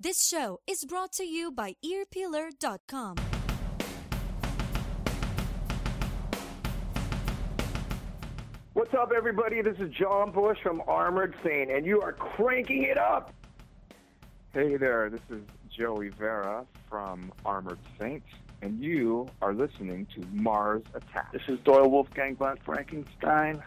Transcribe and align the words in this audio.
This 0.00 0.24
show 0.24 0.60
is 0.64 0.84
brought 0.84 1.10
to 1.14 1.24
you 1.24 1.50
by 1.50 1.74
earpeeler.com. 1.84 3.16
What's 8.74 8.94
up, 8.94 9.10
everybody? 9.10 9.60
This 9.60 9.76
is 9.80 9.90
John 9.90 10.30
Bush 10.30 10.58
from 10.62 10.84
Armored 10.86 11.34
Saint, 11.44 11.72
and 11.72 11.84
you 11.84 12.00
are 12.00 12.12
cranking 12.12 12.84
it 12.84 12.96
up. 12.96 13.34
Hey 14.54 14.76
there, 14.76 15.10
this 15.10 15.20
is 15.30 15.42
Joey 15.68 16.10
Vera 16.10 16.64
from 16.88 17.32
Armored 17.44 17.80
Saint, 17.98 18.22
and 18.62 18.78
you 18.78 19.26
are 19.42 19.52
listening 19.52 20.06
to 20.14 20.24
Mars 20.30 20.84
Attack. 20.94 21.32
This 21.32 21.42
is 21.48 21.58
Doyle 21.64 21.90
Wolfgang 21.90 22.36
von 22.36 22.56
Frankenstein 22.64 23.60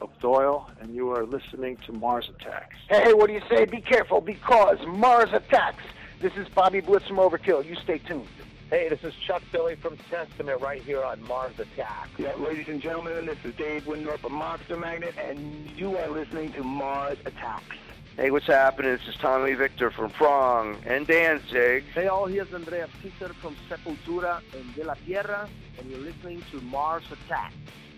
of 0.00 0.10
Doyle, 0.20 0.68
and 0.80 0.94
you 0.94 1.10
are 1.10 1.24
listening 1.24 1.76
to 1.86 1.92
Mars 1.92 2.28
Attacks. 2.28 2.76
Hey, 2.88 3.14
what 3.14 3.28
do 3.28 3.32
you 3.32 3.42
say? 3.48 3.64
Be 3.64 3.80
careful 3.80 4.20
because 4.20 4.78
Mars 4.86 5.32
attacks. 5.32 5.82
This 6.20 6.32
is 6.36 6.48
Bobby 6.48 6.80
Blitz 6.80 7.06
from 7.06 7.16
Overkill. 7.16 7.64
You 7.64 7.76
stay 7.76 7.98
tuned. 7.98 8.28
Hey, 8.70 8.88
this 8.88 9.04
is 9.04 9.14
Chuck 9.14 9.42
Billy 9.52 9.76
from 9.76 9.96
Testament 10.10 10.60
right 10.60 10.82
here 10.82 11.02
on 11.02 11.22
Mars 11.22 11.58
Attack. 11.58 12.08
Yeah, 12.18 12.34
ladies 12.34 12.66
and 12.68 12.80
gentlemen, 12.80 13.26
this 13.26 13.38
is 13.44 13.54
Dave 13.54 13.84
Wyndorf 13.84 14.18
from 14.18 14.32
Monster 14.32 14.76
Magnet, 14.76 15.14
and 15.16 15.70
you 15.76 15.96
are 15.96 16.08
listening 16.08 16.52
to 16.54 16.64
Mars 16.64 17.18
Attacks. 17.24 17.76
Hey, 18.16 18.30
what's 18.30 18.46
happening? 18.46 18.92
This 18.92 19.06
is 19.08 19.14
Tommy 19.16 19.54
Victor 19.54 19.90
from 19.90 20.10
Prong 20.10 20.78
and 20.86 21.06
Danzig. 21.06 21.84
Hey 21.94 22.08
all, 22.08 22.26
here's 22.26 22.52
Andrea 22.52 22.88
Peter 23.02 23.28
from 23.34 23.54
Sepultura 23.68 24.40
and 24.54 24.74
De 24.74 24.84
La 24.84 24.94
Tierra, 24.94 25.48
and 25.78 25.90
you're 25.90 26.00
listening 26.00 26.42
to 26.50 26.60
Mars 26.62 27.04
Attack. 27.12 27.52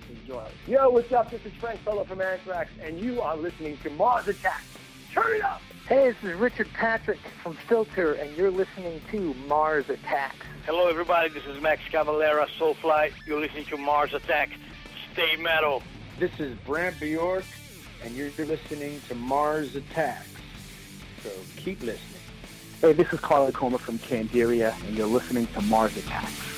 Enjoy. 0.09 0.45
Yo, 0.67 0.91
what's 0.91 1.13
up? 1.13 1.31
This 1.31 1.45
is 1.45 1.53
Frank 1.61 1.85
Bello 1.85 2.05
from 2.05 2.21
Anthrax, 2.21 2.71
and 2.83 2.99
you 2.99 3.21
are 3.21 3.37
listening 3.37 3.77
to 3.83 3.91
Mars 3.91 4.29
Attacks. 4.29 4.65
Turn 5.13 5.37
it 5.37 5.43
up! 5.43 5.61
Hey, 5.87 6.11
this 6.11 6.17
is 6.23 6.39
Richard 6.39 6.69
Patrick 6.75 7.19
from 7.43 7.55
Filter, 7.55 8.13
and 8.15 8.37
you're 8.37 8.51
listening 8.51 9.01
to 9.11 9.35
Mars 9.47 9.89
Attacks. 9.89 10.37
Hello, 10.67 10.89
everybody. 10.89 11.31
This 11.31 11.45
is 11.47 11.61
Max 11.61 11.81
Cavalera, 11.91 12.47
Soulfly. 12.59 13.13
You're 13.27 13.41
listening 13.41 13.65
to 13.67 13.77
Mars 13.77 14.13
Attack. 14.15 14.51
Stay 15.13 15.37
metal. 15.37 15.83
This 16.19 16.39
is 16.39 16.57
Brant 16.67 16.99
Bjork, 17.01 17.45
and 18.05 18.15
you're 18.15 18.31
listening 18.39 19.01
to 19.09 19.15
Mars 19.15 19.77
Attacks. 19.77 20.29
So 21.23 21.31
keep 21.57 21.81
listening. 21.81 22.21
Hey, 22.81 22.93
this 22.93 23.13
is 23.13 23.21
Carley 23.21 23.53
Coma 23.53 23.79
from 23.79 23.99
Candiria, 23.99 24.75
and 24.87 24.97
you're 24.97 25.07
listening 25.07 25.47
to 25.49 25.61
Mars 25.63 25.97
Attacks. 25.97 26.58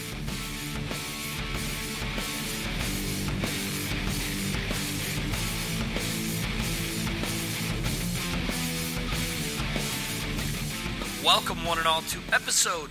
Welcome, 11.24 11.66
one 11.66 11.76
and 11.76 11.86
all, 11.86 12.00
to 12.00 12.18
episode 12.32 12.88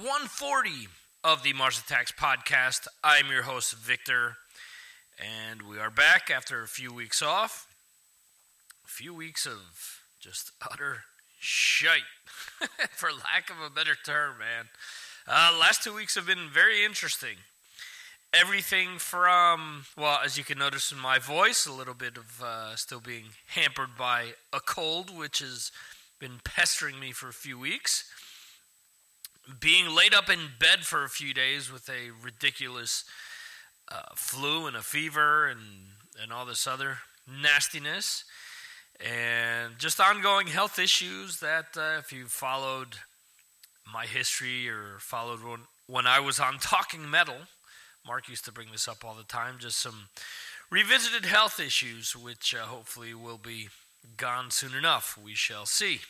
140 0.00 0.88
of 1.22 1.42
the 1.42 1.52
Mars 1.52 1.78
Attacks 1.78 2.10
podcast. 2.10 2.88
I'm 3.04 3.30
your 3.30 3.42
host, 3.42 3.74
Victor, 3.74 4.36
and 5.18 5.60
we 5.62 5.78
are 5.78 5.90
back 5.90 6.30
after 6.34 6.62
a 6.62 6.66
few 6.66 6.94
weeks 6.94 7.20
off. 7.20 7.66
A 8.86 8.88
few 8.88 9.12
weeks 9.12 9.44
of 9.44 10.00
just 10.18 10.50
utter 10.62 11.02
shite, 11.38 12.08
for 12.90 13.10
lack 13.10 13.50
of 13.50 13.56
a 13.64 13.68
better 13.68 13.94
term, 14.02 14.38
man. 14.38 14.64
Uh, 15.26 15.54
last 15.60 15.84
two 15.84 15.94
weeks 15.94 16.14
have 16.14 16.26
been 16.26 16.48
very 16.50 16.82
interesting. 16.86 17.36
Everything 18.32 18.98
from, 18.98 19.84
well, 19.96 20.20
as 20.24 20.38
you 20.38 20.44
can 20.44 20.58
notice 20.58 20.90
in 20.90 20.98
my 20.98 21.18
voice, 21.18 21.66
a 21.66 21.72
little 21.72 21.94
bit 21.94 22.16
of 22.16 22.42
uh, 22.42 22.76
still 22.76 23.00
being 23.00 23.24
hampered 23.48 23.90
by 23.98 24.32
a 24.54 24.60
cold, 24.60 25.14
which 25.14 25.40
has 25.40 25.70
been 26.18 26.40
pestering 26.44 26.98
me 26.98 27.12
for 27.12 27.28
a 27.28 27.32
few 27.32 27.58
weeks. 27.58 28.04
Being 29.60 29.94
laid 29.94 30.14
up 30.14 30.28
in 30.28 30.40
bed 30.58 30.80
for 30.80 31.04
a 31.04 31.08
few 31.08 31.32
days 31.32 31.72
with 31.72 31.88
a 31.88 32.10
ridiculous 32.22 33.04
uh, 33.90 34.14
flu 34.14 34.66
and 34.66 34.76
a 34.76 34.82
fever 34.82 35.46
and, 35.46 35.60
and 36.20 36.32
all 36.32 36.44
this 36.44 36.66
other 36.66 36.98
nastiness, 37.26 38.24
and 39.00 39.78
just 39.78 40.00
ongoing 40.00 40.48
health 40.48 40.78
issues 40.78 41.40
that, 41.40 41.66
uh, 41.76 41.98
if 41.98 42.12
you 42.12 42.26
followed 42.26 42.96
my 43.90 44.06
history 44.06 44.68
or 44.68 44.98
followed 44.98 45.42
when, 45.42 45.60
when 45.86 46.06
I 46.06 46.20
was 46.20 46.40
on 46.40 46.58
Talking 46.60 47.08
Metal, 47.08 47.36
Mark 48.06 48.28
used 48.28 48.44
to 48.46 48.52
bring 48.52 48.72
this 48.72 48.88
up 48.88 49.04
all 49.04 49.14
the 49.14 49.22
time, 49.22 49.56
just 49.58 49.78
some 49.78 50.08
revisited 50.70 51.24
health 51.24 51.60
issues, 51.60 52.14
which 52.16 52.54
uh, 52.54 52.66
hopefully 52.66 53.14
will 53.14 53.38
be 53.38 53.68
gone 54.16 54.50
soon 54.50 54.74
enough. 54.74 55.18
We 55.22 55.34
shall 55.34 55.66
see. 55.66 56.00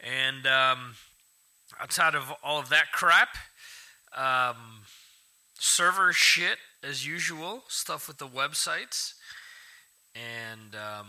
And, 0.00 0.46
um, 0.46 0.94
outside 1.80 2.14
of 2.14 2.32
all 2.42 2.58
of 2.58 2.68
that 2.68 2.92
crap, 2.92 3.36
um, 4.16 4.82
server 5.58 6.12
shit 6.12 6.58
as 6.82 7.06
usual, 7.06 7.64
stuff 7.68 8.08
with 8.08 8.18
the 8.18 8.26
websites. 8.26 9.14
And 10.14 10.74
um, 10.74 11.06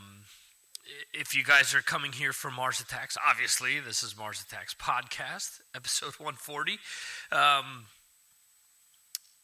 if 1.13 1.35
you 1.35 1.43
guys 1.43 1.73
are 1.73 1.81
coming 1.81 2.11
here 2.11 2.33
for 2.33 2.51
Mars 2.51 2.79
Attacks, 2.79 3.17
obviously, 3.27 3.79
this 3.79 4.03
is 4.03 4.17
Mars 4.17 4.43
Attacks 4.47 4.73
Podcast, 4.73 5.59
episode 5.75 6.13
140. 6.19 6.77
Um, 7.31 7.85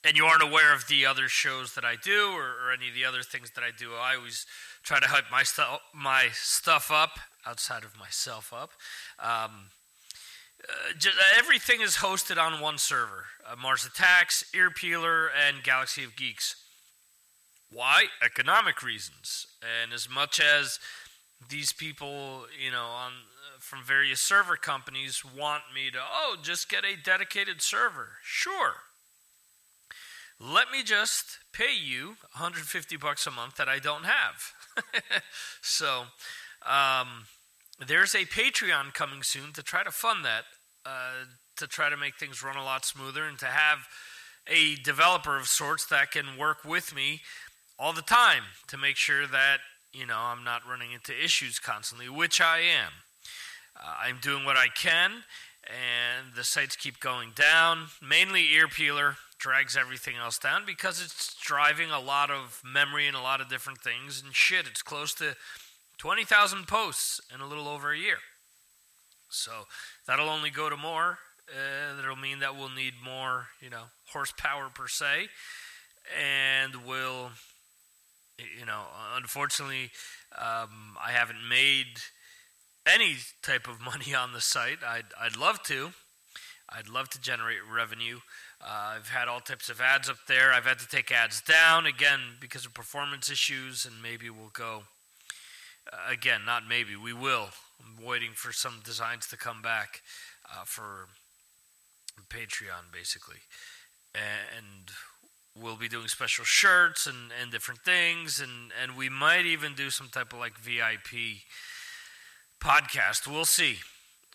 and 0.03 0.16
you 0.16 0.25
aren't 0.25 0.44
aware 0.44 0.74
of 0.74 0.88
the 0.88 1.06
other 1.06 1.28
shows 1.28 1.75
that 1.75 1.84
I 1.84 1.96
do 2.01 2.31
or, 2.31 2.44
or, 2.44 2.72
any 2.72 2.88
of 2.88 2.96
the 2.96 3.03
other 3.03 3.22
things 3.22 3.51
that 3.56 3.63
I 3.63 3.72
do, 3.78 3.96
I 3.96 4.16
always 4.16 4.46
try 4.84 5.00
to 5.00 5.07
hype 5.07 5.25
my, 5.31 5.44
my 5.94 6.29
stuff 6.34 6.91
up 6.91 7.19
outside 7.45 7.84
of 7.84 7.97
myself 7.97 8.53
up. 8.53 8.72
Um, 9.19 9.72
uh, 10.67 10.94
just, 10.97 11.17
everything 11.38 11.81
is 11.81 11.97
hosted 11.97 12.38
on 12.38 12.62
one 12.62 12.78
server 12.78 13.25
uh, 13.50 13.56
Mars 13.56 13.85
Attacks, 13.85 14.44
Ear 14.53 14.69
Peeler, 14.69 15.29
and 15.29 15.63
Galaxy 15.63 16.03
of 16.03 16.16
Geeks. 16.16 16.56
Why? 17.72 18.06
Economic 18.23 18.84
reasons. 18.84 19.47
And 19.62 19.94
as 19.94 20.09
much 20.09 20.39
as 20.39 20.79
these 21.50 21.72
people, 21.72 22.45
you 22.63 22.72
know, 22.72 22.85
on 22.85 23.12
uh, 23.12 23.59
from 23.59 23.84
various 23.84 24.19
server 24.19 24.57
companies 24.57 25.23
want 25.23 25.63
me 25.73 25.91
to, 25.91 26.00
oh, 26.00 26.35
just 26.41 26.69
get 26.69 26.84
a 26.84 27.01
dedicated 27.01 27.62
server. 27.62 28.09
Sure. 28.23 28.73
Let 30.39 30.72
me 30.72 30.84
just 30.84 31.39
pay 31.51 31.73
you 31.73 32.18
150 32.34 32.97
bucks 32.97 33.28
a 33.28 33.31
month 33.31 33.56
that 33.57 33.68
I 33.68 33.79
don't 33.79 34.06
have. 34.06 34.53
so, 35.62 36.03
um, 36.66 37.25
there's 37.85 38.13
a 38.13 38.25
Patreon 38.25 38.94
coming 38.94 39.23
soon 39.23 39.53
to 39.53 39.63
try 39.63 39.84
to 39.84 39.91
fund 39.91 40.25
that, 40.25 40.44
uh, 40.85 41.25
to 41.57 41.67
try 41.67 41.90
to 41.90 41.97
make 41.97 42.16
things 42.17 42.44
run 42.44 42.57
a 42.57 42.63
lot 42.63 42.85
smoother, 42.85 43.23
and 43.23 43.39
to 43.39 43.45
have 43.45 43.88
a 44.47 44.75
developer 44.75 45.38
of 45.38 45.47
sorts 45.47 45.85
that 45.85 46.12
can 46.12 46.38
work 46.38 46.66
with 46.66 46.94
me 46.94 47.22
all 47.78 47.94
the 47.94 48.01
time 48.01 48.44
to 48.68 48.78
make 48.78 48.97
sure 48.97 49.25
that 49.28 49.57
you 49.94 50.06
know 50.06 50.18
I'm 50.18 50.44
not 50.44 50.68
running 50.69 50.91
into 50.91 51.13
issues 51.13 51.59
constantly, 51.59 52.09
which 52.09 52.41
I 52.41 52.59
am. 52.59 52.91
Uh, 53.75 53.95
I'm 54.01 54.18
doing 54.22 54.44
what 54.44 54.57
I 54.57 54.68
can, 54.68 55.12
and 55.63 56.35
the 56.35 56.44
sites 56.44 56.75
keep 56.75 57.00
going 57.00 57.31
down. 57.35 57.88
Mainly 58.01 58.53
Ear 58.53 58.68
Peeler 58.68 59.16
drags 59.39 59.77
everything 59.77 60.16
else 60.17 60.38
down 60.38 60.63
because 60.66 61.01
it's 61.01 61.33
driving 61.41 61.89
a 61.89 62.00
lot 62.00 62.29
of 62.29 62.61
memory 62.63 63.07
and 63.07 63.16
a 63.16 63.22
lot 63.22 63.41
of 63.41 63.50
different 63.50 63.79
things 63.79 64.22
and 64.23 64.35
shit. 64.35 64.67
It's 64.67 64.81
close 64.81 65.13
to 65.16 65.35
20,000 65.97 66.67
posts 66.67 67.22
in 67.33 67.41
a 67.41 67.47
little 67.47 67.67
over 67.67 67.91
a 67.91 67.97
year. 67.97 68.17
So 69.29 69.51
that'll 70.07 70.29
only 70.29 70.50
go 70.50 70.69
to 70.69 70.77
more. 70.77 71.19
Uh, 71.50 71.95
that'll 71.95 72.16
mean 72.16 72.39
that 72.39 72.55
we'll 72.55 72.69
need 72.69 72.94
more, 73.03 73.47
you 73.61 73.69
know, 73.69 73.85
horsepower 74.11 74.69
per 74.73 74.88
se, 74.88 75.29
and 76.19 76.85
will, 76.85 77.31
you 78.38 78.66
know, 78.66 78.83
unfortunately, 79.16 79.89
um, 80.38 80.95
I 81.03 81.11
haven't 81.11 81.47
made 81.47 82.01
any 82.85 83.17
type 83.41 83.67
of 83.67 83.81
money 83.81 84.13
on 84.13 84.33
the 84.33 84.41
site. 84.41 84.79
I'd 84.85 85.06
I'd 85.19 85.38
love 85.38 85.63
to. 85.63 85.91
I'd 86.71 86.89
love 86.89 87.10
to 87.10 87.21
generate 87.21 87.60
revenue. 87.71 88.19
Uh, 88.62 88.95
I've 88.95 89.10
had 89.10 89.27
all 89.27 89.39
types 89.39 89.69
of 89.69 89.81
ads 89.81 90.10
up 90.10 90.18
there. 90.27 90.54
I've 90.54 90.66
had 90.66 90.80
to 90.80 90.88
take 90.88 91.12
ads 91.12 91.42
down 91.42 91.86
again 91.86 92.19
because 92.39 92.66
of 92.66 92.74
performance 92.74 93.30
issues, 93.30 93.86
and 93.86 94.01
maybe 94.01 94.30
we'll 94.30 94.51
go 94.54 94.83
uh, 95.92 96.12
again. 96.12 96.42
Not 96.45 96.68
maybe 96.68 96.95
we 96.95 97.13
will. 97.13 97.50
I'm 97.80 98.06
waiting 98.06 98.31
for 98.33 98.51
some 98.51 98.81
designs 98.83 99.27
to 99.27 99.38
come 99.38 99.62
back 99.62 100.01
uh, 100.51 100.63
for 100.66 101.07
Patreon, 102.30 102.92
basically, 102.94 103.39
and 104.13 104.92
we'll 105.60 105.77
be 105.77 105.88
doing 105.88 106.07
special 106.07 106.45
shirts 106.45 107.07
and, 107.07 107.31
and 107.42 107.51
different 107.51 107.81
things, 107.81 108.39
and 108.39 108.72
and 108.81 108.98
we 108.98 109.10
might 109.10 109.45
even 109.45 109.74
do 109.74 109.89
some 109.89 110.10
type 110.10 110.33
of 110.33 110.39
like 110.39 110.57
VIP 110.57 111.42
podcast. 112.62 113.25
We'll 113.27 113.45
see. 113.45 113.77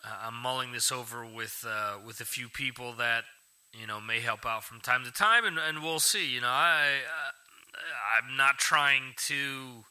Uh, 0.04 0.26
I'm 0.26 0.34
mulling 0.34 0.72
this 0.72 0.92
over 0.92 1.24
with 1.24 1.64
uh, 1.66 1.94
with 2.06 2.20
a 2.20 2.24
few 2.24 2.48
people 2.48 2.92
that 2.94 3.24
you 3.72 3.86
know 3.86 4.00
may 4.00 4.20
help 4.20 4.44
out 4.44 4.64
from 4.64 4.80
time 4.80 5.04
to 5.04 5.10
time, 5.10 5.44
and, 5.44 5.58
and 5.58 5.82
we'll 5.82 6.00
see. 6.00 6.34
You 6.34 6.40
know, 6.40 6.48
I 6.48 7.00
uh, 7.06 7.78
I'm 8.18 8.36
not 8.36 8.58
trying 8.58 9.14
to 9.28 9.84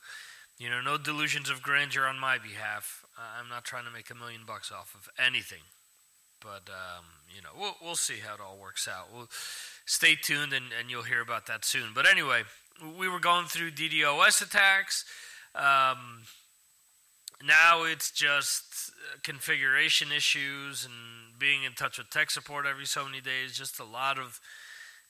You 0.60 0.70
know, 0.70 0.82
no 0.82 0.98
delusions 0.98 1.50
of 1.50 1.62
grandeur 1.62 2.06
on 2.06 2.20
my 2.20 2.38
behalf. 2.38 3.04
I'm 3.18 3.50
not 3.50 3.66
trying 3.66 3.86
to 3.86 3.92
make 3.92 4.10
a 4.10 4.16
million 4.16 4.42
bucks 4.46 4.72
off 4.72 4.96
of 4.96 5.10
anything. 5.18 5.64
But, 6.40 6.70
um, 6.70 7.06
you 7.34 7.42
know, 7.42 7.50
we'll, 7.58 7.76
we'll 7.82 7.96
see 7.96 8.20
how 8.26 8.36
it 8.36 8.40
all 8.42 8.58
works 8.58 8.88
out. 8.88 9.08
We'll 9.14 9.30
stay 9.86 10.16
tuned 10.16 10.54
and, 10.54 10.66
and 10.78 10.90
you'll 10.90 11.04
hear 11.04 11.22
about 11.22 11.48
that 11.48 11.66
soon. 11.66 11.92
But 11.94 12.08
anyway, 12.08 12.44
we 12.98 13.08
were 13.08 13.20
going 13.20 13.48
through 13.48 13.72
DDoS 13.72 14.42
attacks. 14.42 15.06
Um, 15.56 16.24
now 17.46 17.84
it's 17.84 18.12
just 18.12 18.92
configuration 19.24 20.12
issues 20.12 20.86
and 20.86 21.40
being 21.40 21.64
in 21.64 21.74
touch 21.74 21.98
with 21.98 22.10
tech 22.10 22.32
support 22.32 22.66
every 22.66 22.86
so 22.86 23.06
many 23.06 23.22
days. 23.22 23.58
Just 23.58 23.80
a 23.80 23.84
lot 23.84 24.18
of 24.18 24.40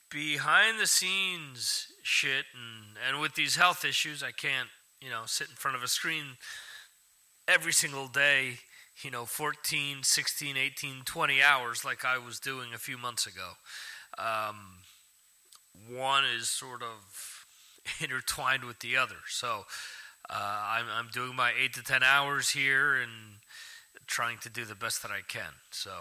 behind 0.10 0.80
the 0.80 0.88
scenes 0.88 1.88
shit. 2.04 2.46
And, 2.54 2.98
and 3.08 3.22
with 3.22 3.36
these 3.36 3.56
health 3.56 3.84
issues, 3.84 4.24
I 4.24 4.32
can't, 4.32 4.70
you 5.02 5.10
know, 5.10 5.24
sit 5.26 5.50
in 5.50 5.56
front 5.56 5.76
of 5.76 5.84
a 5.84 5.88
screen 5.88 6.38
every 7.48 7.74
single 7.74 8.08
day, 8.08 8.60
you 9.04 9.12
know, 9.12 9.26
14, 9.26 9.98
16, 10.04 10.58
18, 10.58 11.02
20 11.06 11.42
hours 11.42 11.84
like 11.84 12.06
I 12.06 12.18
was 12.18 12.40
doing 12.40 12.74
a 12.74 12.78
few 12.78 12.98
months 12.98 13.26
ago. 13.26 13.52
Um, 14.18 14.80
one 15.90 16.24
is 16.26 16.50
sort 16.50 16.82
of 16.82 17.46
intertwined 18.00 18.64
with 18.64 18.80
the 18.80 18.96
other. 18.98 19.16
So 19.28 19.66
uh, 20.30 20.34
I'm, 20.70 20.86
I'm 20.94 21.10
doing 21.12 21.36
my 21.36 21.52
8 21.60 21.74
to 21.74 21.84
10 21.84 22.04
hours 22.04 22.50
here 22.50 22.96
and 22.96 23.12
trying 24.08 24.38
to 24.40 24.50
do 24.50 24.66
the 24.66 24.76
best 24.76 25.02
that 25.02 25.12
I 25.12 25.22
can. 25.28 25.52
So, 25.72 25.92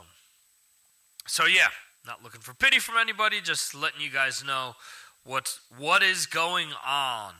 so 1.27 1.47
yeah, 1.47 1.69
not 2.07 2.23
looking 2.23 2.41
for 2.41 2.55
pity 2.55 2.79
from 2.79 2.97
anybody, 2.99 3.41
just 3.41 3.75
letting 3.75 4.01
you 4.01 4.11
guys 4.11 4.45
know 4.45 4.75
what's, 5.25 5.61
what 5.77 6.03
is 6.03 6.27
going 6.27 6.69
on. 6.87 7.35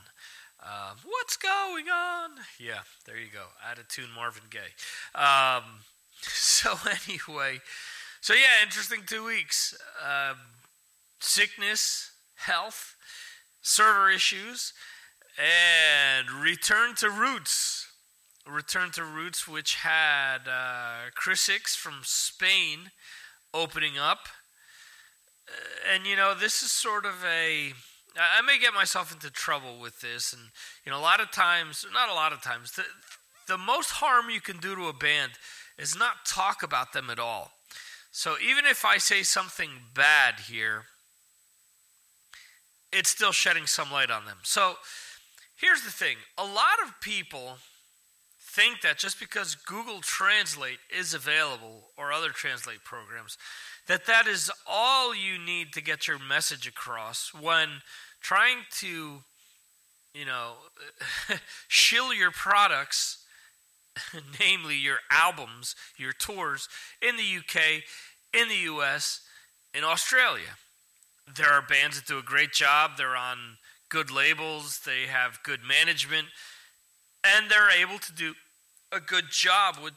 Uh, 0.65 0.93
what's 1.03 1.35
going 1.35 1.89
on? 1.89 2.29
Yeah, 2.57 2.79
there 3.05 3.17
you 3.17 3.27
go. 3.33 3.45
Attitude 3.69 4.07
Marvin 4.15 4.43
Gaye. 4.49 5.19
Um, 5.19 5.63
so 6.21 6.75
anyway, 7.07 7.59
so 8.21 8.33
yeah, 8.33 8.63
interesting 8.63 9.01
two 9.05 9.25
weeks. 9.25 9.77
Um, 10.01 10.37
sickness, 11.19 12.11
health, 12.35 12.95
server 13.61 14.09
issues, 14.09 14.73
and 15.37 16.29
return 16.31 16.95
to 16.95 17.09
roots. 17.09 17.87
Return 18.47 18.91
to 18.91 19.03
roots, 19.03 19.47
which 19.47 19.75
had 19.75 20.47
uh, 20.47 21.09
Chris 21.15 21.47
Hicks 21.47 21.75
from 21.75 22.01
Spain 22.03 22.91
opening 23.53 23.97
up. 23.97 24.27
Uh, 25.47 25.93
and 25.93 26.05
you 26.05 26.15
know, 26.15 26.33
this 26.33 26.61
is 26.61 26.71
sort 26.71 27.05
of 27.05 27.23
a 27.25 27.73
I 28.15 28.41
may 28.41 28.59
get 28.59 28.73
myself 28.73 29.11
into 29.11 29.31
trouble 29.31 29.79
with 29.79 30.01
this, 30.01 30.33
and 30.33 30.41
you 30.85 30.91
know, 30.91 30.99
a 30.99 31.01
lot 31.01 31.19
of 31.19 31.31
times, 31.31 31.85
not 31.93 32.09
a 32.09 32.13
lot 32.13 32.31
of 32.31 32.41
times, 32.41 32.73
the, 32.73 32.83
the 33.47 33.57
most 33.57 33.91
harm 33.91 34.29
you 34.29 34.41
can 34.41 34.57
do 34.57 34.75
to 34.75 34.87
a 34.87 34.93
band 34.93 35.33
is 35.79 35.97
not 35.97 36.25
talk 36.25 36.61
about 36.61 36.93
them 36.93 37.09
at 37.09 37.19
all. 37.19 37.51
So 38.11 38.35
even 38.47 38.65
if 38.65 38.85
I 38.85 38.99
say 38.99 39.23
something 39.23 39.69
bad 39.95 40.41
here, 40.47 40.83
it's 42.91 43.09
still 43.09 43.31
shedding 43.31 43.65
some 43.65 43.91
light 43.91 44.11
on 44.11 44.25
them. 44.25 44.37
So 44.43 44.75
here's 45.63 45.81
the 45.81 45.91
thing 45.91 46.17
a 46.37 46.43
lot 46.43 46.77
of 46.83 46.99
people 47.01 47.57
think 48.39 48.81
that 48.81 48.97
just 48.97 49.19
because 49.19 49.55
Google 49.55 50.01
Translate 50.01 50.77
is 50.95 51.13
available 51.13 51.89
or 51.97 52.13
other 52.13 52.29
translate 52.29 52.83
programs, 52.83 53.37
that 53.87 54.05
that 54.05 54.27
is 54.27 54.51
all 54.67 55.15
you 55.15 55.39
need 55.39 55.73
to 55.73 55.81
get 55.81 56.07
your 56.07 56.19
message 56.19 56.67
across 56.67 57.31
when 57.33 57.69
trying 58.21 58.57
to, 58.79 59.23
you 60.13 60.25
know, 60.25 60.53
shill 61.67 62.13
your 62.13 62.29
products, 62.29 63.25
namely 64.39 64.75
your 64.75 64.97
albums, 65.09 65.75
your 65.97 66.13
tours, 66.13 66.69
in 67.01 67.15
the 67.17 67.37
UK, 67.39 67.81
in 68.39 68.49
the 68.49 68.71
US, 68.73 69.21
in 69.73 69.83
Australia. 69.83 70.57
There 71.35 71.51
are 71.51 71.61
bands 71.61 71.95
that 71.95 72.05
do 72.05 72.19
a 72.19 72.23
great 72.23 72.51
job. 72.51 72.91
They're 72.97 73.15
on 73.15 73.57
good 73.93 74.09
labels, 74.09 74.79
they 74.87 75.03
have 75.05 75.43
good 75.43 75.59
management, 75.63 76.27
and 77.23 77.49
they're 77.49 77.69
able 77.69 77.99
to 77.99 78.11
do 78.11 78.33
a 78.91 78.99
good 78.99 79.25
job 79.29 79.77
with, 79.81 79.93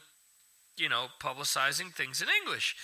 you 0.77 0.87
know, 0.87 1.07
publicizing 1.19 1.91
things 1.91 2.21
in 2.21 2.27
English. 2.43 2.75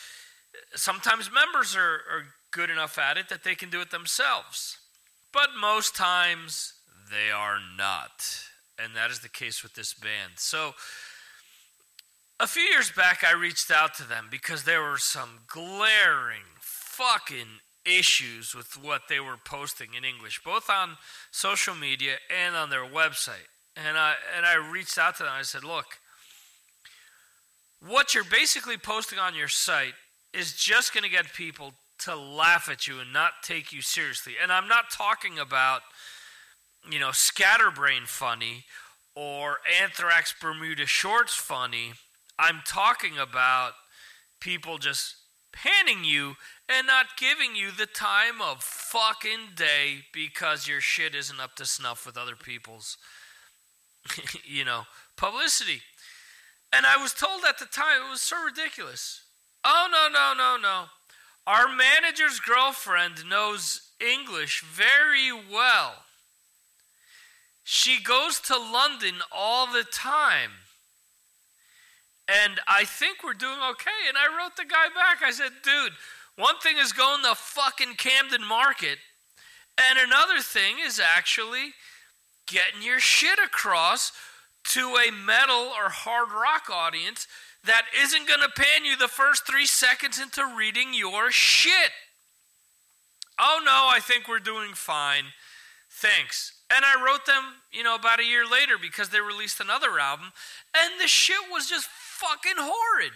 Sometimes 0.75 1.29
members 1.31 1.75
are, 1.75 2.01
are 2.09 2.25
good 2.51 2.71
enough 2.71 2.97
at 2.97 3.17
it 3.17 3.29
that 3.29 3.43
they 3.43 3.53
can 3.53 3.69
do 3.69 3.79
it 3.79 3.91
themselves. 3.91 4.79
But 5.31 5.49
most 5.59 5.95
times 5.95 6.73
they 7.11 7.29
are 7.29 7.59
not. 7.77 8.25
And 8.83 8.95
that 8.95 9.11
is 9.11 9.19
the 9.19 9.29
case 9.29 9.61
with 9.61 9.75
this 9.75 9.93
band. 9.93 10.33
So 10.37 10.71
a 12.39 12.47
few 12.47 12.63
years 12.63 12.91
back, 12.91 13.23
I 13.23 13.33
reached 13.33 13.69
out 13.69 13.93
to 13.95 14.03
them 14.03 14.29
because 14.31 14.63
there 14.63 14.81
were 14.81 14.97
some 14.97 15.41
glaring 15.45 16.57
fucking 16.59 17.59
issues 17.85 18.55
with 18.55 18.77
what 18.81 19.03
they 19.09 19.19
were 19.19 19.37
posting 19.43 19.93
in 19.93 20.03
English, 20.03 20.41
both 20.43 20.69
on 20.69 20.97
social 21.31 21.75
media 21.75 22.15
and 22.29 22.55
on 22.55 22.69
their 22.69 22.85
website. 22.85 23.49
And 23.75 23.97
I 23.97 24.13
and 24.35 24.45
I 24.45 24.55
reached 24.55 24.97
out 24.97 25.17
to 25.17 25.23
them. 25.23 25.31
I 25.33 25.41
said, 25.41 25.63
"Look, 25.63 25.99
what 27.85 28.13
you're 28.13 28.23
basically 28.23 28.77
posting 28.77 29.19
on 29.19 29.35
your 29.35 29.47
site 29.47 29.93
is 30.33 30.53
just 30.53 30.93
going 30.93 31.03
to 31.03 31.09
get 31.09 31.33
people 31.33 31.73
to 31.99 32.15
laugh 32.15 32.69
at 32.69 32.87
you 32.87 32.99
and 32.99 33.13
not 33.13 33.31
take 33.43 33.71
you 33.71 33.81
seriously. 33.81 34.33
And 34.41 34.51
I'm 34.51 34.67
not 34.67 34.89
talking 34.91 35.39
about, 35.39 35.81
you 36.89 36.99
know, 36.99 37.11
scatterbrain 37.11 38.03
funny 38.05 38.65
or 39.15 39.57
Anthrax 39.81 40.33
Bermuda 40.39 40.85
Shorts 40.85 41.33
funny. 41.33 41.93
I'm 42.37 42.61
talking 42.65 43.17
about 43.17 43.73
people 44.41 44.79
just 44.79 45.15
panning 45.53 46.03
you 46.03 46.35
and 46.69 46.87
not 46.87 47.17
giving 47.17 47.55
you 47.55 47.71
the 47.71 47.85
time 47.85 48.41
of 48.41 48.63
fucking 48.63 49.55
day 49.55 50.05
because 50.13 50.67
your 50.67 50.81
shit 50.81 51.13
isn't 51.13 51.39
up 51.39 51.55
to 51.55 51.65
snuff 51.65 52.05
with 52.05 52.17
other 52.17 52.35
people's, 52.35 52.97
you 54.45 54.63
know, 54.63 54.83
publicity. 55.17 55.81
And 56.71 56.85
I 56.85 56.97
was 56.97 57.13
told 57.13 57.43
at 57.47 57.59
the 57.59 57.65
time 57.65 58.07
it 58.07 58.09
was 58.09 58.21
so 58.21 58.43
ridiculous. 58.43 59.23
Oh, 59.63 59.87
no, 59.91 60.07
no, 60.11 60.33
no, 60.35 60.57
no. 60.61 60.85
Our 61.45 61.67
manager's 61.67 62.39
girlfriend 62.39 63.29
knows 63.29 63.91
English 63.99 64.63
very 64.63 65.31
well. 65.31 65.93
She 67.63 68.01
goes 68.01 68.39
to 68.41 68.57
London 68.57 69.15
all 69.31 69.67
the 69.67 69.83
time. 69.83 70.51
And 72.27 72.59
I 72.67 72.85
think 72.85 73.23
we're 73.23 73.33
doing 73.33 73.59
okay. 73.71 74.07
And 74.07 74.17
I 74.17 74.27
wrote 74.37 74.55
the 74.55 74.63
guy 74.63 74.87
back. 74.95 75.21
I 75.21 75.31
said, 75.31 75.51
dude, 75.63 75.93
one 76.35 76.57
thing 76.59 76.77
is 76.79 76.93
going 76.93 77.23
to 77.23 77.35
fucking 77.35 77.95
Camden 77.97 78.43
Market, 78.47 78.97
and 79.77 79.99
another 79.99 80.39
thing 80.39 80.77
is 80.83 80.99
actually 80.99 81.73
getting 82.47 82.81
your 82.81 82.99
shit 82.99 83.39
across 83.43 84.11
to 84.63 84.95
a 84.95 85.11
metal 85.11 85.71
or 85.75 85.89
hard 85.89 86.31
rock 86.31 86.69
audience 86.71 87.27
that 87.65 87.85
isn't 88.01 88.27
going 88.27 88.41
to 88.41 88.49
pan 88.49 88.85
you 88.85 88.97
the 88.97 89.07
first 89.07 89.47
three 89.47 89.65
seconds 89.65 90.19
into 90.19 90.43
reading 90.57 90.93
your 90.93 91.31
shit. 91.31 91.91
Oh 93.39 93.61
no, 93.63 93.89
I 93.91 93.99
think 93.99 94.27
we're 94.27 94.39
doing 94.39 94.73
fine. 94.73 95.25
Thanks. 95.89 96.53
And 96.75 96.83
I 96.83 97.03
wrote 97.03 97.25
them, 97.25 97.43
you 97.71 97.83
know, 97.83 97.95
about 97.95 98.19
a 98.19 98.25
year 98.25 98.45
later 98.49 98.75
because 98.81 99.09
they 99.09 99.21
released 99.21 99.59
another 99.59 99.99
album, 99.99 100.31
and 100.75 100.99
the 100.99 101.07
shit 101.07 101.51
was 101.51 101.69
just 101.69 101.87
fucking 101.87 102.57
horrid. 102.57 103.13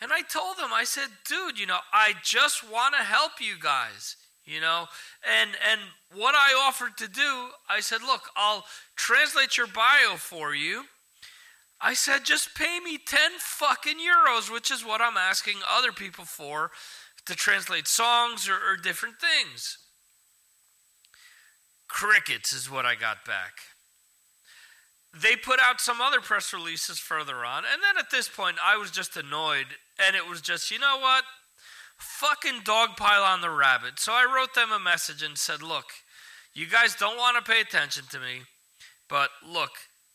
And 0.00 0.12
I 0.12 0.22
told 0.22 0.56
them, 0.56 0.70
I 0.72 0.84
said, 0.84 1.08
dude, 1.26 1.58
you 1.58 1.66
know, 1.66 1.78
I 1.92 2.14
just 2.22 2.68
want 2.70 2.94
to 2.94 3.02
help 3.02 3.32
you 3.40 3.54
guys, 3.60 4.16
you 4.44 4.60
know, 4.60 4.86
and 5.40 5.50
and 5.70 5.80
what 6.14 6.34
I 6.34 6.54
offered 6.66 6.96
to 6.98 7.08
do, 7.08 7.48
I 7.68 7.80
said, 7.80 8.02
look, 8.02 8.22
I'll 8.36 8.64
translate 8.96 9.58
your 9.58 9.66
bio 9.66 10.16
for 10.16 10.54
you 10.54 10.84
I 11.80 11.94
said, 11.94 12.24
just 12.24 12.54
pay 12.54 12.78
me 12.78 12.98
10 12.98 13.18
fucking 13.38 13.96
euros, 13.96 14.52
which 14.52 14.70
is 14.70 14.84
what 14.84 15.00
I'm 15.00 15.16
asking 15.16 15.60
other 15.68 15.92
people 15.92 16.24
for 16.24 16.70
to 17.24 17.34
translate 17.34 17.88
songs 17.88 18.48
or, 18.48 18.54
or 18.54 18.76
different 18.76 19.14
things. 19.18 19.78
Crickets 21.88 22.52
is 22.52 22.70
what 22.70 22.84
I 22.84 22.94
got 22.96 23.24
back. 23.24 23.52
They 25.12 25.34
put 25.34 25.58
out 25.60 25.80
some 25.80 26.00
other 26.00 26.20
press 26.20 26.52
releases 26.52 26.98
further 26.98 27.44
on, 27.44 27.64
and 27.64 27.82
then 27.82 27.98
at 27.98 28.10
this 28.10 28.28
point, 28.28 28.56
I 28.64 28.76
was 28.76 28.90
just 28.90 29.16
annoyed, 29.16 29.66
and 30.04 30.14
it 30.14 30.28
was 30.28 30.40
just, 30.40 30.70
you 30.70 30.78
know 30.78 30.98
what? 31.00 31.24
Fucking 31.98 32.60
dogpile 32.60 33.26
on 33.26 33.40
the 33.40 33.50
rabbit. 33.50 33.98
So 33.98 34.12
I 34.12 34.24
wrote 34.24 34.54
them 34.54 34.70
a 34.70 34.78
message 34.78 35.22
and 35.22 35.36
said, 35.36 35.62
look, 35.62 35.86
you 36.54 36.66
guys 36.66 36.94
don't 36.94 37.16
want 37.16 37.44
to 37.44 37.50
pay 37.50 37.60
attention 37.60 38.04
to 38.10 38.18
me, 38.18 38.42
but 39.08 39.30
look, 39.46 39.70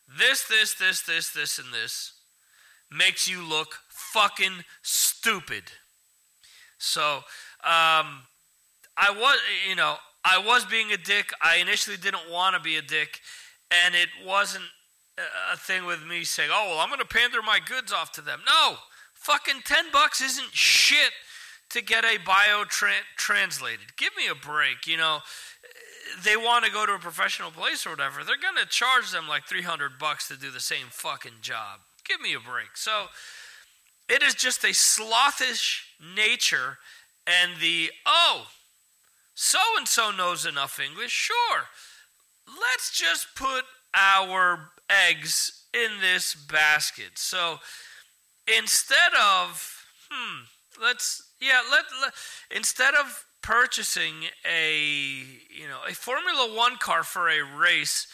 this, 0.07 0.47
this, 0.47 0.73
this, 0.75 1.01
this, 1.01 1.31
this, 1.31 1.59
and 1.59 1.73
this 1.73 2.13
makes 2.91 3.27
you 3.27 3.41
look 3.41 3.79
fucking 3.89 4.63
stupid. 4.81 5.63
So, 6.77 7.17
um, 7.63 8.23
I 8.97 9.09
was, 9.09 9.37
you 9.67 9.75
know, 9.75 9.95
I 10.23 10.37
was 10.39 10.65
being 10.65 10.91
a 10.91 10.97
dick. 10.97 11.31
I 11.41 11.57
initially 11.57 11.97
didn't 11.97 12.29
want 12.31 12.55
to 12.55 12.61
be 12.61 12.77
a 12.77 12.81
dick, 12.81 13.19
and 13.83 13.95
it 13.95 14.09
wasn't 14.25 14.63
a 15.53 15.57
thing 15.57 15.85
with 15.85 16.03
me 16.03 16.23
saying, 16.23 16.49
"Oh, 16.51 16.69
well, 16.69 16.79
I'm 16.79 16.89
going 16.89 16.99
to 16.99 17.05
pander 17.05 17.41
my 17.41 17.59
goods 17.65 17.93
off 17.93 18.11
to 18.13 18.21
them." 18.21 18.41
No, 18.45 18.77
fucking 19.13 19.61
ten 19.65 19.85
bucks 19.91 20.21
isn't 20.21 20.53
shit 20.53 21.11
to 21.69 21.81
get 21.81 22.05
a 22.05 22.17
bio 22.17 22.63
tra- 22.65 23.05
translated. 23.17 23.97
Give 23.97 24.11
me 24.17 24.27
a 24.27 24.35
break, 24.35 24.87
you 24.87 24.97
know. 24.97 25.19
They 26.23 26.37
want 26.37 26.63
to 26.65 26.71
go 26.71 26.85
to 26.85 26.93
a 26.93 26.99
professional 26.99 27.51
place 27.51 27.85
or 27.85 27.89
whatever. 27.89 28.23
They're 28.23 28.37
going 28.37 28.63
to 28.63 28.69
charge 28.69 29.11
them 29.11 29.27
like 29.27 29.47
300 29.47 29.97
bucks 29.99 30.27
to 30.27 30.37
do 30.37 30.51
the 30.51 30.59
same 30.59 30.85
fucking 30.89 31.41
job. 31.41 31.79
Give 32.07 32.21
me 32.21 32.33
a 32.33 32.39
break. 32.39 32.75
So 32.75 33.07
it 34.07 34.21
is 34.21 34.35
just 34.35 34.63
a 34.63 34.67
slothish 34.67 35.81
nature 36.15 36.77
and 37.25 37.59
the 37.59 37.89
oh, 38.05 38.47
so 39.33 39.59
and 39.77 39.87
so 39.87 40.11
knows 40.11 40.45
enough 40.45 40.79
English. 40.79 41.11
Sure. 41.11 41.63
Let's 42.47 42.91
just 42.91 43.35
put 43.35 43.63
our 43.95 44.69
eggs 44.89 45.65
in 45.73 46.01
this 46.01 46.35
basket. 46.35 47.17
So 47.17 47.57
instead 48.47 49.13
of 49.19 49.85
hmm, 50.09 50.43
let's 50.81 51.23
yeah, 51.41 51.61
let, 51.69 51.85
let 52.01 52.13
instead 52.51 52.93
of 52.95 53.25
purchasing 53.41 54.13
a 54.49 54.79
you 55.49 55.67
know 55.67 55.79
a 55.87 55.93
Formula 55.93 56.55
One 56.55 56.77
car 56.77 57.03
for 57.03 57.29
a 57.29 57.43
race, 57.43 58.07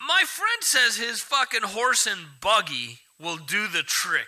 my 0.00 0.22
friend 0.24 0.62
says 0.62 0.96
his 0.96 1.20
fucking 1.20 1.62
horse 1.62 2.06
and 2.06 2.20
buggy 2.40 3.00
will 3.20 3.36
do 3.36 3.68
the 3.68 3.82
trick. 3.82 4.26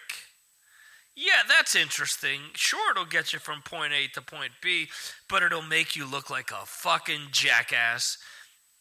Yeah, 1.15 1.43
that's 1.47 1.75
interesting. 1.75 2.41
Sure, 2.55 2.93
it'll 2.93 3.05
get 3.05 3.35
you 3.35 3.39
from 3.39 3.61
point 3.63 3.93
A 3.93 4.09
to 4.15 4.23
point 4.23 4.53
B, 4.63 4.89
but 5.29 5.43
it'll 5.43 5.61
make 5.61 5.95
you 5.95 6.07
look 6.07 6.31
like 6.31 6.51
a 6.51 6.65
fucking 6.65 7.29
jackass, 7.33 8.17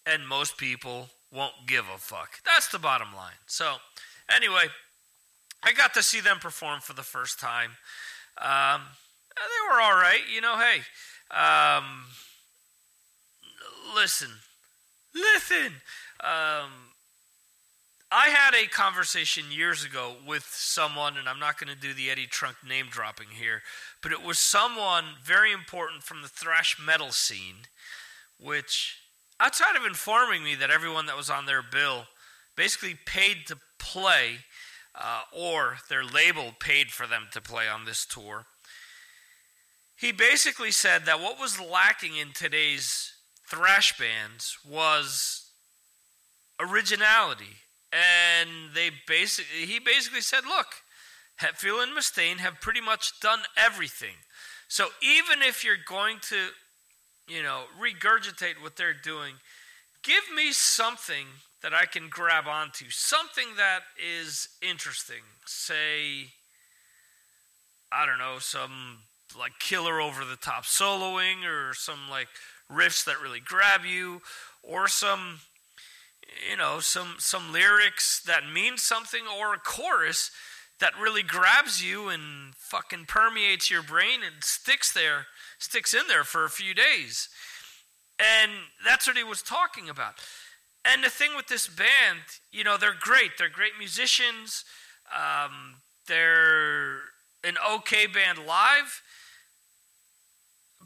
and 0.05 0.27
most 0.27 0.57
people 0.57 1.10
won't 1.32 1.54
give 1.68 1.86
a 1.94 1.98
fuck. 1.98 2.42
That's 2.46 2.68
the 2.68 2.80
bottom 2.80 3.14
line. 3.16 3.40
So, 3.48 3.76
anyway, 4.34 4.66
I 5.64 5.74
got 5.74 5.94
to 5.94 6.04
see 6.04 6.20
them 6.20 6.40
perform 6.40 6.82
for 6.82 6.94
the 6.94 7.04
first 7.04 7.40
time. 7.40 7.72
Um, 8.38 8.82
they 9.36 9.74
were 9.74 9.82
all 9.82 9.94
right, 9.94 10.22
you 10.34 10.42
know. 10.42 10.58
Hey, 10.58 10.82
um, 11.32 12.06
listen, 13.96 14.30
listen. 15.14 15.74
Um, 16.22 16.92
I 18.12 18.28
had 18.28 18.54
a 18.54 18.68
conversation 18.68 19.46
years 19.52 19.86
ago 19.86 20.16
with 20.28 20.46
someone, 20.52 21.16
and 21.16 21.30
I'm 21.30 21.40
not 21.40 21.58
going 21.58 21.74
to 21.74 21.80
do 21.80 21.94
the 21.94 22.10
Eddie 22.10 22.28
Trunk 22.28 22.58
name 22.68 22.88
dropping 22.90 23.30
here, 23.30 23.62
but 24.04 24.12
it 24.12 24.22
was 24.22 24.38
someone 24.38 25.06
very 25.24 25.54
important 25.54 26.04
from 26.04 26.22
the 26.22 26.28
thrash 26.28 26.78
metal 26.84 27.12
scene, 27.12 27.68
which, 28.38 29.00
outside 29.41 29.75
of 29.75 29.86
informing 29.86 30.43
me 30.43 30.55
that 30.55 30.69
everyone 30.69 31.05
that 31.07 31.17
was 31.17 31.29
on 31.29 31.45
their 31.45 31.62
bill 31.62 32.05
basically 32.55 32.95
paid 33.05 33.48
to 33.48 33.57
play, 33.79 34.39
uh, 34.95 35.24
or 35.36 35.77
their 35.89 36.03
label 36.03 36.53
paid 36.60 36.91
for 36.91 37.07
them 37.07 37.27
to 37.31 37.41
play 37.41 37.67
on 37.67 37.86
this 37.86 38.05
tour, 38.05 38.45
he 39.95 40.12
basically 40.12 40.71
said 40.71 41.05
that 41.05 41.19
what 41.19 41.39
was 41.39 41.60
lacking 41.60 42.15
in 42.15 42.31
today's 42.33 43.13
thrash 43.48 43.98
bands 43.98 44.57
was 44.67 45.50
originality 46.60 47.57
and 47.91 48.50
they 48.74 48.89
basically 49.07 49.65
he 49.65 49.79
basically 49.79 50.21
said, 50.21 50.45
"Look, 50.45 50.67
Hetfield 51.41 51.83
and 51.83 51.91
Mustaine 51.98 52.38
have 52.38 52.62
pretty 52.62 52.81
much 52.81 53.19
done 53.19 53.41
everything. 53.57 54.15
So 54.67 54.89
even 55.01 55.41
if 55.41 55.65
you're 55.65 55.75
going 55.86 56.19
to, 56.29 56.50
you 57.32 57.44
know, 57.44 57.64
regurgitate 57.80 58.62
what 58.62 58.76
they're 58.76 58.94
doing, 58.94 59.36
give 60.04 60.24
me 60.36 60.52
something 60.52 61.26
that 61.64 61.74
I 61.74 61.86
can 61.86 62.10
grab 62.10 62.46
onto, 62.48 62.86
something 62.90 63.56
that 63.58 63.82
is 63.98 64.50
interesting. 64.62 65.24
Say, 65.46 66.32
I 67.92 68.06
don't 68.06 68.18
know, 68.18 68.38
some 68.40 69.00
like 69.40 69.54
killer 69.60 70.02
over 70.02 70.26
the 70.26 70.36
top 70.36 70.66
soloing 70.66 71.46
or 71.46 71.74
some 71.74 72.10
like 72.10 72.28
riffs 72.70 73.06
that 73.06 73.22
really 73.22 73.40
grab 73.40 73.86
you 73.86 74.22
or 74.62 74.90
some 74.90 75.40
you 76.50 76.58
know 76.58 76.80
some 76.82 77.16
some 77.18 77.54
lyrics 77.54 78.22
that 78.26 78.50
mean 78.52 78.78
something 78.78 79.22
or 79.40 79.54
a 79.54 79.58
chorus 79.58 80.32
that 80.82 80.92
really 81.00 81.24
grabs 81.24 81.82
you 81.82 82.10
and 82.10 82.54
fucking 82.56 83.06
permeates 83.06 83.72
your 83.72 83.84
brain 83.84 84.20
and 84.22 84.44
sticks 84.44 84.92
there 84.92 85.28
sticks 85.62 85.94
in 85.94 86.08
there 86.08 86.24
for 86.24 86.46
a 86.46 86.50
few 86.50 86.74
days. 86.74 87.30
And 88.20 88.51
that's 88.86 89.08
what 89.08 89.18
he 89.18 89.24
was 89.24 89.41
talking 89.41 89.89
about. 89.89 90.15
And 90.84 91.03
the 91.03 91.10
thing 91.10 91.32
with 91.36 91.48
this 91.48 91.68
band 91.68 92.20
you 92.51 92.63
know 92.63 92.77
they're 92.77 92.96
great. 93.00 93.32
They're 93.38 93.50
great 93.50 93.74
musicians. 93.77 94.65
Um, 95.13 95.75
they're 96.08 97.00
an 97.44 97.56
okay 97.74 98.08
band 98.08 98.39
live. 98.39 99.01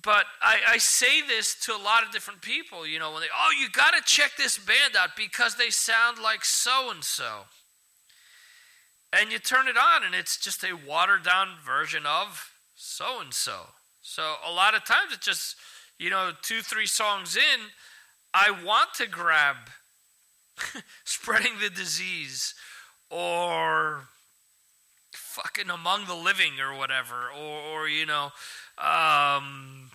But 0.03 0.25
I, 0.41 0.59
I, 0.67 0.77
say 0.77 1.21
this 1.21 1.55
to 1.65 1.71
a 1.71 1.81
lot 1.81 2.03
of 2.03 2.11
different 2.11 2.41
people, 2.41 2.85
you 2.85 2.99
know, 2.99 3.11
when 3.11 3.21
they, 3.21 3.27
oh, 3.35 3.49
you 3.59 3.69
got 3.69 3.95
to 3.95 4.03
check 4.03 4.31
this 4.37 4.57
band 4.59 4.95
out 4.95 5.15
because 5.17 5.55
they 5.55 5.71
sound 5.71 6.19
like 6.21 6.45
so 6.45 6.91
and 6.91 7.03
so. 7.03 7.45
And 9.11 9.31
you 9.31 9.39
turn 9.39 9.67
it 9.67 9.77
on, 9.77 10.03
and 10.03 10.13
it's 10.13 10.37
just 10.37 10.63
a 10.63 10.73
watered 10.87 11.23
down 11.23 11.47
version 11.65 12.05
of 12.05 12.51
so 12.75 13.19
and 13.19 13.33
so. 13.33 13.67
So 14.07 14.35
a 14.47 14.51
lot 14.51 14.75
of 14.75 14.85
times 14.85 15.13
it's 15.13 15.25
just, 15.25 15.55
you 15.97 16.11
know, 16.11 16.29
two, 16.43 16.61
three 16.61 16.85
songs 16.85 17.35
in, 17.35 17.59
I 18.35 18.51
want 18.51 18.93
to 18.97 19.07
grab 19.07 19.55
spreading 21.03 21.53
the 21.59 21.71
disease 21.71 22.53
or 23.09 24.01
fucking 25.11 25.71
among 25.71 26.05
the 26.05 26.13
living 26.13 26.59
or 26.59 26.77
whatever, 26.77 27.31
or, 27.35 27.81
or 27.81 27.87
you 27.89 28.05
know, 28.05 28.31
um, 28.77 29.89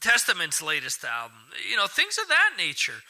Testament's 0.00 0.60
latest 0.60 1.02
album, 1.02 1.38
you 1.68 1.76
know, 1.76 1.86
things 1.86 2.18
of 2.18 2.28
that 2.28 2.50
nature. 2.58 3.02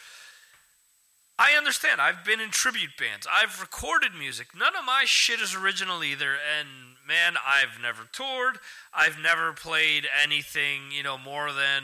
I 1.40 1.56
understand. 1.58 2.00
I've 2.00 2.24
been 2.24 2.38
in 2.38 2.50
tribute 2.50 2.96
bands. 2.96 3.26
I've 3.30 3.60
recorded 3.60 4.12
music. 4.16 4.48
None 4.56 4.76
of 4.76 4.84
my 4.84 5.02
shit 5.06 5.40
is 5.40 5.56
original 5.56 6.04
either. 6.04 6.34
And 6.34 6.68
man, 7.10 7.34
I've 7.44 7.82
never 7.82 8.02
toured. 8.12 8.60
I've 8.94 9.18
never 9.18 9.52
played 9.52 10.06
anything, 10.22 10.92
you 10.92 11.02
know, 11.02 11.18
more 11.18 11.48
than 11.52 11.82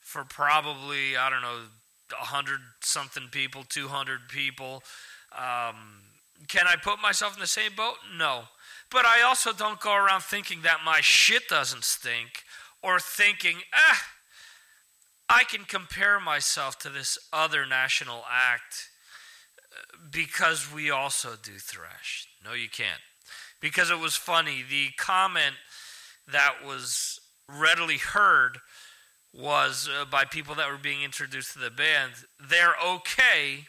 for 0.00 0.22
probably, 0.22 1.16
I 1.16 1.28
don't 1.28 1.42
know, 1.42 1.62
100 2.10 2.60
something 2.80 3.24
people, 3.32 3.64
200 3.68 4.28
people. 4.28 4.84
Um, 5.32 6.02
can 6.46 6.68
I 6.68 6.76
put 6.80 7.02
myself 7.02 7.34
in 7.34 7.40
the 7.40 7.48
same 7.48 7.72
boat? 7.76 7.96
No. 8.16 8.42
But 8.92 9.06
I 9.06 9.22
also 9.22 9.52
don't 9.52 9.80
go 9.80 9.92
around 9.92 10.22
thinking 10.22 10.62
that 10.62 10.78
my 10.84 11.00
shit 11.00 11.48
doesn't 11.48 11.82
stink 11.82 12.44
or 12.80 13.00
thinking, 13.00 13.56
ah, 13.74 14.02
I 15.28 15.42
can 15.42 15.64
compare 15.64 16.20
myself 16.20 16.78
to 16.80 16.90
this 16.90 17.18
other 17.32 17.66
national 17.66 18.22
act 18.30 18.88
uh, 19.72 19.96
because 20.12 20.72
we 20.72 20.90
also 20.90 21.30
do 21.42 21.54
thrash. 21.58 22.28
No, 22.44 22.52
you 22.52 22.68
can't. 22.68 23.00
Because 23.60 23.90
it 23.90 23.98
was 23.98 24.16
funny. 24.16 24.64
The 24.68 24.88
comment 24.96 25.56
that 26.30 26.64
was 26.64 27.20
readily 27.48 27.98
heard 27.98 28.58
was 29.32 29.88
uh, 29.88 30.04
by 30.04 30.24
people 30.24 30.54
that 30.56 30.70
were 30.70 30.78
being 30.78 31.02
introduced 31.02 31.52
to 31.52 31.58
the 31.58 31.70
band. 31.70 32.12
They're 32.40 32.74
okay, 32.84 33.66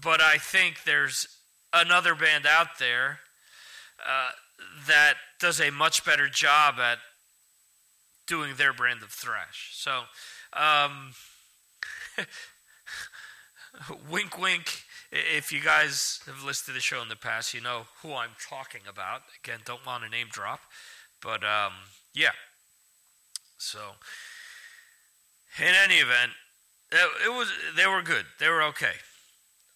but 0.00 0.20
I 0.20 0.38
think 0.38 0.84
there's 0.84 1.26
another 1.72 2.14
band 2.14 2.46
out 2.46 2.78
there 2.78 3.20
uh, 4.06 4.30
that 4.86 5.14
does 5.40 5.60
a 5.60 5.70
much 5.70 6.04
better 6.04 6.28
job 6.28 6.76
at 6.78 6.98
doing 8.26 8.54
their 8.56 8.72
brand 8.72 9.02
of 9.02 9.10
thrash. 9.10 9.72
So, 9.74 10.02
um, 10.52 11.12
wink, 14.10 14.38
wink. 14.38 14.82
If 15.12 15.52
you 15.52 15.60
guys 15.60 16.20
have 16.26 16.42
listened 16.44 16.66
to 16.66 16.72
the 16.72 16.80
show 16.80 17.00
in 17.02 17.08
the 17.08 17.16
past, 17.16 17.54
you 17.54 17.60
know 17.60 17.82
who 18.02 18.14
I'm 18.14 18.30
talking 18.48 18.82
about. 18.88 19.22
Again, 19.42 19.60
don't 19.64 19.84
want 19.86 20.04
to 20.04 20.10
name 20.10 20.26
drop, 20.30 20.60
but 21.22 21.44
um, 21.44 21.72
yeah. 22.14 22.32
So, 23.58 23.78
in 25.58 25.74
any 25.84 25.96
event, 25.96 26.32
it, 26.90 27.08
it 27.26 27.30
was 27.30 27.50
they 27.76 27.86
were 27.86 28.02
good. 28.02 28.26
They 28.38 28.48
were 28.48 28.62
okay. 28.64 28.94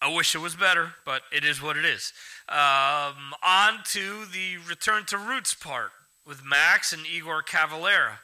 I 0.01 0.13
wish 0.13 0.33
it 0.33 0.39
was 0.39 0.55
better, 0.55 0.93
but 1.05 1.21
it 1.31 1.45
is 1.45 1.61
what 1.61 1.77
it 1.77 1.85
is. 1.85 2.11
Um, 2.49 3.33
on 3.45 3.83
to 3.91 4.25
the 4.25 4.57
return 4.67 5.05
to 5.05 5.17
roots 5.17 5.53
part 5.53 5.91
with 6.25 6.43
Max 6.43 6.91
and 6.91 7.05
Igor 7.05 7.43
Cavalera 7.43 8.17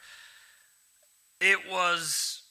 it 1.40 1.70
was 1.70 2.42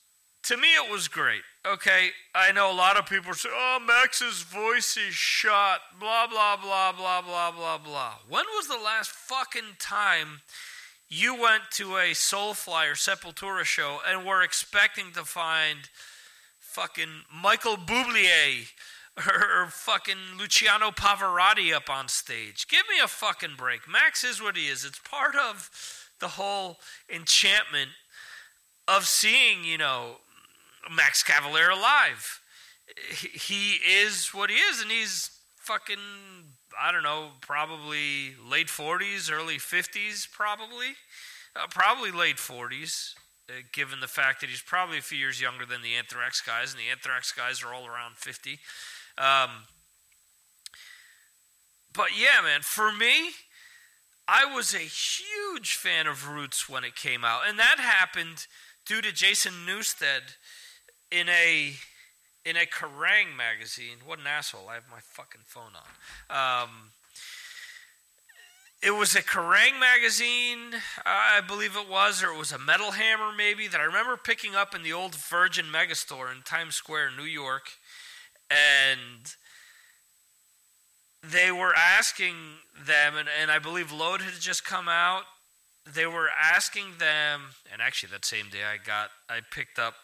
to 0.47 0.57
me 0.57 0.69
it 0.75 0.91
was 0.91 1.09
great. 1.09 1.43
Okay, 1.67 2.11
I 2.35 2.53
know 2.53 2.71
a 2.71 2.75
lot 2.75 2.97
of 2.97 3.07
people 3.07 3.35
say, 3.35 3.49
"Oh, 3.53 3.79
Max's 3.81 4.43
voice 4.43 4.97
is 4.97 5.15
shot." 5.15 5.81
Blah 5.99 6.27
blah 6.29 6.57
blah 6.57 6.93
blah 6.93 7.23
blah 7.23 7.51
blah 7.51 7.79
blah. 7.79 8.15
When 8.29 8.45
was 8.55 8.69
the 8.69 8.79
last 8.79 9.11
fucking 9.11 9.77
time 9.79 10.43
you 11.09 11.35
went 11.35 11.71
to 11.73 11.97
a 11.97 12.13
Soulfly 12.13 12.91
or 12.91 12.95
Sepultura 12.95 13.65
show 13.65 14.01
and 14.07 14.25
were 14.27 14.43
expecting 14.43 15.13
to 15.13 15.25
find 15.25 15.91
fucking 16.59 17.23
Michael 17.33 17.77
Bublé 17.77 18.69
or 19.17 19.69
fucking 19.71 20.37
Luciano 20.39 20.91
Pavarotti 20.91 21.73
up 21.73 21.89
on 21.89 22.09
stage. 22.09 22.69
Give 22.69 22.83
me 22.91 23.03
a 23.03 23.09
fucking 23.09 23.55
break. 23.57 23.89
Max 23.89 24.25
is 24.25 24.43
what 24.43 24.57
he 24.57 24.67
is. 24.67 24.85
It's 24.85 24.99
part 24.99 25.35
of 25.35 25.71
the 26.21 26.29
whole 26.29 26.79
enchantment 27.13 27.91
of 28.89 29.07
seeing, 29.07 29.65
you 29.65 29.79
know, 29.79 30.17
Max 30.91 31.23
Cavalera 31.23 31.77
alive. 31.77 32.41
He 33.11 33.79
is 33.89 34.29
what 34.33 34.51
he 34.51 34.57
is, 34.57 34.81
and 34.81 34.91
he's 34.91 35.31
fucking, 35.59 35.99
I 36.81 36.93
don't 36.93 37.03
know, 37.03 37.31
probably 37.41 38.35
late 38.49 38.69
40s, 38.69 39.31
early 39.33 39.57
50s, 39.57 40.31
probably. 40.31 40.95
Uh, 41.57 41.67
probably 41.71 42.11
late 42.11 42.37
40s, 42.37 43.15
uh, 43.49 43.55
given 43.73 44.01
the 44.01 44.07
fact 44.07 44.41
that 44.41 44.51
he's 44.51 44.61
probably 44.61 44.99
a 44.99 45.03
few 45.03 45.19
years 45.19 45.41
younger 45.41 45.65
than 45.65 45.83
the 45.83 45.95
Anthrax 45.95 46.41
guys, 46.41 46.73
and 46.73 46.81
the 46.81 46.91
Anthrax 46.91 47.33
guys 47.33 47.63
are 47.63 47.73
all 47.73 47.87
around 47.87 48.17
50. 48.17 48.59
Um, 49.17 49.51
but 51.95 52.09
yeah, 52.17 52.43
man, 52.43 52.61
for 52.61 52.93
me, 52.93 53.31
I 54.29 54.45
was 54.45 54.75
a 54.75 54.79
huge 54.79 55.77
fan 55.77 56.07
of 56.07 56.29
Roots 56.29 56.69
when 56.69 56.85
it 56.85 56.95
came 56.95 57.25
out, 57.25 57.43
and 57.49 57.59
that 57.59 57.79
happened 57.79 58.47
due 58.85 59.01
to 59.01 59.13
Jason 59.13 59.53
Newsted 59.67 60.37
in 61.11 61.29
a 61.29 61.75
in 62.45 62.57
a 62.57 62.67
Kerrang 62.67 63.37
magazine. 63.37 63.99
What 64.05 64.21
an 64.21 64.27
asshole! 64.27 64.69
I 64.69 64.75
have 64.75 64.89
my 64.91 65.01
fucking 65.01 65.43
phone 65.45 65.73
on. 65.75 66.65
Um, 66.65 66.71
it 68.83 68.91
was 68.91 69.17
a 69.17 69.23
Kerrang 69.23 69.81
magazine, 69.81 70.81
I 71.05 71.41
believe 71.41 71.77
it 71.77 71.89
was, 71.89 72.23
or 72.23 72.29
it 72.29 72.39
was 72.39 72.53
a 72.53 72.59
Metal 72.59 72.93
Hammer 72.93 73.33
maybe 73.37 73.67
that 73.67 73.81
I 73.81 73.85
remember 73.85 74.17
picking 74.17 74.55
up 74.55 74.75
in 74.75 74.83
the 74.83 74.93
old 74.93 75.15
Virgin 75.15 75.67
Megastore 75.67 76.31
in 76.31 76.43
Times 76.43 76.75
Square, 76.75 77.11
New 77.17 77.25
York, 77.25 77.71
and 78.51 79.35
they 81.23 81.51
were 81.51 81.75
asking 81.75 82.35
them, 82.87 83.17
and, 83.17 83.29
and 83.41 83.51
I 83.51 83.59
believe 83.59 83.91
Load 83.91 84.21
had 84.21 84.41
just 84.41 84.65
come 84.65 84.89
out. 84.89 85.23
They 85.85 86.07
were 86.07 86.29
asking 86.29 86.99
them, 86.99 87.43
and 87.73 87.81
actually 87.81 88.11
that 88.13 88.25
same 88.25 88.51
day 88.51 88.65
I 88.65 88.77
got, 88.77 89.11
I 89.29 89.41
picked 89.51 89.79
up 89.79 89.95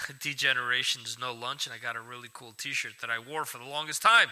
D 0.20 0.34
Generation's 0.34 1.18
No 1.20 1.32
Lunch, 1.32 1.66
and 1.66 1.74
I 1.74 1.78
got 1.78 1.96
a 1.96 2.00
really 2.00 2.28
cool 2.32 2.54
T-shirt 2.56 2.94
that 3.00 3.10
I 3.10 3.18
wore 3.18 3.44
for 3.44 3.58
the 3.58 3.64
longest 3.64 4.02
time. 4.02 4.28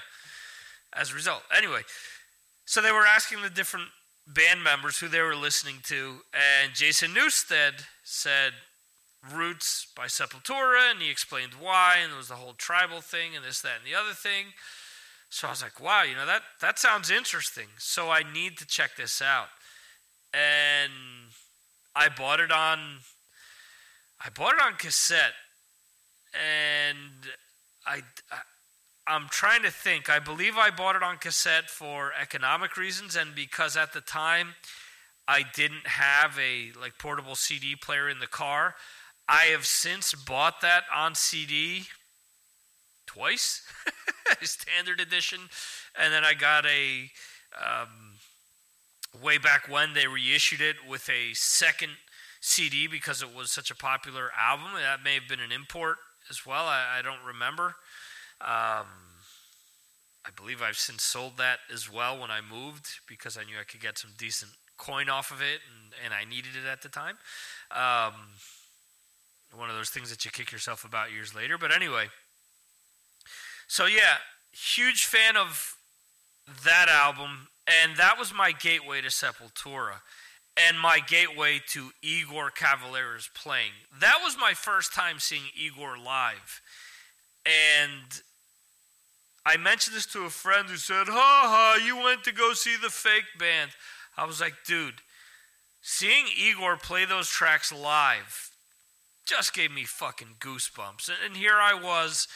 As 0.92 1.12
a 1.12 1.14
result, 1.14 1.42
anyway, 1.56 1.82
so 2.64 2.82
they 2.82 2.90
were 2.90 3.06
asking 3.06 3.42
the 3.42 3.50
different 3.50 3.88
band 4.26 4.64
members 4.64 4.98
who 4.98 5.08
they 5.08 5.20
were 5.20 5.36
listening 5.36 5.76
to, 5.84 6.22
and 6.34 6.74
Jason 6.74 7.12
Newsted 7.14 7.84
said 8.02 8.52
Roots 9.32 9.86
by 9.96 10.06
Sepultura, 10.06 10.90
and 10.90 11.00
he 11.00 11.10
explained 11.10 11.52
why, 11.60 11.98
and 12.02 12.12
it 12.12 12.16
was 12.16 12.28
the 12.28 12.34
whole 12.34 12.54
tribal 12.54 13.00
thing, 13.00 13.36
and 13.36 13.44
this, 13.44 13.60
that, 13.60 13.78
and 13.84 13.86
the 13.86 13.98
other 13.98 14.14
thing. 14.14 14.46
So 15.28 15.46
I 15.46 15.50
was 15.50 15.62
like, 15.62 15.80
wow, 15.80 16.02
you 16.02 16.16
know, 16.16 16.26
that, 16.26 16.42
that 16.60 16.78
sounds 16.78 17.08
interesting. 17.08 17.68
So 17.78 18.10
I 18.10 18.22
need 18.32 18.58
to 18.58 18.66
check 18.66 18.96
this 18.96 19.22
out. 19.22 19.46
And 20.34 20.92
I 21.94 22.08
bought 22.08 22.40
it 22.40 22.50
on 22.50 22.98
I 24.22 24.28
bought 24.28 24.54
it 24.54 24.60
on 24.60 24.74
cassette 24.74 25.32
and 26.34 27.28
I, 27.86 28.02
I 29.06 29.14
am 29.16 29.26
trying 29.30 29.62
to 29.62 29.70
think. 29.70 30.08
I 30.08 30.18
believe 30.18 30.56
I 30.56 30.70
bought 30.70 30.96
it 30.96 31.02
on 31.02 31.16
cassette 31.16 31.68
for 31.68 32.12
economic 32.20 32.76
reasons 32.76 33.16
and 33.16 33.34
because 33.34 33.76
at 33.76 33.92
the 33.92 34.00
time 34.00 34.54
I 35.26 35.44
didn't 35.54 35.86
have 35.86 36.38
a 36.38 36.72
like 36.80 36.98
portable 36.98 37.34
CD 37.34 37.76
player 37.76 38.08
in 38.08 38.18
the 38.18 38.26
car. 38.26 38.74
I 39.28 39.46
have 39.52 39.64
since 39.64 40.12
bought 40.12 40.60
that 40.60 40.84
on 40.94 41.14
CD 41.14 41.84
twice, 43.06 43.62
standard 44.42 45.00
edition, 45.00 45.38
and 45.96 46.12
then 46.12 46.24
I 46.24 46.34
got 46.34 46.66
a 46.66 47.10
um, 47.56 48.14
way 49.22 49.38
back 49.38 49.68
when 49.68 49.94
they 49.94 50.08
reissued 50.08 50.60
it 50.60 50.76
with 50.88 51.08
a 51.08 51.32
second 51.34 51.92
CD 52.40 52.88
because 52.88 53.22
it 53.22 53.32
was 53.32 53.52
such 53.52 53.70
a 53.70 53.76
popular 53.76 54.30
album. 54.36 54.68
That 54.74 55.04
may 55.04 55.14
have 55.14 55.28
been 55.28 55.40
an 55.40 55.52
import 55.52 55.98
as 56.28 56.44
well. 56.44 56.66
I, 56.66 56.98
I 56.98 57.02
don't 57.02 57.24
remember. 57.26 57.76
Um, 58.40 58.86
I 60.24 60.30
believe 60.36 60.62
I've 60.62 60.76
since 60.76 61.02
sold 61.02 61.38
that 61.38 61.60
as 61.72 61.90
well 61.90 62.20
when 62.20 62.30
I 62.30 62.40
moved 62.40 62.86
because 63.08 63.36
I 63.36 63.44
knew 63.44 63.54
I 63.60 63.64
could 63.64 63.80
get 63.80 63.98
some 63.98 64.10
decent 64.18 64.52
coin 64.76 65.08
off 65.08 65.30
of 65.30 65.40
it 65.40 65.60
and, 65.68 65.92
and 66.04 66.14
I 66.14 66.28
needed 66.28 66.52
it 66.62 66.68
at 66.68 66.82
the 66.82 66.88
time. 66.88 67.16
Um, 67.70 68.14
one 69.54 69.68
of 69.68 69.76
those 69.76 69.90
things 69.90 70.10
that 70.10 70.24
you 70.24 70.30
kick 70.30 70.52
yourself 70.52 70.84
about 70.84 71.12
years 71.12 71.34
later. 71.34 71.58
But 71.58 71.74
anyway, 71.74 72.06
so 73.66 73.86
yeah, 73.86 74.18
huge 74.52 75.06
fan 75.06 75.36
of 75.36 75.76
that 76.64 76.88
album, 76.88 77.48
and 77.66 77.96
that 77.96 78.18
was 78.18 78.32
my 78.34 78.52
gateway 78.52 79.00
to 79.00 79.08
Sepultura 79.08 80.00
and 80.56 80.78
my 80.78 81.00
gateway 81.06 81.60
to 81.68 81.90
Igor 82.02 82.50
Cavalera's 82.50 83.30
playing. 83.34 83.72
That 84.00 84.18
was 84.22 84.36
my 84.38 84.52
first 84.54 84.92
time 84.92 85.18
seeing 85.18 85.44
Igor 85.58 85.96
live. 85.96 86.60
And 87.46 88.22
I 89.46 89.56
mentioned 89.56 89.96
this 89.96 90.06
to 90.06 90.24
a 90.24 90.30
friend 90.30 90.68
who 90.68 90.76
said, 90.76 91.06
Ha 91.08 91.12
ha, 91.12 91.84
you 91.84 91.96
went 91.96 92.24
to 92.24 92.32
go 92.32 92.52
see 92.52 92.76
the 92.80 92.90
fake 92.90 93.38
band. 93.38 93.70
I 94.16 94.26
was 94.26 94.40
like, 94.40 94.54
dude, 94.66 94.96
seeing 95.80 96.26
Igor 96.36 96.76
play 96.76 97.04
those 97.04 97.28
tracks 97.28 97.72
live 97.72 98.50
just 99.26 99.54
gave 99.54 99.70
me 99.70 99.84
fucking 99.84 100.36
goosebumps. 100.40 101.08
And 101.24 101.36
here 101.36 101.54
I 101.54 101.72
was 101.72 102.26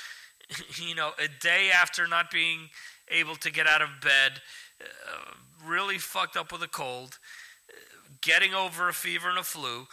you 0.88 0.94
know, 0.94 1.12
a 1.18 1.28
day 1.40 1.70
after 1.70 2.06
not 2.06 2.30
being 2.30 2.70
able 3.08 3.36
to 3.36 3.50
get 3.50 3.66
out 3.66 3.82
of 3.82 3.88
bed, 4.00 4.40
uh, 4.80 5.66
really 5.66 5.98
fucked 5.98 6.36
up 6.36 6.52
with 6.52 6.62
a 6.62 6.68
cold, 6.68 7.18
getting 8.24 8.54
over 8.54 8.88
a 8.88 8.92
fever 8.92 9.28
and 9.28 9.38
a 9.38 9.44
flu, 9.44 9.86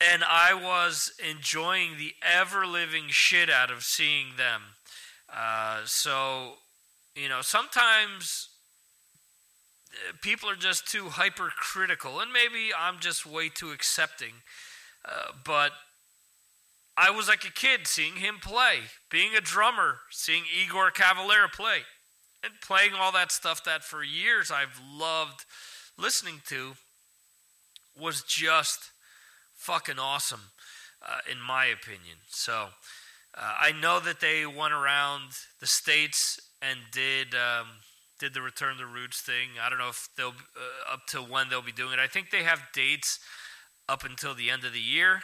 and 0.00 0.22
I 0.24 0.54
was 0.54 1.12
enjoying 1.28 1.98
the 1.98 2.14
ever 2.22 2.66
living 2.66 3.04
shit 3.08 3.50
out 3.50 3.70
of 3.70 3.82
seeing 3.82 4.36
them. 4.36 4.62
Uh, 5.32 5.80
so, 5.84 6.54
you 7.16 7.28
know, 7.28 7.40
sometimes 7.42 8.48
uh, 9.92 10.12
people 10.22 10.48
are 10.48 10.56
just 10.56 10.86
too 10.86 11.06
hypercritical, 11.10 12.20
and 12.20 12.32
maybe 12.32 12.70
I'm 12.76 13.00
just 13.00 13.26
way 13.26 13.48
too 13.48 13.72
accepting. 13.72 14.34
Uh, 15.04 15.32
but 15.44 15.72
I 16.96 17.10
was 17.10 17.28
like 17.28 17.44
a 17.44 17.52
kid 17.52 17.86
seeing 17.86 18.16
him 18.16 18.36
play, 18.40 18.78
being 19.10 19.34
a 19.34 19.40
drummer, 19.40 19.98
seeing 20.10 20.44
Igor 20.62 20.92
Cavalera 20.92 21.52
play, 21.52 21.80
and 22.42 22.52
playing 22.62 22.92
all 22.94 23.10
that 23.12 23.32
stuff 23.32 23.64
that 23.64 23.82
for 23.82 24.04
years 24.04 24.50
I've 24.50 24.80
loved 24.88 25.44
listening 25.98 26.40
to 26.46 26.74
was 27.98 28.22
just 28.22 28.90
fucking 29.54 29.98
awesome, 29.98 30.50
uh, 31.02 31.18
in 31.30 31.40
my 31.40 31.66
opinion. 31.66 32.18
So 32.28 32.68
uh, 33.36 33.54
I 33.60 33.72
know 33.72 34.00
that 34.00 34.20
they 34.20 34.46
went 34.46 34.72
around 34.72 35.30
the 35.60 35.66
states 35.66 36.40
and 36.60 36.78
did 36.92 37.34
um, 37.34 37.66
did 38.18 38.34
the 38.34 38.42
Return 38.42 38.76
to 38.78 38.86
Roots 38.86 39.20
thing. 39.20 39.50
I 39.60 39.68
don't 39.68 39.78
know 39.78 39.88
if 39.88 40.08
they'll 40.16 40.28
uh, 40.28 40.92
up 40.92 41.06
to 41.08 41.18
when 41.18 41.48
they'll 41.48 41.62
be 41.62 41.72
doing 41.72 41.94
it. 41.94 41.98
I 41.98 42.06
think 42.06 42.30
they 42.30 42.42
have 42.42 42.60
dates 42.72 43.18
up 43.88 44.04
until 44.04 44.34
the 44.34 44.50
end 44.50 44.64
of 44.64 44.72
the 44.72 44.80
year 44.80 45.22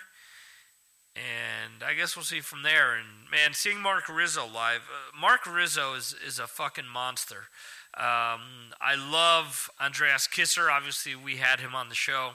and 1.16 1.82
I 1.82 1.94
guess 1.94 2.16
we'll 2.16 2.24
see 2.24 2.40
from 2.40 2.62
there. 2.62 2.94
And 2.94 3.06
man, 3.30 3.52
seeing 3.52 3.80
Mark 3.80 4.08
Rizzo 4.08 4.46
live, 4.46 4.82
uh, 4.82 5.18
Mark 5.18 5.46
Rizzo 5.46 5.94
is 5.94 6.14
is 6.26 6.38
a 6.38 6.46
fucking 6.46 6.86
monster. 6.86 7.48
Um, 7.96 8.70
I 8.80 8.94
love 8.96 9.68
Andreas 9.80 10.26
Kisser. 10.26 10.70
Obviously, 10.70 11.16
we 11.16 11.36
had 11.36 11.60
him 11.60 11.74
on 11.74 11.88
the 11.88 11.94
show. 11.94 12.32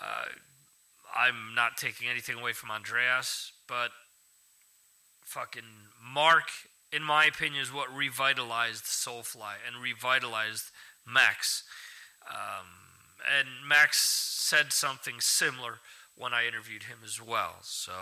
Uh, 0.00 0.24
I'm 1.14 1.54
not 1.54 1.76
taking 1.76 2.08
anything 2.08 2.38
away 2.38 2.52
from 2.52 2.70
Andreas, 2.70 3.52
but 3.68 3.90
fucking 5.24 5.62
Mark, 6.02 6.44
in 6.92 7.02
my 7.02 7.24
opinion, 7.24 7.62
is 7.62 7.72
what 7.72 7.94
revitalized 7.94 8.84
Soulfly 8.84 9.54
and 9.66 9.82
revitalized 9.82 10.70
Max. 11.06 11.64
Um, 12.28 12.66
and 13.38 13.48
Max 13.66 13.98
said 13.98 14.72
something 14.72 15.16
similar 15.18 15.78
when 16.16 16.32
I 16.34 16.46
interviewed 16.46 16.84
him 16.84 16.98
as 17.04 17.20
well. 17.20 17.56
So 17.62 17.92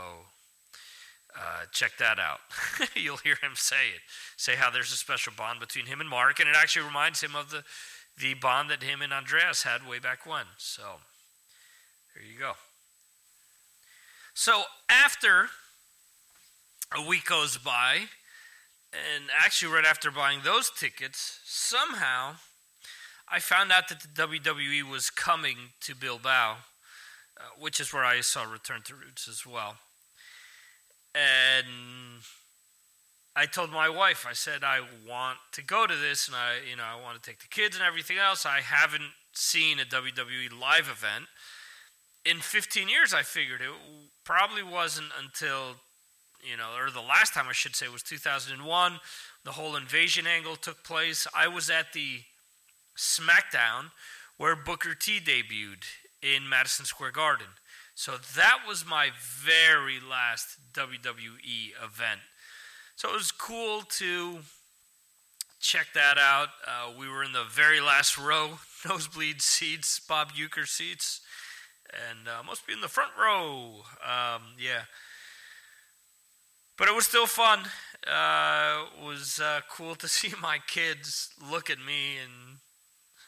uh, 1.37 1.65
check 1.73 1.93
that 1.99 2.19
out. 2.19 2.41
You'll 2.95 3.19
hear 3.19 3.37
him 3.41 3.53
say 3.55 3.91
it. 3.95 4.01
Say 4.37 4.57
how 4.57 4.71
there's 4.71 4.93
a 4.93 4.97
special 4.97 5.33
bond 5.37 5.61
between 5.61 5.87
him 5.87 6.01
and 6.01 6.09
Mark, 6.09 6.41
and 6.41 6.49
it 6.49 6.57
actually 6.57 6.87
reminds 6.87 7.23
him 7.23 7.37
of 7.37 7.51
the, 7.51 7.65
the 8.19 8.35
bond 8.35 8.71
that 8.71 8.83
him 8.83 9.03
and 9.03 9.13
Andreas 9.13 9.63
had 9.63 9.87
way 9.87 9.99
back 9.99 10.27
when. 10.27 10.47
So 10.57 10.97
there 12.19 12.27
you 12.27 12.39
go. 12.39 12.53
So 14.35 14.63
after 14.91 15.47
a 16.97 17.07
week 17.07 17.27
goes 17.27 17.59
by, 17.59 17.99
and 18.93 19.25
actually 19.39 19.73
right 19.73 19.85
after 19.85 20.11
buying 20.11 20.41
those 20.43 20.71
tickets, 20.71 21.41
somehow 21.45 22.37
I 23.31 23.39
found 23.39 23.71
out 23.71 23.89
that 23.89 24.01
the 24.01 24.09
WWE 24.09 24.91
was 24.91 25.11
coming 25.11 25.57
to 25.83 25.95
Bilbao 25.95 26.57
uh, 27.39 27.43
which 27.57 27.79
is 27.79 27.93
where 27.93 28.05
I 28.05 28.21
saw 28.21 28.43
Return 28.43 28.83
to 28.87 28.97
Roots 28.97 29.29
as 29.29 29.47
well. 29.47 29.77
And 31.15 32.23
I 33.37 33.47
told 33.47 33.71
my 33.71 33.89
wife, 33.89 34.27
I 34.29 34.33
said 34.33 34.65
I 34.65 34.81
want 35.09 35.39
to 35.53 35.63
go 35.63 35.87
to 35.87 35.95
this, 35.95 36.27
and 36.27 36.37
I, 36.37 36.57
you 36.69 36.75
know, 36.75 36.83
I 36.83 37.01
want 37.01 37.23
to 37.23 37.31
take 37.31 37.39
the 37.39 37.47
kids 37.47 37.77
and 37.77 37.85
everything 37.85 38.19
else. 38.19 38.45
I 38.45 38.61
haven't 38.61 39.13
seen 39.35 39.79
a 39.79 39.85
WWE 39.85 40.61
live 40.61 40.89
event 40.89 41.27
in 42.25 42.39
15 42.39 42.89
years. 42.89 43.15
I 43.15 43.23
figured 43.23 43.61
it 43.61 43.71
probably 44.25 44.63
wasn't 44.63 45.09
until, 45.23 45.77
you 46.49 46.57
know, 46.57 46.71
or 46.79 46.91
the 46.91 47.01
last 47.01 47.35
time 47.35 47.47
I 47.49 47.53
should 47.53 47.77
say 47.77 47.89
was 47.89 48.03
2001. 48.03 49.01
The 49.45 49.53
whole 49.53 49.77
invasion 49.77 50.27
angle 50.27 50.57
took 50.57 50.85
place. 50.85 51.27
I 51.35 51.49
was 51.49 51.71
at 51.71 51.93
the 51.93 52.21
SmackDown 52.97 53.91
where 54.37 54.57
Booker 54.57 54.95
T 54.95 55.21
debuted 55.21 55.85
in 56.23 56.49
Madison 56.49 56.85
Square 56.85 57.13
Garden. 57.13 57.47
So 57.95 58.13
that 58.37 58.61
was 58.67 58.87
my 58.87 59.11
very 59.17 59.99
last 59.99 60.57
WWE 60.73 61.73
event. 61.83 62.21
So 62.95 63.11
it 63.11 63.15
was 63.15 63.33
cool 63.33 63.83
to 63.99 64.41
check 65.61 65.89
that 65.95 66.19
out. 66.19 66.49
Uh, 66.67 66.93
we 66.99 67.09
were 67.09 67.25
in 67.25 67.33
the 67.33 67.45
very 67.51 67.81
last 67.81 68.17
row, 68.17 68.59
nosebleed 68.89 69.43
seats, 69.43 70.01
Bob 70.01 70.33
Uecker 70.33 70.67
seats, 70.67 71.21
and 71.93 72.29
uh, 72.29 72.43
must 72.43 72.67
be 72.67 72.73
in 72.73 72.81
the 72.81 72.89
front 72.89 73.13
row. 73.19 73.83
Um, 74.03 74.43
yeah. 74.59 74.83
But 76.77 76.89
it 76.89 76.95
was 76.95 77.07
still 77.07 77.27
fun. 77.27 77.61
Uh, 78.07 78.85
it 78.97 79.05
was 79.05 79.41
uh, 79.43 79.61
cool 79.71 79.95
to 79.97 80.09
see 80.09 80.33
my 80.41 80.59
kids 80.67 81.31
look 81.51 81.71
at 81.71 81.79
me 81.79 82.19
and 82.23 82.59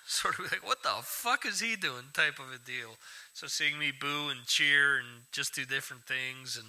sort 0.07 0.39
of 0.39 0.51
like, 0.51 0.67
what 0.67 0.83
the 0.83 0.91
fuck 1.03 1.47
is 1.47 1.61
he 1.61 1.77
doing 1.77 2.05
type 2.13 2.39
of 2.39 2.53
a 2.55 2.59
deal. 2.59 2.97
So 3.33 3.47
seeing 3.47 3.79
me 3.79 3.93
boo 3.93 4.29
and 4.29 4.45
cheer 4.47 4.99
and 4.99 5.25
just 5.33 5.55
do 5.55 5.65
different 5.65 6.05
things 6.05 6.57
and 6.57 6.67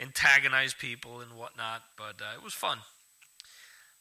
antagonize 0.00 0.74
people 0.74 1.20
and 1.20 1.32
whatnot. 1.32 1.82
But 1.96 2.20
uh, 2.20 2.36
it 2.36 2.42
was 2.42 2.54
fun. 2.54 2.78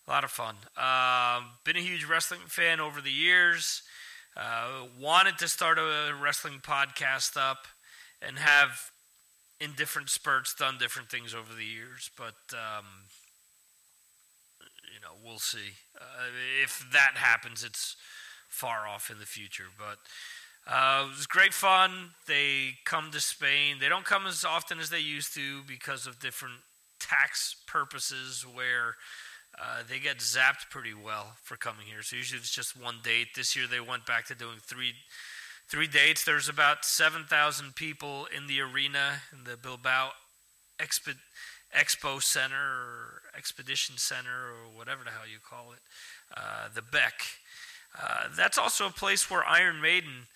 A 0.07 0.11
lot 0.11 0.23
of 0.23 0.31
fun. 0.31 0.55
Uh, 0.77 1.41
been 1.63 1.77
a 1.77 1.81
huge 1.81 2.05
wrestling 2.05 2.41
fan 2.47 2.81
over 2.81 2.99
the 2.99 3.11
years. 3.11 3.83
Uh, 4.35 4.85
wanted 4.99 5.37
to 5.37 5.47
start 5.47 5.77
a 5.77 6.13
wrestling 6.19 6.59
podcast 6.59 7.37
up 7.37 7.67
and 8.21 8.39
have, 8.39 8.91
in 9.59 9.73
different 9.73 10.09
spurts, 10.09 10.55
done 10.55 10.77
different 10.79 11.09
things 11.09 11.35
over 11.35 11.53
the 11.53 11.65
years. 11.65 12.09
But, 12.17 12.35
um, 12.53 12.85
you 14.93 14.99
know, 15.01 15.13
we'll 15.23 15.39
see. 15.39 15.73
Uh, 15.99 16.29
if 16.63 16.85
that 16.91 17.13
happens, 17.15 17.63
it's 17.63 17.95
far 18.49 18.87
off 18.87 19.11
in 19.11 19.19
the 19.19 19.25
future. 19.25 19.67
But 19.77 19.99
uh, 20.65 21.05
it 21.05 21.09
was 21.09 21.27
great 21.27 21.53
fun. 21.53 22.09
They 22.27 22.71
come 22.85 23.11
to 23.11 23.19
Spain. 23.19 23.77
They 23.79 23.89
don't 23.89 24.05
come 24.05 24.25
as 24.25 24.43
often 24.43 24.79
as 24.79 24.89
they 24.89 24.99
used 24.99 25.33
to 25.35 25.61
because 25.67 26.07
of 26.07 26.19
different 26.19 26.55
tax 26.99 27.55
purposes 27.67 28.45
where 28.51 28.95
uh, 29.59 29.83
they 29.87 29.99
get 29.99 30.17
zapped 30.17 30.69
pretty 30.69 30.93
well 30.93 31.33
for 31.41 31.57
coming 31.57 31.85
here. 31.85 32.01
So 32.01 32.15
usually 32.15 32.39
it's 32.39 32.53
just 32.53 32.79
one 32.79 32.97
date. 33.03 33.29
This 33.35 33.55
year 33.55 33.67
they 33.67 33.79
went 33.79 34.05
back 34.05 34.25
to 34.27 34.35
doing 34.35 34.57
three 34.59 34.93
three 35.69 35.87
dates. 35.87 36.23
There's 36.23 36.49
about 36.49 36.85
7,000 36.85 37.75
people 37.75 38.27
in 38.35 38.47
the 38.47 38.61
arena 38.61 39.21
in 39.31 39.43
the 39.43 39.57
Bilbao 39.57 40.11
Expo, 40.79 41.15
Expo 41.75 42.21
Center 42.21 42.55
or 42.55 43.21
Expedition 43.35 43.97
Center 43.97 44.29
or 44.29 44.77
whatever 44.77 45.03
the 45.03 45.09
hell 45.09 45.27
you 45.31 45.39
call 45.39 45.71
it, 45.71 45.79
uh, 46.35 46.67
the 46.73 46.81
BEC. 46.81 47.13
Uh, 47.99 48.27
that's 48.35 48.57
also 48.57 48.87
a 48.87 48.91
place 48.91 49.29
where 49.29 49.43
Iron 49.45 49.81
Maiden 49.81 50.27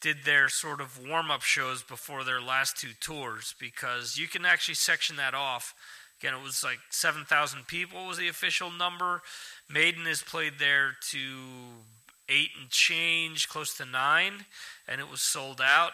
did 0.00 0.24
their 0.24 0.48
sort 0.48 0.80
of 0.80 0.98
warm 1.06 1.30
up 1.30 1.42
shows 1.42 1.82
before 1.82 2.24
their 2.24 2.40
last 2.40 2.76
two 2.76 2.90
tours 3.00 3.54
because 3.60 4.18
you 4.18 4.26
can 4.26 4.44
actually 4.44 4.74
section 4.74 5.16
that 5.16 5.34
off. 5.34 5.74
Again, 6.22 6.34
it 6.34 6.42
was 6.42 6.62
like 6.62 6.78
7,000 6.90 7.66
people 7.66 8.06
was 8.06 8.18
the 8.18 8.28
official 8.28 8.70
number. 8.70 9.22
Maiden 9.68 10.04
has 10.06 10.22
played 10.22 10.60
there 10.60 10.92
to 11.10 11.18
eight 12.28 12.50
and 12.60 12.70
change, 12.70 13.48
close 13.48 13.74
to 13.78 13.84
nine, 13.84 14.46
and 14.86 15.00
it 15.00 15.10
was 15.10 15.20
sold 15.20 15.60
out. 15.60 15.92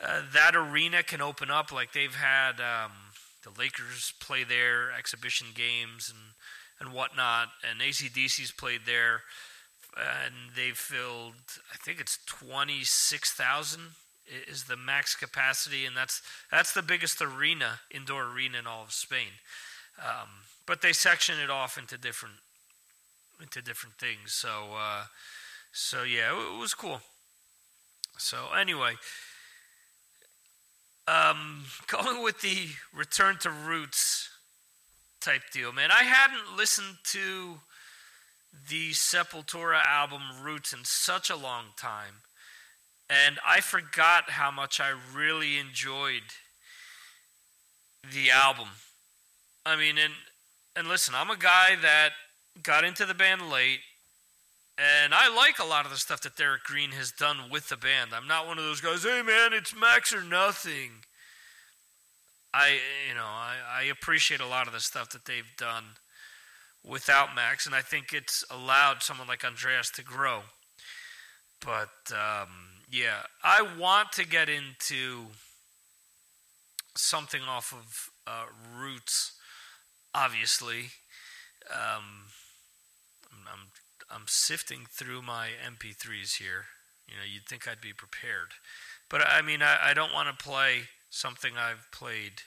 Uh, 0.00 0.22
that 0.32 0.54
arena 0.54 1.02
can 1.02 1.20
open 1.20 1.50
up 1.50 1.72
like 1.72 1.92
they've 1.92 2.14
had 2.14 2.60
um, 2.60 2.92
the 3.42 3.50
Lakers 3.58 4.12
play 4.20 4.44
there, 4.44 4.92
exhibition 4.92 5.48
games 5.54 6.08
and, 6.08 6.86
and 6.86 6.94
whatnot, 6.96 7.48
and 7.68 7.82
AC/DC's 7.82 8.52
played 8.52 8.82
there 8.86 9.22
and 9.96 10.34
they 10.56 10.70
filled 10.70 11.34
I 11.72 11.76
think 11.76 12.00
it's 12.00 12.18
26,000 12.26 13.80
is 14.48 14.64
the 14.64 14.76
max 14.76 15.14
capacity 15.14 15.84
and 15.84 15.96
that's 15.96 16.22
that's 16.50 16.72
the 16.72 16.82
biggest 16.82 17.20
arena 17.20 17.80
indoor 17.90 18.24
arena 18.24 18.58
in 18.58 18.66
all 18.66 18.82
of 18.82 18.92
Spain. 18.92 19.32
Um, 19.98 20.28
but 20.66 20.82
they 20.82 20.92
section 20.92 21.38
it 21.42 21.50
off 21.50 21.78
into 21.78 21.98
different 21.98 22.34
into 23.40 23.62
different 23.62 23.96
things. 23.96 24.32
So 24.32 24.48
uh, 24.76 25.04
so 25.72 26.02
yeah 26.02 26.32
it, 26.32 26.54
it, 26.54 26.58
was 26.58 26.74
cool. 26.74 27.00
So 28.16 28.52
anyway 28.58 28.94
um, 31.06 31.64
going 31.86 32.22
with 32.22 32.40
the 32.40 32.68
return 32.94 33.38
to 33.42 33.50
roots 33.50 34.30
type 35.20 35.42
deal 35.52 35.72
man. 35.72 35.90
I 35.90 36.04
hadn't 36.04 36.56
listened 36.56 36.96
to 37.12 37.60
the 38.68 38.90
Sepultura 38.92 39.84
album 39.84 40.22
Roots 40.42 40.72
in 40.72 40.84
such 40.84 41.30
a 41.30 41.36
long 41.36 41.66
time. 41.76 42.22
And 43.08 43.38
I 43.46 43.60
forgot 43.60 44.30
how 44.30 44.50
much 44.50 44.80
I 44.80 44.92
really 45.14 45.58
enjoyed 45.58 46.22
the 48.12 48.30
album. 48.30 48.68
I 49.66 49.76
mean, 49.76 49.98
and 49.98 50.12
and 50.76 50.88
listen, 50.88 51.14
I'm 51.16 51.30
a 51.30 51.36
guy 51.36 51.76
that 51.80 52.10
got 52.62 52.84
into 52.84 53.06
the 53.06 53.14
band 53.14 53.48
late, 53.50 53.80
and 54.76 55.14
I 55.14 55.34
like 55.34 55.58
a 55.58 55.64
lot 55.64 55.84
of 55.84 55.92
the 55.92 55.98
stuff 55.98 56.22
that 56.22 56.36
Derrick 56.36 56.64
Green 56.64 56.90
has 56.92 57.12
done 57.12 57.50
with 57.50 57.68
the 57.68 57.76
band. 57.76 58.10
I'm 58.12 58.26
not 58.26 58.46
one 58.46 58.58
of 58.58 58.64
those 58.64 58.80
guys, 58.80 59.04
hey 59.04 59.22
man, 59.22 59.52
it's 59.52 59.74
Max 59.74 60.12
or 60.12 60.22
nothing. 60.22 60.90
I, 62.52 62.78
you 63.08 63.14
know, 63.14 63.24
I, 63.24 63.56
I 63.80 63.82
appreciate 63.84 64.40
a 64.40 64.46
lot 64.46 64.66
of 64.66 64.72
the 64.72 64.80
stuff 64.80 65.10
that 65.10 65.24
they've 65.24 65.44
done 65.56 65.84
without 66.84 67.34
Max, 67.34 67.66
and 67.66 67.74
I 67.74 67.80
think 67.80 68.12
it's 68.12 68.44
allowed 68.50 69.02
someone 69.02 69.26
like 69.26 69.44
Andreas 69.44 69.90
to 69.92 70.02
grow. 70.02 70.42
But 71.64 72.12
um, 72.12 72.73
yeah, 72.94 73.22
I 73.42 73.66
want 73.76 74.12
to 74.12 74.26
get 74.26 74.48
into 74.48 75.26
something 76.96 77.42
off 77.42 77.72
of 77.72 78.10
uh, 78.24 78.46
Roots. 78.78 79.32
Obviously, 80.14 80.90
um, 81.72 82.30
I'm 83.32 83.70
I'm 84.08 84.24
sifting 84.26 84.86
through 84.88 85.22
my 85.22 85.48
MP3s 85.66 86.38
here. 86.38 86.66
You 87.08 87.16
know, 87.16 87.24
you'd 87.30 87.46
think 87.46 87.66
I'd 87.66 87.80
be 87.80 87.92
prepared, 87.92 88.52
but 89.10 89.22
I 89.26 89.42
mean, 89.42 89.60
I, 89.60 89.90
I 89.90 89.94
don't 89.94 90.12
want 90.12 90.28
to 90.28 90.44
play 90.44 90.82
something 91.10 91.54
I've 91.58 91.88
played 91.90 92.42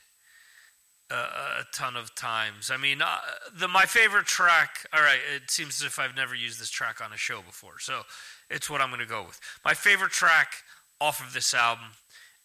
a 1.10 1.64
ton 1.72 1.96
of 1.96 2.14
times. 2.14 2.70
I 2.70 2.76
mean, 2.76 3.00
uh, 3.00 3.18
the 3.54 3.68
my 3.68 3.84
favorite 3.84 4.26
track. 4.26 4.86
All 4.92 5.00
right, 5.00 5.20
it 5.34 5.50
seems 5.50 5.80
as 5.80 5.86
if 5.86 5.98
I've 5.98 6.16
never 6.16 6.34
used 6.34 6.60
this 6.60 6.70
track 6.70 7.00
on 7.02 7.12
a 7.12 7.16
show 7.16 7.40
before, 7.42 7.78
so 7.78 8.02
it's 8.50 8.70
what 8.70 8.80
I'm 8.80 8.88
going 8.88 9.00
to 9.00 9.06
go 9.06 9.24
with. 9.24 9.40
My 9.64 9.74
favorite 9.74 10.12
track 10.12 10.52
off 11.00 11.24
of 11.24 11.32
this 11.32 11.54
album 11.54 11.88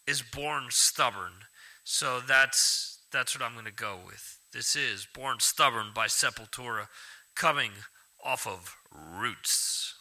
is 0.07 0.21
"Born 0.21 0.65
Stubborn," 0.69 1.33
so 1.83 2.19
that's 2.19 2.99
that's 3.11 3.37
what 3.37 3.45
I'm 3.45 3.53
going 3.53 3.65
to 3.65 3.71
go 3.71 3.99
with. 4.05 4.39
This 4.53 4.75
is 4.75 5.07
"Born 5.13 5.39
Stubborn" 5.39 5.87
by 5.93 6.07
Sepultura, 6.07 6.87
coming 7.35 7.71
off 8.23 8.47
of 8.47 8.75
Roots. 8.91 9.95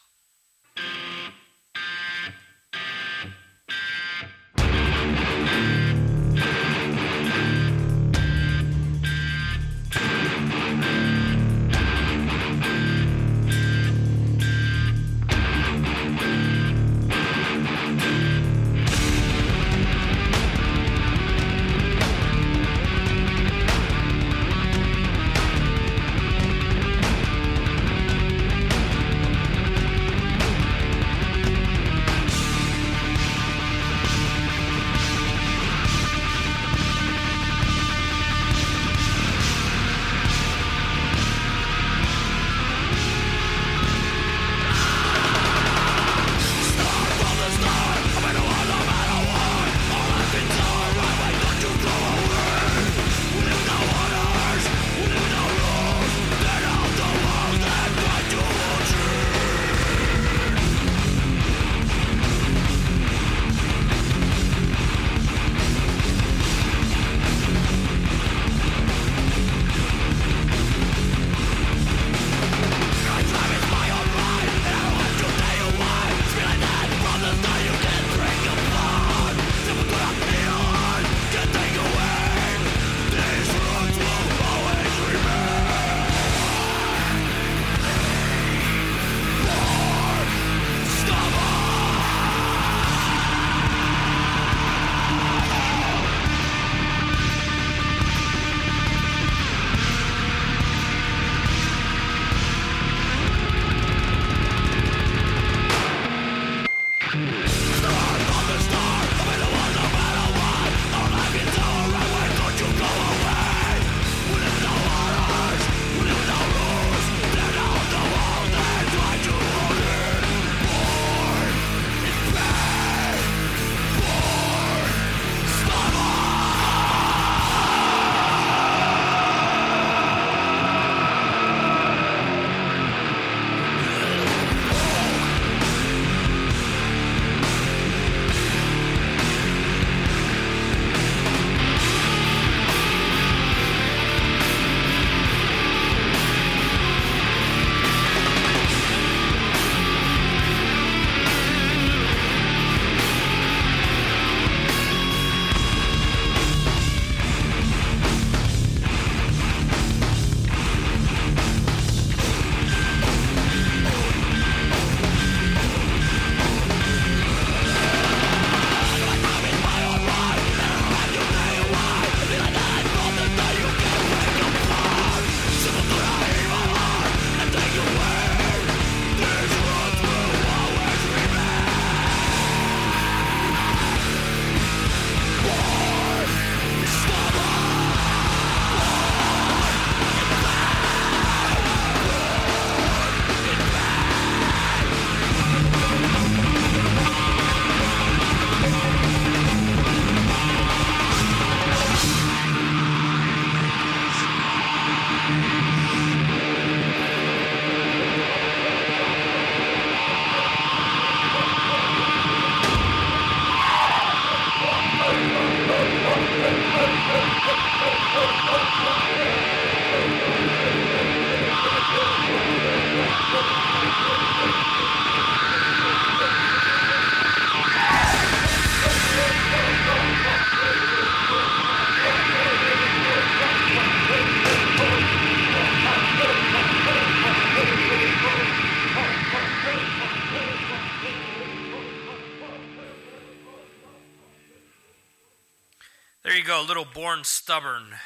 A 246.62 246.70
little 246.72 246.86
Born 246.94 247.24
Stubborn 247.24 247.96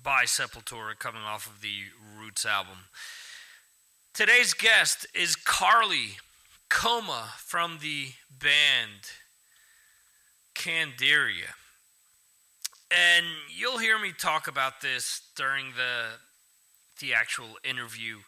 by 0.00 0.22
Sepultura 0.22 0.96
coming 0.96 1.22
off 1.22 1.48
of 1.48 1.62
the 1.62 1.86
Roots 2.16 2.46
album. 2.46 2.84
Today's 4.14 4.54
guest 4.54 5.04
is 5.12 5.34
Carley 5.34 6.18
Coma 6.68 7.30
from 7.38 7.78
the 7.82 8.10
band 8.30 9.10
Candiria. 10.54 11.56
And 12.88 13.26
you'll 13.52 13.78
hear 13.78 13.98
me 13.98 14.12
talk 14.16 14.46
about 14.46 14.80
this 14.80 15.22
during 15.34 15.72
the 15.76 16.20
the 17.00 17.14
actual 17.14 17.58
interview. 17.68 18.18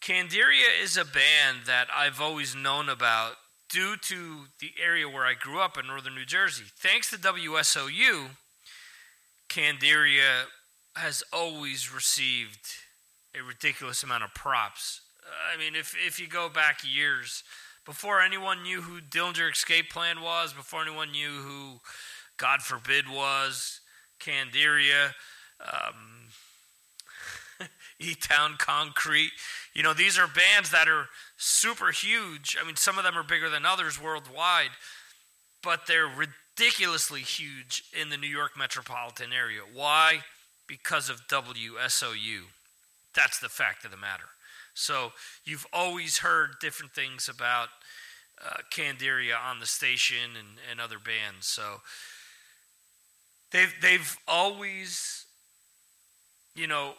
Candiria 0.00 0.82
is 0.82 0.96
a 0.96 1.04
band 1.04 1.66
that 1.66 1.86
I've 1.94 2.20
always 2.20 2.56
known 2.56 2.88
about 2.88 3.34
due 3.68 3.96
to 3.96 4.46
the 4.58 4.72
area 4.82 5.08
where 5.08 5.24
I 5.24 5.34
grew 5.34 5.60
up 5.60 5.78
in 5.78 5.86
northern 5.86 6.16
New 6.16 6.24
Jersey. 6.24 6.64
Thanks 6.76 7.10
to 7.10 7.16
WSOU, 7.16 8.30
Candiria 9.54 10.46
has 10.96 11.22
always 11.32 11.94
received 11.94 12.66
a 13.38 13.42
ridiculous 13.42 14.02
amount 14.02 14.24
of 14.24 14.34
props. 14.34 15.00
I 15.52 15.56
mean, 15.56 15.76
if, 15.76 15.94
if 16.04 16.18
you 16.18 16.26
go 16.26 16.48
back 16.48 16.80
years, 16.84 17.44
before 17.86 18.20
anyone 18.20 18.64
knew 18.64 18.82
who 18.82 19.00
Dillinger 19.00 19.52
Escape 19.52 19.90
Plan 19.90 20.22
was, 20.22 20.52
before 20.52 20.82
anyone 20.82 21.12
knew 21.12 21.28
who 21.28 21.80
God 22.36 22.62
Forbid 22.62 23.08
was, 23.08 23.78
Candiria, 24.18 25.12
um, 25.60 26.30
E 28.00 28.14
Town 28.14 28.56
Concrete, 28.58 29.30
you 29.72 29.84
know, 29.84 29.94
these 29.94 30.18
are 30.18 30.26
bands 30.26 30.70
that 30.72 30.88
are 30.88 31.06
super 31.36 31.92
huge. 31.92 32.56
I 32.60 32.66
mean, 32.66 32.76
some 32.76 32.98
of 32.98 33.04
them 33.04 33.16
are 33.16 33.22
bigger 33.22 33.48
than 33.48 33.64
others 33.64 34.02
worldwide, 34.02 34.70
but 35.62 35.86
they're 35.86 36.10
ridiculously 36.56 37.20
huge 37.20 37.84
in 38.00 38.10
the 38.10 38.16
New 38.16 38.28
York 38.28 38.52
metropolitan 38.56 39.32
area. 39.32 39.60
Why? 39.72 40.20
Because 40.66 41.10
of 41.10 41.26
WSOU. 41.28 42.42
That's 43.14 43.38
the 43.38 43.48
fact 43.48 43.84
of 43.84 43.90
the 43.90 43.96
matter. 43.96 44.24
So 44.74 45.12
you've 45.44 45.66
always 45.72 46.18
heard 46.18 46.56
different 46.60 46.92
things 46.92 47.28
about 47.28 47.68
uh, 48.44 48.58
Candiria 48.72 49.36
on 49.40 49.60
the 49.60 49.66
station 49.66 50.36
and, 50.38 50.58
and 50.70 50.80
other 50.80 50.98
bands. 50.98 51.46
So 51.46 51.80
they've 53.52 53.72
they've 53.80 54.16
always, 54.26 55.26
you 56.56 56.66
know, 56.66 56.94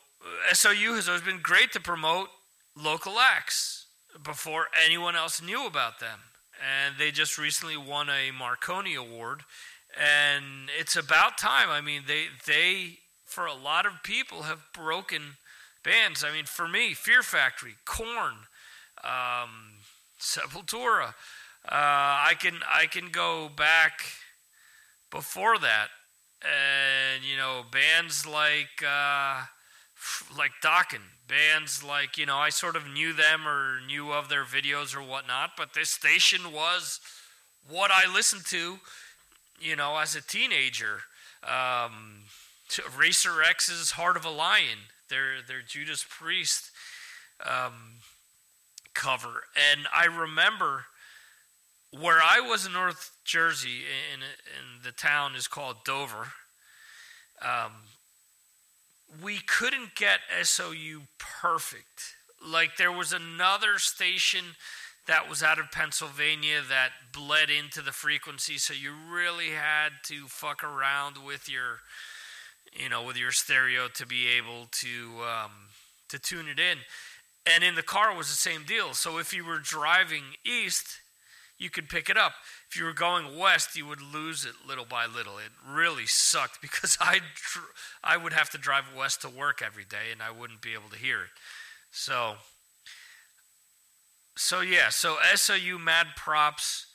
SOU 0.54 0.94
has 0.94 1.10
always 1.10 1.24
been 1.24 1.42
great 1.42 1.74
to 1.74 1.82
promote 1.82 2.30
local 2.78 3.20
acts 3.20 3.88
before 4.24 4.68
anyone 4.86 5.16
else 5.16 5.42
knew 5.42 5.68
about 5.68 6.00
them. 6.00 6.20
And 6.62 6.96
they 6.98 7.12
just 7.12 7.38
recently 7.38 7.78
won 7.78 8.10
a 8.10 8.32
Marconi 8.32 8.96
Award. 8.96 9.42
And 9.98 10.70
it's 10.78 10.96
about 10.96 11.38
time. 11.38 11.70
I 11.70 11.82
mean, 11.82 12.04
they, 12.08 12.26
they 12.46 12.98
for 13.36 13.46
a 13.46 13.54
lot 13.54 13.86
of 13.86 14.02
people, 14.02 14.44
have 14.44 14.62
broken 14.74 15.22
bands. 15.84 16.24
I 16.24 16.32
mean, 16.32 16.46
for 16.46 16.70
me, 16.70 16.94
Fear 16.94 17.22
Factory, 17.22 17.76
Korn, 17.84 18.48
um, 19.04 19.82
Sepultura. 20.18 21.10
Uh, 21.68 22.32
I 22.32 22.34
can 22.40 22.60
I 22.72 22.86
can 22.86 23.10
go 23.10 23.50
back 23.50 24.00
before 25.12 25.58
that, 25.60 25.90
and 26.42 27.26
you 27.26 27.36
know, 27.36 27.64
bands 27.70 28.26
like 28.26 28.82
uh, 28.88 29.44
like 30.38 30.52
Dokken, 30.64 31.02
bands 31.28 31.84
like 31.84 32.18
you 32.18 32.26
know 32.26 32.38
I 32.38 32.50
sort 32.50 32.76
of 32.76 32.88
knew 32.88 33.14
them 33.14 33.48
or 33.48 33.80
knew 33.86 34.12
of 34.12 34.30
their 34.30 34.44
videos 34.44 34.96
or 34.96 35.02
whatnot, 35.02 35.52
but 35.58 35.74
this 35.74 35.90
station 35.90 36.52
was 36.52 37.00
what 37.70 37.92
I 37.92 38.12
listened 38.12 38.46
to, 38.48 38.80
you 39.60 39.76
know, 39.76 39.98
as 39.98 40.16
a 40.16 40.22
teenager. 40.22 41.02
Um, 41.44 42.24
Racer 42.98 43.42
X's 43.44 43.92
Heart 43.92 44.18
of 44.18 44.26
a 44.26 44.30
Lion, 44.30 44.90
their 45.10 45.42
their 45.48 45.62
Judas 45.62 46.06
Priest 46.08 46.72
um, 47.46 48.00
cover, 48.94 49.44
and 49.72 49.88
I 49.94 50.06
remember 50.06 50.86
where 51.92 52.20
I 52.22 52.42
was 52.42 52.66
in 52.66 52.74
North 52.74 53.12
Jersey, 53.24 53.84
in, 54.14 54.22
in 54.22 54.84
the 54.84 54.92
town 54.92 55.36
is 55.36 55.48
called 55.48 55.78
Dover. 55.86 56.28
Um, 57.42 57.72
we 59.24 59.40
couldn't 59.40 59.96
get 59.96 60.20
SOU 60.44 61.02
perfect. 61.18 62.16
Like 62.46 62.78
there 62.78 62.92
was 62.92 63.14
another 63.14 63.78
station 63.78 64.44
that 65.08 65.30
was 65.30 65.44
out 65.44 65.60
of 65.60 65.72
Pennsylvania 65.72 66.62
that 66.68 66.90
bled 67.14 67.50
into 67.50 67.82
the 67.82 67.92
frequency, 67.92 68.58
so 68.58 68.74
you 68.74 68.92
really 69.10 69.50
had 69.50 69.90
to 70.06 70.28
fuck 70.28 70.64
around 70.64 71.18
with 71.24 71.48
your, 71.48 71.80
you 72.74 72.90
know, 72.90 73.04
with 73.04 73.18
your 73.18 73.32
stereo 73.32 73.88
to 73.94 74.06
be 74.06 74.28
able 74.28 74.68
to 74.72 75.22
um, 75.22 75.52
to 76.10 76.20
tune 76.20 76.48
it 76.48 76.60
in. 76.60 76.80
And 77.46 77.64
in 77.64 77.76
the 77.76 77.84
car 77.84 78.16
was 78.16 78.28
the 78.28 78.34
same 78.34 78.64
deal. 78.64 78.94
So 78.94 79.20
if 79.20 79.32
you 79.32 79.46
were 79.46 79.60
driving 79.60 80.24
east, 80.44 81.00
you 81.60 81.70
could 81.70 81.90
pick 81.90 82.10
it 82.10 82.18
up. 82.18 82.34
If 82.76 82.80
you 82.80 82.88
were 82.88 82.92
going 82.92 83.38
west, 83.38 83.78
you 83.78 83.86
would 83.86 84.02
lose 84.02 84.44
it 84.44 84.68
little 84.68 84.84
by 84.84 85.06
little. 85.06 85.38
It 85.38 85.54
really 85.66 86.08
sucked 86.08 86.62
because 86.62 86.98
I 87.02 87.22
I 88.04 88.18
would 88.18 88.34
have 88.34 88.50
to 88.50 88.58
drive 88.58 88.84
west 88.94 89.22
to 89.22 89.30
work 89.30 89.62
every 89.66 89.86
day 89.86 90.12
and 90.12 90.22
I 90.22 90.30
wouldn't 90.30 90.60
be 90.60 90.74
able 90.74 90.90
to 90.90 90.98
hear 90.98 91.22
it. 91.22 91.30
So 91.92 92.36
so 94.36 94.60
yeah, 94.60 94.90
so 94.90 95.16
SOU 95.36 95.80
Mad 95.80 96.08
Props, 96.18 96.88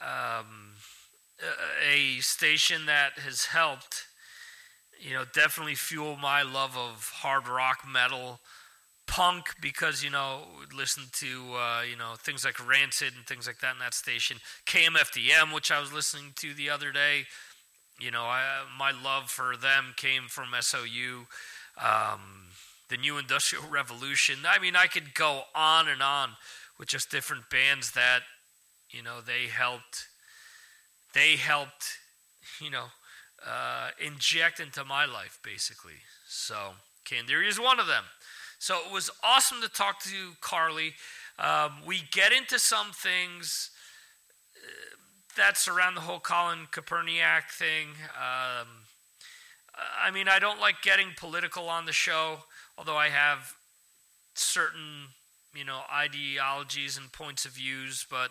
um, 0.00 0.72
a 1.86 2.18
station 2.20 2.86
that 2.86 3.18
has 3.18 3.44
helped, 3.44 4.06
you 4.98 5.12
know, 5.12 5.24
definitely 5.34 5.74
fuel 5.74 6.16
my 6.16 6.44
love 6.44 6.78
of 6.78 7.10
hard 7.16 7.46
rock 7.46 7.80
metal 7.86 8.40
punk 9.06 9.54
because 9.60 10.02
you 10.02 10.10
know 10.10 10.42
listen 10.74 11.04
to 11.12 11.54
uh, 11.54 11.82
you 11.88 11.96
know 11.96 12.14
things 12.18 12.44
like 12.44 12.66
Rancid 12.66 13.14
and 13.16 13.26
things 13.26 13.46
like 13.46 13.60
that 13.60 13.74
in 13.74 13.78
that 13.78 13.94
station. 13.94 14.38
KMFDM, 14.66 15.54
which 15.54 15.70
I 15.70 15.80
was 15.80 15.92
listening 15.92 16.32
to 16.36 16.54
the 16.54 16.70
other 16.70 16.92
day. 16.92 17.26
You 17.98 18.10
know, 18.10 18.24
I, 18.24 18.62
my 18.78 18.90
love 18.90 19.30
for 19.30 19.56
them 19.56 19.94
came 19.96 20.24
from 20.28 20.48
SOU. 20.60 21.26
Um, 21.82 22.50
the 22.88 22.96
New 22.96 23.18
Industrial 23.18 23.64
Revolution. 23.70 24.38
I 24.46 24.58
mean, 24.58 24.76
I 24.76 24.86
could 24.86 25.14
go 25.14 25.42
on 25.54 25.88
and 25.88 26.02
on 26.02 26.30
with 26.78 26.88
just 26.88 27.10
different 27.10 27.48
bands 27.50 27.92
that 27.92 28.20
you 28.90 29.02
know 29.02 29.20
they 29.20 29.46
helped. 29.46 30.08
They 31.14 31.36
helped, 31.36 31.98
you 32.60 32.70
know, 32.70 32.86
uh, 33.46 33.88
inject 34.04 34.60
into 34.60 34.84
my 34.84 35.06
life 35.06 35.38
basically. 35.42 36.02
So 36.28 36.72
Candiria 37.06 37.48
is 37.48 37.58
one 37.60 37.80
of 37.80 37.86
them. 37.86 38.04
So 38.58 38.76
it 38.86 38.92
was 38.92 39.10
awesome 39.22 39.60
to 39.62 39.68
talk 39.68 40.00
to 40.04 40.32
Carley. 40.40 40.94
Um, 41.38 41.72
we 41.86 42.02
get 42.10 42.32
into 42.32 42.58
some 42.58 42.92
things 42.92 43.70
uh, 44.56 44.96
that 45.36 45.56
surround 45.56 45.96
the 45.96 46.00
whole 46.02 46.20
Colin 46.20 46.66
Kaepernick 46.72 47.50
thing. 47.50 47.88
Um, 48.16 48.68
I 50.02 50.10
mean, 50.10 50.28
I 50.28 50.38
don't 50.38 50.60
like 50.60 50.80
getting 50.82 51.08
political 51.16 51.68
on 51.68 51.84
the 51.84 51.92
show, 51.92 52.38
although 52.78 52.96
I 52.96 53.08
have 53.08 53.54
certain, 54.34 55.08
you 55.54 55.64
know, 55.64 55.80
ideologies 55.92 56.96
and 56.96 57.12
points 57.12 57.44
of 57.44 57.52
views, 57.52 58.06
but 58.10 58.30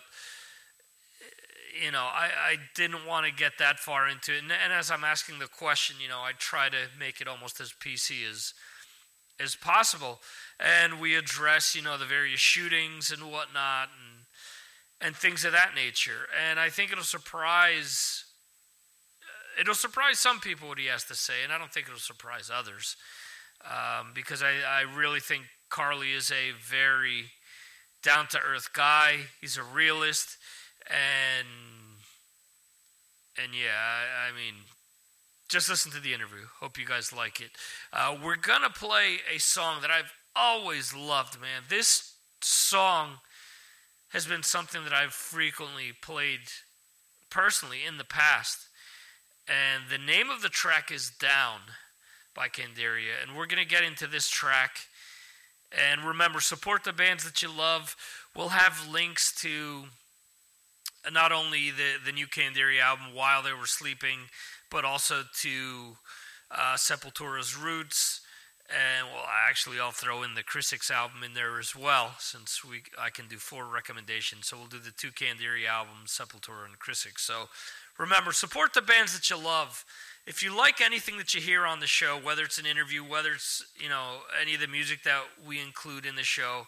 you 1.83 1.91
know, 1.91 2.03
I, 2.03 2.29
I 2.51 2.55
didn't 2.73 3.05
want 3.05 3.25
to 3.25 3.33
get 3.33 3.53
that 3.59 3.79
far 3.79 4.07
into 4.07 4.33
it. 4.33 4.43
And, 4.43 4.51
and, 4.51 4.71
as 4.71 4.89
I'm 4.89 5.03
asking 5.03 5.39
the 5.39 5.47
question, 5.47 5.97
you 6.01 6.07
know, 6.07 6.19
I 6.19 6.31
try 6.37 6.69
to 6.69 6.77
make 6.97 7.19
it 7.19 7.27
almost 7.27 7.59
as 7.59 7.73
PC 7.73 8.29
as 8.29 8.53
as 9.39 9.55
possible. 9.55 10.19
And 10.59 10.99
we 10.99 11.15
address, 11.15 11.75
you 11.75 11.81
know, 11.81 11.97
the 11.97 12.05
various 12.05 12.39
shootings 12.39 13.11
and 13.11 13.31
whatnot 13.31 13.89
and 13.89 14.15
and 15.01 15.15
things 15.15 15.43
of 15.43 15.51
that 15.51 15.75
nature. 15.75 16.27
And 16.49 16.59
I 16.59 16.69
think 16.69 16.91
it'll 16.91 17.03
surprise 17.03 18.23
uh, 19.21 19.61
it'll 19.61 19.75
surprise 19.75 20.19
some 20.19 20.39
people 20.39 20.67
what 20.67 20.79
he 20.79 20.85
has 20.87 21.03
to 21.05 21.15
say, 21.15 21.43
and 21.43 21.51
I 21.51 21.57
don't 21.57 21.71
think 21.71 21.87
it'll 21.87 21.99
surprise 21.99 22.49
others. 22.53 22.95
Um, 23.63 24.11
because 24.13 24.43
I, 24.43 24.61
I 24.67 24.81
really 24.81 25.19
think 25.19 25.43
Carley 25.69 26.11
is 26.11 26.31
a 26.31 26.51
very 26.61 27.31
down 28.03 28.27
to 28.27 28.39
earth 28.39 28.69
guy. 28.73 29.17
He's 29.41 29.57
a 29.57 29.63
realist, 29.63 30.37
and 30.87 31.47
and 33.37 33.53
yeah, 33.53 33.73
I, 33.75 34.29
I 34.29 34.31
mean, 34.31 34.55
just 35.49 35.69
listen 35.69 35.91
to 35.91 35.99
the 35.99 36.13
interview. 36.13 36.45
Hope 36.59 36.77
you 36.77 36.85
guys 36.85 37.13
like 37.13 37.39
it. 37.39 37.51
Uh, 37.93 38.15
we're 38.23 38.35
going 38.35 38.61
to 38.61 38.69
play 38.69 39.17
a 39.33 39.39
song 39.39 39.81
that 39.81 39.91
I've 39.91 40.11
always 40.35 40.93
loved, 40.95 41.39
man. 41.39 41.63
This 41.69 42.15
song 42.41 43.19
has 44.09 44.25
been 44.25 44.43
something 44.43 44.83
that 44.83 44.93
I've 44.93 45.13
frequently 45.13 45.91
played 46.01 46.39
personally 47.29 47.79
in 47.87 47.97
the 47.97 48.03
past. 48.03 48.67
And 49.47 49.83
the 49.89 50.03
name 50.03 50.29
of 50.29 50.41
the 50.41 50.49
track 50.49 50.91
is 50.91 51.11
Down 51.11 51.59
by 52.33 52.47
Candiria. 52.47 53.21
And 53.21 53.37
we're 53.37 53.45
going 53.45 53.63
to 53.63 53.69
get 53.69 53.83
into 53.83 54.07
this 54.07 54.27
track. 54.27 54.77
And 55.71 56.03
remember, 56.03 56.39
support 56.39 56.83
the 56.83 56.93
bands 56.93 57.23
that 57.23 57.41
you 57.41 57.49
love. 57.51 57.95
We'll 58.35 58.49
have 58.49 58.87
links 58.89 59.33
to 59.41 59.85
not 61.11 61.31
only 61.31 61.69
the 61.69 61.93
the 62.03 62.11
new 62.11 62.27
Candiria 62.27 62.81
album 62.81 63.13
while 63.13 63.43
they 63.43 63.53
were 63.53 63.67
sleeping, 63.67 64.19
but 64.75 64.83
also 64.83 65.23
to 65.33 65.95
uh, 66.51 66.75
Sepultura's 66.75 67.55
Roots. 67.55 68.19
And 68.69 69.07
well, 69.07 69.23
actually, 69.47 69.79
I'll 69.79 69.91
throw 69.91 70.21
in 70.21 70.33
the 70.35 70.43
Chrisix 70.43 70.91
album 70.91 71.23
in 71.23 71.33
there 71.33 71.59
as 71.59 71.73
well, 71.73 72.15
since 72.19 72.61
we 72.61 72.81
I 72.99 73.09
can 73.09 73.29
do 73.29 73.37
four 73.37 73.65
recommendations. 73.67 74.47
So 74.47 74.57
we'll 74.57 74.67
do 74.67 74.79
the 74.79 74.91
two 74.91 75.11
Candiria 75.11 75.69
albums, 75.69 76.11
Sepultura 76.11 76.65
and 76.65 76.77
Chrisix. 76.77 77.19
So 77.19 77.45
remember, 77.97 78.33
support 78.33 78.73
the 78.73 78.81
bands 78.81 79.13
that 79.13 79.29
you 79.29 79.37
love. 79.37 79.85
If 80.27 80.43
you 80.43 80.55
like 80.55 80.81
anything 80.81 81.17
that 81.19 81.33
you 81.33 81.39
hear 81.39 81.65
on 81.65 81.79
the 81.79 81.87
show, 81.87 82.19
whether 82.21 82.43
it's 82.43 82.57
an 82.57 82.65
interview, 82.65 83.01
whether 83.01 83.31
it's 83.31 83.63
you 83.81 83.87
know 83.87 84.23
any 84.41 84.55
of 84.55 84.59
the 84.59 84.67
music 84.67 85.03
that 85.03 85.21
we 85.47 85.61
include 85.61 86.05
in 86.05 86.17
the 86.17 86.23
show, 86.23 86.67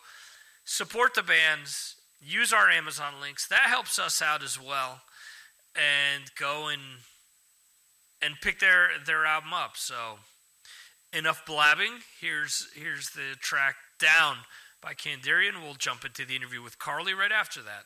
support 0.63 1.13
the 1.13 1.23
bands. 1.23 1.95
Use 2.21 2.53
our 2.53 2.69
Amazon 2.69 3.15
links. 3.19 3.49
That 3.49 3.67
helps 3.67 3.99
us 3.99 4.21
out 4.21 4.43
as 4.43 4.57
well. 4.57 5.01
And 5.75 6.31
go 6.39 6.69
and 6.69 6.81
and 8.21 8.35
pick 8.41 8.59
their 8.59 8.89
their 9.05 9.25
album 9.25 9.53
up. 9.53 9.71
So 9.75 10.19
enough 11.13 11.45
blabbing. 11.45 11.99
Here's 12.19 12.67
here's 12.75 13.09
the 13.11 13.35
track 13.39 13.75
down 13.99 14.37
by 14.81 14.93
Candiria, 14.93 15.49
and 15.49 15.63
we'll 15.63 15.75
jump 15.75 16.05
into 16.05 16.25
the 16.25 16.35
interview 16.35 16.61
with 16.61 16.79
Carley 16.79 17.13
right 17.13 17.31
after 17.31 17.61
that. 17.61 17.83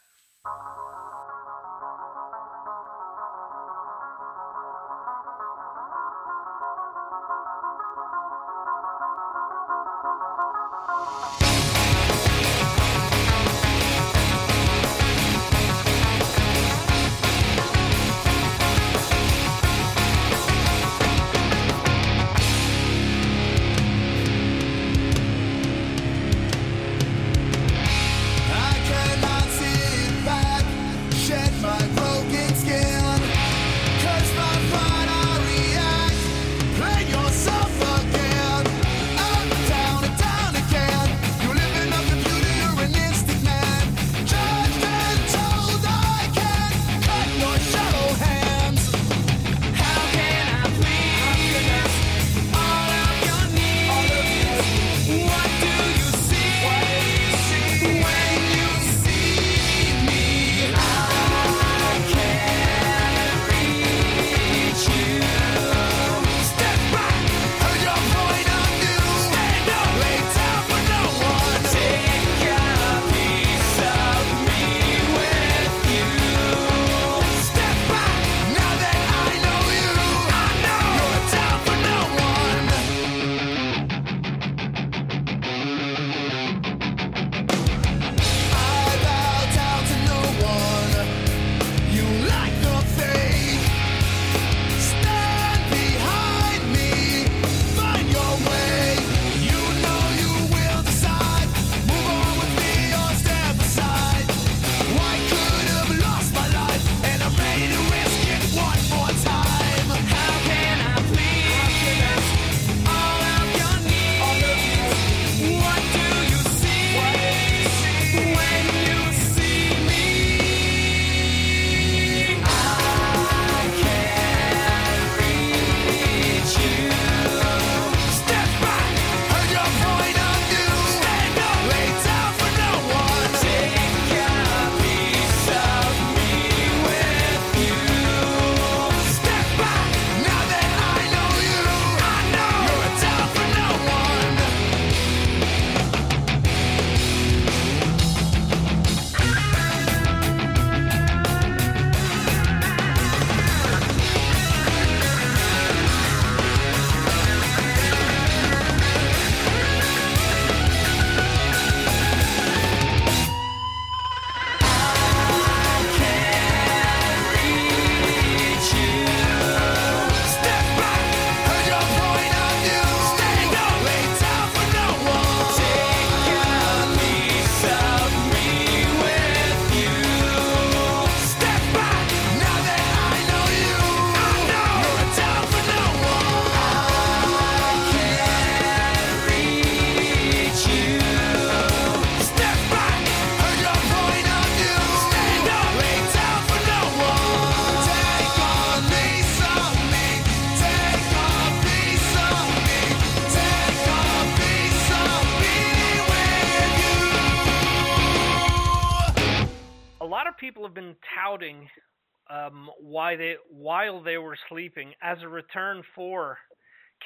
They 213.22 213.36
while 213.50 214.02
they 214.02 214.18
were 214.18 214.38
sleeping 214.50 214.94
as 215.02 215.20
a 215.22 215.28
return 215.28 215.84
for 215.94 216.40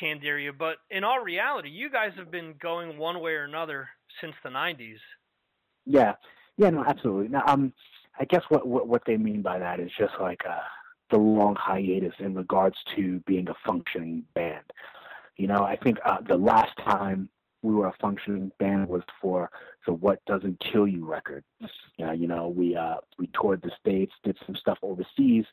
Candiria, 0.01 0.51
but 0.57 0.78
in 0.89 1.03
all 1.03 1.20
reality, 1.20 1.70
you 1.70 1.89
guys 1.89 2.11
have 2.18 2.32
been 2.32 2.55
going 2.61 2.97
one 2.97 3.20
way 3.20 3.32
or 3.34 3.43
another 3.43 3.89
since 4.22 4.34
the 4.43 4.49
'90s. 4.49 4.97
Yeah, 5.86 6.13
yeah, 6.57 6.70
no, 6.70 6.86
absolutely. 6.86 7.28
Now, 7.28 7.43
um, 7.47 7.74
I 8.20 8.26
guess 8.26 8.43
what 8.47 8.66
what, 8.66 8.88
what 8.88 9.01
they 9.05 9.18
mean 9.18 9.41
by 9.41 9.59
that 9.59 9.80
is 9.82 9.91
just 9.97 10.13
like 10.22 10.41
uh, 10.49 10.59
the 11.11 11.18
long 11.18 11.55
hiatus 11.59 12.13
in 12.20 12.34
regards 12.34 12.78
to 12.95 13.20
being 13.28 13.49
a 13.49 13.55
functioning 13.66 14.24
band. 14.34 14.63
You 15.36 15.47
know, 15.47 15.63
I 15.63 15.76
think 15.76 15.97
uh, 16.05 16.18
the 16.26 16.38
last 16.38 16.78
time 16.78 17.28
we 17.61 17.74
were 17.74 17.88
a 17.88 17.95
functioning 17.99 18.51
band 18.57 18.88
was 18.88 19.01
for 19.22 19.49
the 19.86 19.93
"What 19.93 20.24
Doesn't 20.26 20.61
Kill 20.72 20.88
You" 20.88 21.05
record. 21.05 21.43
Uh, 22.01 22.11
you 22.11 22.28
know, 22.28 22.47
we 22.47 22.76
uh, 22.76 22.97
we 23.18 23.30
toured 23.39 23.61
the 23.61 23.72
states, 23.80 24.13
did 24.24 24.38
some 24.45 24.55
stuff 24.55 24.78
overseas, 24.82 25.45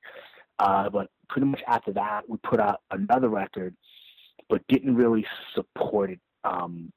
uh, 0.59 0.89
but 0.91 1.09
pretty 1.29 1.47
much 1.47 1.63
after 1.67 1.93
that, 1.93 2.29
we 2.29 2.37
put 2.39 2.61
out 2.61 2.81
another 2.91 3.29
record, 3.29 3.75
but 4.49 4.67
didn't 4.69 4.95
really 4.95 5.27
support 5.55 6.11
it 6.11 6.21
um, 6.45 6.93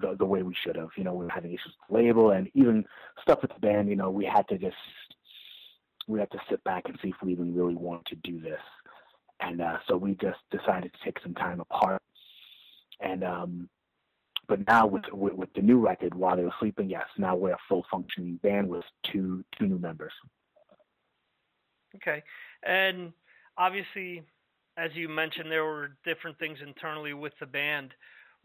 the 0.00 0.14
the 0.18 0.24
way 0.24 0.42
we 0.42 0.54
should 0.54 0.76
have. 0.76 0.88
You 0.96 1.04
know, 1.04 1.14
we 1.14 1.24
were 1.24 1.30
having 1.30 1.52
issues 1.52 1.74
with 1.88 1.88
the 1.88 2.06
label 2.06 2.30
and 2.30 2.48
even 2.54 2.84
stuff 3.22 3.40
with 3.42 3.52
the 3.52 3.60
band. 3.60 3.88
You 3.88 3.96
know, 3.96 4.10
we 4.10 4.24
had 4.24 4.46
to 4.48 4.58
just 4.58 4.76
we 6.06 6.18
had 6.18 6.30
to 6.30 6.38
sit 6.48 6.62
back 6.64 6.84
and 6.86 6.98
see 7.02 7.08
if 7.08 7.16
we 7.22 7.32
even 7.32 7.54
really 7.54 7.76
wanted 7.76 8.06
to 8.06 8.16
do 8.16 8.40
this. 8.40 8.60
And 9.40 9.60
uh, 9.60 9.78
so 9.86 9.96
we 9.96 10.14
just 10.14 10.38
decided 10.50 10.92
to 10.92 11.04
take 11.04 11.20
some 11.22 11.34
time 11.34 11.60
apart. 11.60 12.02
And 13.00 13.22
um, 13.22 13.68
but 14.48 14.66
now 14.66 14.86
with, 14.86 15.04
with 15.12 15.34
with 15.34 15.52
the 15.54 15.62
new 15.62 15.78
record, 15.78 16.14
while 16.14 16.36
they 16.36 16.42
were 16.42 16.54
sleeping, 16.58 16.90
yes, 16.90 17.06
now 17.18 17.36
we're 17.36 17.52
a 17.52 17.58
full 17.68 17.84
functioning 17.90 18.40
band 18.42 18.68
with 18.68 18.84
two 19.04 19.44
two 19.56 19.66
new 19.66 19.78
members. 19.78 20.12
Okay, 21.96 22.22
and 22.62 23.12
obviously, 23.56 24.22
as 24.76 24.90
you 24.94 25.08
mentioned, 25.08 25.50
there 25.50 25.64
were 25.64 25.96
different 26.04 26.38
things 26.38 26.58
internally 26.64 27.14
with 27.14 27.32
the 27.40 27.46
band. 27.46 27.90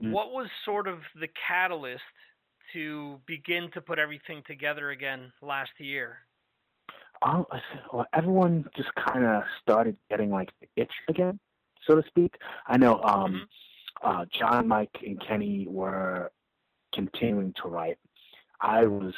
Mm. 0.01 0.11
What 0.11 0.31
was 0.31 0.47
sort 0.65 0.87
of 0.87 0.99
the 1.19 1.27
catalyst 1.47 2.03
to 2.73 3.19
begin 3.27 3.69
to 3.71 3.81
put 3.81 3.99
everything 3.99 4.43
together 4.47 4.91
again 4.91 5.31
last 5.41 5.71
year? 5.77 6.17
Um, 7.21 7.45
well, 7.91 8.05
everyone 8.13 8.65
just 8.75 8.93
kind 8.95 9.23
of 9.23 9.43
started 9.61 9.95
getting 10.09 10.29
like 10.29 10.51
the 10.59 10.67
itch 10.81 10.91
again, 11.07 11.39
so 11.87 11.95
to 11.95 12.07
speak. 12.07 12.35
I 12.67 12.77
know 12.77 13.01
um, 13.01 13.47
uh, 14.01 14.25
John, 14.31 14.67
Mike, 14.67 14.97
and 15.05 15.19
Kenny 15.25 15.67
were 15.69 16.31
continuing 16.93 17.53
to 17.61 17.69
write. 17.69 17.97
I 18.59 18.85
was, 18.85 19.13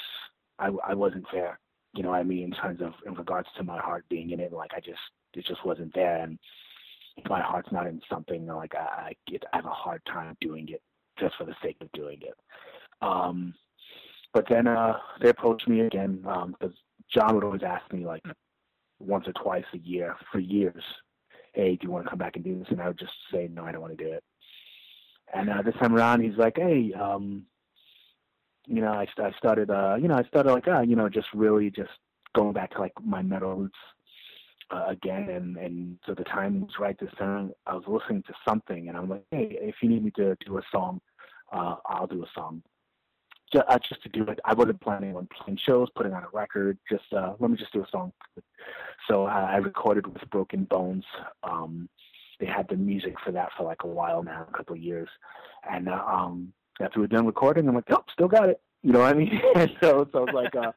I, 0.59 0.69
I 0.87 0.93
wasn't 0.93 1.25
there. 1.31 1.59
You 1.95 2.03
know 2.03 2.09
what 2.09 2.19
I 2.19 2.23
mean 2.23 2.43
in 2.43 2.51
terms 2.51 2.81
of 2.81 2.93
in 3.05 3.13
regards 3.13 3.47
to 3.57 3.63
my 3.63 3.79
heart 3.79 4.05
being 4.09 4.31
in 4.31 4.39
it. 4.39 4.51
Like 4.51 4.71
I 4.75 4.79
just, 4.79 4.99
it 5.33 5.45
just 5.45 5.65
wasn't 5.65 5.93
there, 5.93 6.17
and 6.23 6.37
my 7.29 7.41
heart's 7.41 7.71
not 7.71 7.87
in 7.87 8.01
something, 8.09 8.45
like 8.47 8.75
I, 8.75 8.79
I 8.79 9.15
get, 9.27 9.43
I 9.53 9.57
have 9.57 9.65
a 9.65 9.69
hard 9.69 10.01
time 10.05 10.35
doing 10.41 10.67
it 10.69 10.81
just 11.19 11.35
for 11.37 11.45
the 11.45 11.55
sake 11.63 11.77
of 11.81 11.91
doing 11.93 12.19
it. 12.21 12.35
Um, 13.01 13.53
but 14.33 14.45
then 14.49 14.67
uh, 14.67 14.97
they 15.21 15.29
approached 15.29 15.67
me 15.67 15.81
again 15.81 16.17
because 16.17 16.75
John 17.13 17.35
would 17.35 17.43
always 17.43 17.63
ask 17.63 17.91
me 17.93 18.05
like 18.05 18.23
once 18.99 19.27
or 19.27 19.33
twice 19.33 19.65
a 19.73 19.77
year 19.77 20.15
for 20.31 20.39
years, 20.39 20.83
"Hey, 21.53 21.77
do 21.77 21.87
you 21.87 21.91
want 21.91 22.05
to 22.05 22.09
come 22.09 22.19
back 22.19 22.35
and 22.35 22.43
do 22.43 22.59
this?" 22.59 22.67
And 22.69 22.81
I 22.81 22.87
would 22.87 22.99
just 22.99 23.13
say, 23.31 23.49
"No, 23.51 23.63
I 23.63 23.71
don't 23.71 23.81
want 23.81 23.97
to 23.97 24.03
do 24.03 24.11
it." 24.11 24.23
And 25.33 25.49
uh, 25.49 25.61
this 25.61 25.75
time 25.75 25.95
around, 25.95 26.21
he's 26.21 26.37
like, 26.37 26.57
"Hey, 26.57 26.91
um, 26.93 27.45
you 28.67 28.81
know, 28.81 28.91
I, 28.91 29.07
I 29.17 29.31
started, 29.37 29.69
uh, 29.69 29.95
you 29.99 30.07
know, 30.07 30.15
I 30.15 30.23
started 30.23 30.51
like, 30.51 30.67
uh, 30.67 30.81
you 30.81 30.95
know, 30.95 31.09
just 31.09 31.27
really 31.33 31.69
just 31.69 31.91
going 32.33 32.53
back 32.53 32.71
to 32.71 32.79
like 32.79 32.93
my 33.03 33.21
metal 33.21 33.55
roots 33.55 33.77
uh, 34.71 34.85
again, 34.87 35.29
and 35.29 35.57
and 35.57 35.97
so 36.05 36.13
the 36.13 36.23
time 36.23 36.61
was 36.61 36.79
right 36.79 36.97
this 36.99 37.13
time. 37.17 37.51
I 37.67 37.75
was 37.75 37.83
listening 37.87 38.23
to 38.23 38.33
something, 38.47 38.89
and 38.89 38.97
I'm 38.97 39.09
like, 39.09 39.23
hey, 39.31 39.57
if 39.61 39.75
you 39.81 39.89
need 39.89 40.03
me 40.03 40.11
to 40.11 40.35
do 40.45 40.57
a 40.57 40.61
song, 40.71 41.01
uh, 41.51 41.75
I'll 41.85 42.07
do 42.07 42.23
a 42.23 42.27
song. 42.33 42.61
Just, 43.53 43.65
uh, 43.69 43.79
just 43.87 44.01
to 44.03 44.09
do 44.09 44.23
it. 44.23 44.39
I 44.43 44.53
wasn't 44.53 44.81
planning 44.81 45.15
on 45.15 45.27
playing 45.27 45.59
shows, 45.63 45.89
putting 45.95 46.13
on 46.13 46.23
a 46.23 46.29
record. 46.33 46.77
Just 46.91 47.13
uh, 47.13 47.33
let 47.39 47.51
me 47.51 47.57
just 47.57 47.73
do 47.73 47.83
a 47.83 47.87
song. 47.91 48.11
So 49.07 49.25
uh, 49.25 49.47
I 49.51 49.57
recorded 49.57 50.07
with 50.07 50.29
Broken 50.31 50.63
Bones. 50.63 51.05
Um, 51.43 51.87
they 52.39 52.47
had 52.47 52.67
the 52.67 52.75
music 52.75 53.15
for 53.23 53.31
that 53.31 53.49
for 53.55 53.63
like 53.63 53.83
a 53.83 53.87
while 53.87 54.23
now, 54.23 54.47
a 54.49 54.57
couple 54.57 54.75
of 54.75 54.81
years, 54.81 55.09
and 55.69 55.87
uh, 55.87 56.03
um, 56.05 56.51
after 56.81 56.99
we 56.99 57.03
were 57.03 57.07
done 57.07 57.25
recording, 57.25 57.67
I'm 57.67 57.75
like, 57.75 57.85
oh, 57.89 58.03
still 58.11 58.27
got 58.27 58.49
it. 58.49 58.61
You 58.81 58.91
know 58.91 58.99
what 58.99 59.15
I 59.15 59.17
mean? 59.17 59.41
and 59.55 59.71
so, 59.81 60.07
so 60.11 60.25
it's 60.25 60.33
like, 60.33 60.55
uh, 60.55 60.71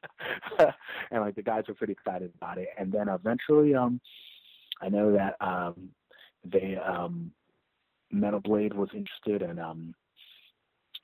and 1.11 1.23
like 1.23 1.35
the 1.35 1.43
guys 1.43 1.65
were 1.69 1.75
pretty 1.75 1.93
excited 1.93 2.33
about 2.37 2.59
it. 2.59 2.69
And 2.79 2.91
then 2.93 3.09
eventually, 3.09 3.75
um, 3.75 4.01
I 4.81 4.89
know 4.89 5.13
that 5.13 5.37
um, 5.41 5.91
they 6.45 6.77
um, 6.77 7.33
Metal 8.11 8.41
Blade 8.41 8.73
was 8.73 8.89
interested, 8.95 9.49
and 9.49 9.61
um, 9.61 9.95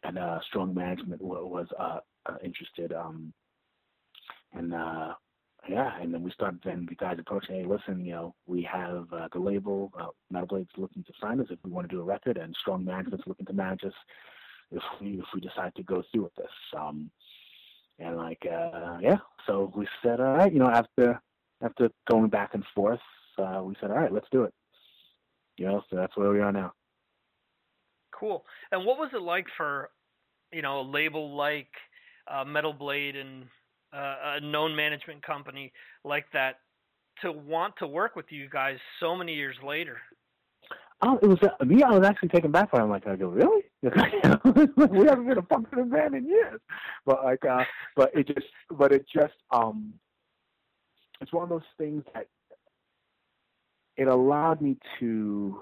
and 0.05 0.19
uh, 0.19 0.39
Strong 0.49 0.75
Management 0.75 1.21
was, 1.21 1.45
was 1.45 1.67
uh, 1.79 2.01
uh, 2.27 2.37
interested. 2.43 2.93
Um, 2.93 3.33
and 4.53 4.73
uh, 4.73 5.15
yeah, 5.69 6.01
and 6.01 6.13
then 6.13 6.23
we 6.23 6.31
started. 6.31 6.61
Then 6.65 6.87
the 6.89 6.95
guys 6.95 7.17
approached, 7.19 7.49
hey, 7.51 7.65
listen, 7.67 8.05
you 8.05 8.13
know, 8.13 8.35
we 8.47 8.63
have 8.71 9.07
uh, 9.13 9.29
the 9.33 9.41
label 9.41 9.93
uh, 9.99 10.07
Metal 10.31 10.47
Blade's 10.47 10.71
looking 10.77 11.05
to 11.05 11.13
sign 11.21 11.41
us 11.41 11.47
if 11.51 11.59
we 11.65 11.71
want 11.71 11.89
to 11.89 11.95
do 11.95 12.01
a 12.01 12.05
record, 12.05 12.37
and 12.37 12.55
Strong 12.61 12.85
Management's 12.85 13.27
looking 13.27 13.47
to 13.47 13.53
manage 13.53 13.85
us 13.85 13.93
if 14.75 14.83
we 15.01 15.19
if 15.19 15.27
we 15.35 15.41
decide 15.41 15.75
to 15.77 15.83
go 15.83 16.03
through 16.11 16.25
with 16.25 16.35
this. 16.35 16.51
Um, 16.77 17.11
and 17.99 18.17
like 18.17 18.43
uh, 18.47 18.99
yeah, 19.01 19.19
so 19.47 19.73
we 19.77 19.87
said 20.03 20.21
all 20.21 20.35
right, 20.35 20.53
you 20.53 20.59
know, 20.59 20.69
after 20.69 21.21
after 21.63 21.91
going 22.11 22.29
back 22.29 22.51
and 22.55 22.65
forth, 22.75 23.01
uh, 23.39 23.63
we 23.63 23.75
said 23.81 23.91
all 23.91 23.99
right, 23.99 24.13
let's 24.13 24.27
do 24.31 24.43
it. 24.43 24.55
You 25.57 25.67
know, 25.67 25.83
so 25.89 25.97
that's 25.97 26.17
where 26.17 26.31
we 26.31 26.41
are 26.41 26.53
now. 26.53 26.73
Cool. 28.19 28.45
And 28.73 28.85
what 28.85 28.99
was 28.99 29.11
it 29.13 29.23
like 29.23 29.47
for, 29.57 29.91
you 30.53 30.63
know, 30.63 30.81
a 30.81 30.83
label 30.83 31.37
like 31.37 31.71
uh, 32.29 32.45
Metal 32.45 32.73
Blade 32.73 33.17
and 33.17 33.45
uh, 33.93 34.37
a 34.37 34.41
known 34.41 34.75
management 34.75 35.25
company 35.25 35.73
like 36.05 36.27
that 36.33 36.57
to 37.23 37.31
want 37.31 37.75
to 37.79 37.87
work 37.87 38.17
with 38.17 38.27
you 38.31 38.49
guys 38.49 38.79
so 39.01 39.15
many 39.15 39.35
years 39.35 39.57
later? 39.65 39.99
Oh, 41.03 41.19
it 41.23 41.27
was 41.27 41.39
uh, 41.43 41.65
me. 41.65 41.83
I 41.83 41.91
was 41.91 42.07
actually 42.07 42.31
taken 42.31 42.51
back 42.51 42.71
by. 42.71 42.79
it. 42.79 42.83
I'm 42.83 42.91
like, 42.91 43.07
I 43.07 43.17
go, 43.17 43.29
really? 43.29 43.65
we 43.83 45.07
haven't 45.07 45.27
been 45.27 45.39
a 45.39 45.43
functioning 45.43 45.91
band 45.91 46.15
in 46.15 46.27
years. 46.27 46.61
But 47.05 47.25
like, 47.25 47.45
uh, 47.45 47.65
but 47.97 48.11
it 48.15 48.27
just, 48.27 48.47
but 48.71 48.93
it 48.93 49.05
just, 49.13 49.35
um, 49.51 49.93
it's 51.21 51.33
one 51.33 51.43
of 51.43 51.51
those 51.51 51.63
things 51.77 52.03
that 52.15 52.29
it 53.97 54.09
allowed 54.09 54.61
me 54.61 54.77
to 55.01 55.61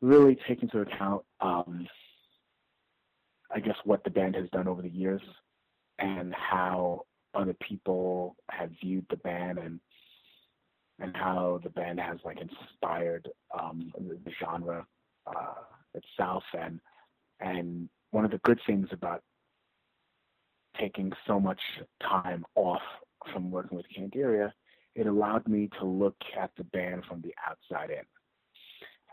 really 0.00 0.36
take 0.46 0.62
into 0.62 0.80
account, 0.80 1.22
um, 1.40 1.86
I 3.54 3.60
guess, 3.60 3.76
what 3.84 4.04
the 4.04 4.10
band 4.10 4.34
has 4.34 4.48
done 4.50 4.68
over 4.68 4.82
the 4.82 4.90
years 4.90 5.22
and 5.98 6.34
how 6.34 7.06
other 7.34 7.54
people 7.54 8.36
have 8.50 8.70
viewed 8.82 9.06
the 9.08 9.16
band 9.16 9.58
and 9.58 9.80
and 11.02 11.16
how 11.16 11.60
the 11.64 11.70
band 11.70 11.98
has 11.98 12.18
like 12.24 12.38
inspired 12.40 13.28
um, 13.58 13.92
the, 13.98 14.32
genre 14.40 14.86
uh, 15.26 15.54
itself. 15.94 16.44
And 16.58 16.80
and 17.40 17.88
one 18.12 18.24
of 18.24 18.30
the 18.30 18.40
good 18.44 18.60
things 18.66 18.88
about 18.92 19.22
taking 20.78 21.12
so 21.26 21.40
much 21.40 21.60
time 22.00 22.44
off 22.54 22.82
from 23.32 23.50
working 23.50 23.76
with 23.76 23.86
Candiria, 23.96 24.52
it 24.94 25.06
allowed 25.06 25.46
me 25.46 25.68
to 25.78 25.84
look 25.84 26.16
at 26.40 26.50
the 26.56 26.64
band 26.64 27.04
from 27.08 27.20
the 27.20 27.34
outside 27.46 27.90
in. 27.90 28.04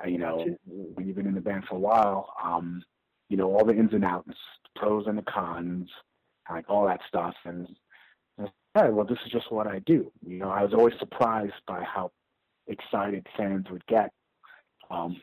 Uh, 0.02 0.08
you 0.08 0.18
know, 0.18 0.46
when 0.66 1.08
you've 1.08 1.16
been 1.16 1.28
in 1.28 1.36
the 1.36 1.42
band 1.42 1.64
for 1.68 1.76
a 1.76 1.80
while, 1.80 2.34
um, 2.44 2.84
you 3.30 3.38
know 3.38 3.52
all 3.52 3.66
the 3.66 3.74
ins 3.74 3.94
and 3.94 4.06
outs, 4.06 4.28
the 4.28 4.80
pros 4.80 5.08
and 5.08 5.18
the 5.18 5.24
cons, 5.24 5.90
like 6.50 6.70
all 6.70 6.86
that 6.86 7.02
stuff, 7.08 7.36
and 7.46 7.68
hey, 8.76 8.90
well, 8.90 9.06
this 9.06 9.18
is 9.26 9.32
just 9.32 9.52
what 9.52 9.68
I 9.68 9.80
do. 9.80 10.12
You 10.26 10.38
know, 10.38 10.50
I 10.50 10.64
was 10.64 10.74
always 10.74 10.94
surprised 11.00 11.54
by 11.68 11.84
how 11.84 12.12
excited 12.68 13.26
fans 13.36 13.66
would 13.72 13.86
get, 13.88 14.12
um, 14.92 15.20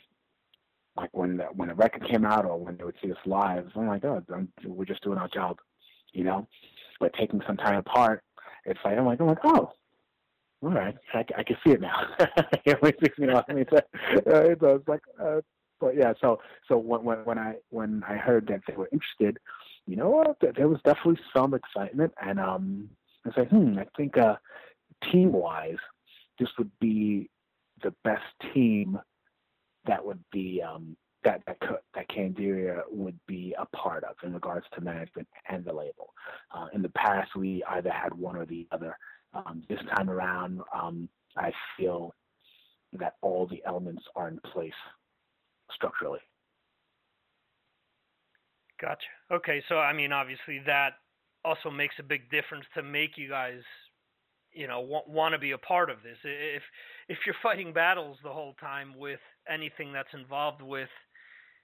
like 0.97 1.11
when 1.13 1.37
the, 1.37 1.45
when 1.45 1.71
a 1.71 1.75
record 1.75 2.09
came 2.09 2.25
out 2.25 2.45
or 2.45 2.59
when 2.59 2.77
they 2.77 2.85
would 2.85 2.97
see 3.03 3.11
us 3.11 3.19
live. 3.25 3.69
I'm 3.77 3.87
like, 3.87 4.05
oh, 4.05 4.23
I'm, 4.35 4.49
we're 4.65 4.85
just 4.85 5.03
doing 5.03 5.19
our 5.19 5.29
job, 5.29 5.59
you 6.13 6.25
know. 6.25 6.47
But 6.99 7.13
taking 7.15 7.43
some 7.47 7.57
time 7.57 7.77
apart, 7.77 8.23
it's 8.65 8.81
like 8.85 8.99
I'm 8.99 9.05
like, 9.05 9.21
I'm 9.21 9.27
like, 9.27 9.45
oh, 9.45 9.73
all 10.63 10.71
right, 10.71 10.97
I, 11.13 11.25
I 11.37 11.43
can 11.43 11.57
see 11.65 11.73
it 11.73 11.81
now. 11.81 12.09
you 12.65 12.73
know, 13.27 13.43
I 13.47 13.53
mean, 13.53 13.67
it's, 13.71 13.85
it's 14.25 14.89
like, 14.89 15.03
uh, 15.23 15.41
but 15.81 15.97
yeah. 15.97 16.15
So 16.21 16.41
so 16.69 16.79
when 16.79 17.05
when 17.05 17.19
when 17.19 17.39
I 17.39 17.57
when 17.69 18.03
I 18.09 18.17
heard 18.17 18.47
that 18.49 18.63
they 18.67 18.75
were 18.75 18.89
interested, 18.93 19.39
you 19.87 19.97
know 19.97 20.35
there 20.41 20.69
was 20.69 20.81
definitely 20.85 21.21
some 21.35 21.55
excitement, 21.55 22.15
and 22.23 22.41
um, 22.41 22.89
I 23.27 23.35
said, 23.35 23.49
hmm, 23.49 23.79
I 23.79 23.87
think 23.97 24.17
uh, 24.17 24.37
team 25.11 25.33
wise, 25.33 25.77
this 26.39 26.49
would 26.59 26.71
be 26.81 27.29
the 27.83 27.95
best 28.05 28.25
team 28.55 28.99
that 29.87 30.05
would 30.05 30.23
be 30.33 30.63
um, 30.63 30.97
that 31.25 31.43
that 31.47 31.59
that 31.95 32.09
Candiria 32.09 32.83
would 32.91 33.19
be 33.27 33.55
a 33.59 33.67
part 33.77 34.05
of 34.05 34.17
in 34.23 34.33
regards 34.33 34.67
to 34.75 34.81
management 34.81 35.29
and 35.49 35.65
the 35.65 35.73
label. 35.73 36.13
Uh, 36.55 36.67
in 36.73 36.83
the 36.83 36.91
past, 36.91 37.35
we 37.37 37.63
either 37.71 37.91
had 37.91 38.15
one 38.15 38.37
or 38.37 38.47
the 38.47 38.67
other. 38.71 38.97
Um, 39.35 39.63
this 39.69 39.81
time 39.95 40.09
around, 40.09 40.61
um, 40.75 41.09
I 41.37 41.53
feel 41.77 42.15
that 42.95 43.15
all 43.21 43.47
the 43.47 43.63
elements 43.67 44.03
are 44.15 44.29
in 44.29 44.39
place 44.53 44.73
structurally. 45.71 46.21
Gotcha. 48.81 49.07
Okay, 49.31 49.63
so 49.69 49.79
I 49.79 49.93
mean, 49.93 50.13
obviously 50.13 50.61
that 50.67 50.95
also 51.47 51.71
makes 51.71 51.95
a 51.99 52.03
big 52.03 52.29
difference 52.31 52.65
to 52.75 52.83
make 52.83 53.17
you 53.17 53.29
guys, 53.29 53.61
you 54.53 54.67
know, 54.67 54.81
want, 54.81 55.09
want 55.09 55.33
to 55.33 55.39
be 55.39 55.53
a 55.53 55.59
part 55.59 55.89
of 55.89 56.03
this. 56.03 56.19
If 56.25 56.63
if 57.09 57.19
you're 57.25 57.37
fighting 57.43 57.73
battles 57.73 58.19
the 58.23 58.33
whole 58.33 58.55
time 58.61 58.99
with 58.99 59.21
anything 59.49 59.93
that's 59.93 60.13
involved 60.13 60.61
with, 60.61 60.89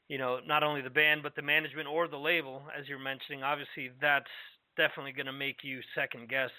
you 0.08 0.18
know, 0.18 0.38
not 0.46 0.62
only 0.62 0.80
the 0.80 0.90
band 0.90 1.22
but 1.22 1.34
the 1.34 1.42
management 1.42 1.88
or 1.88 2.06
the 2.06 2.16
label, 2.16 2.62
as 2.78 2.88
you're 2.88 2.98
mentioning, 2.98 3.42
obviously 3.42 3.90
that's 4.00 4.30
definitely 4.76 5.12
going 5.12 5.26
to 5.26 5.32
make 5.32 5.56
you 5.62 5.80
second 5.94 6.28
guess 6.28 6.50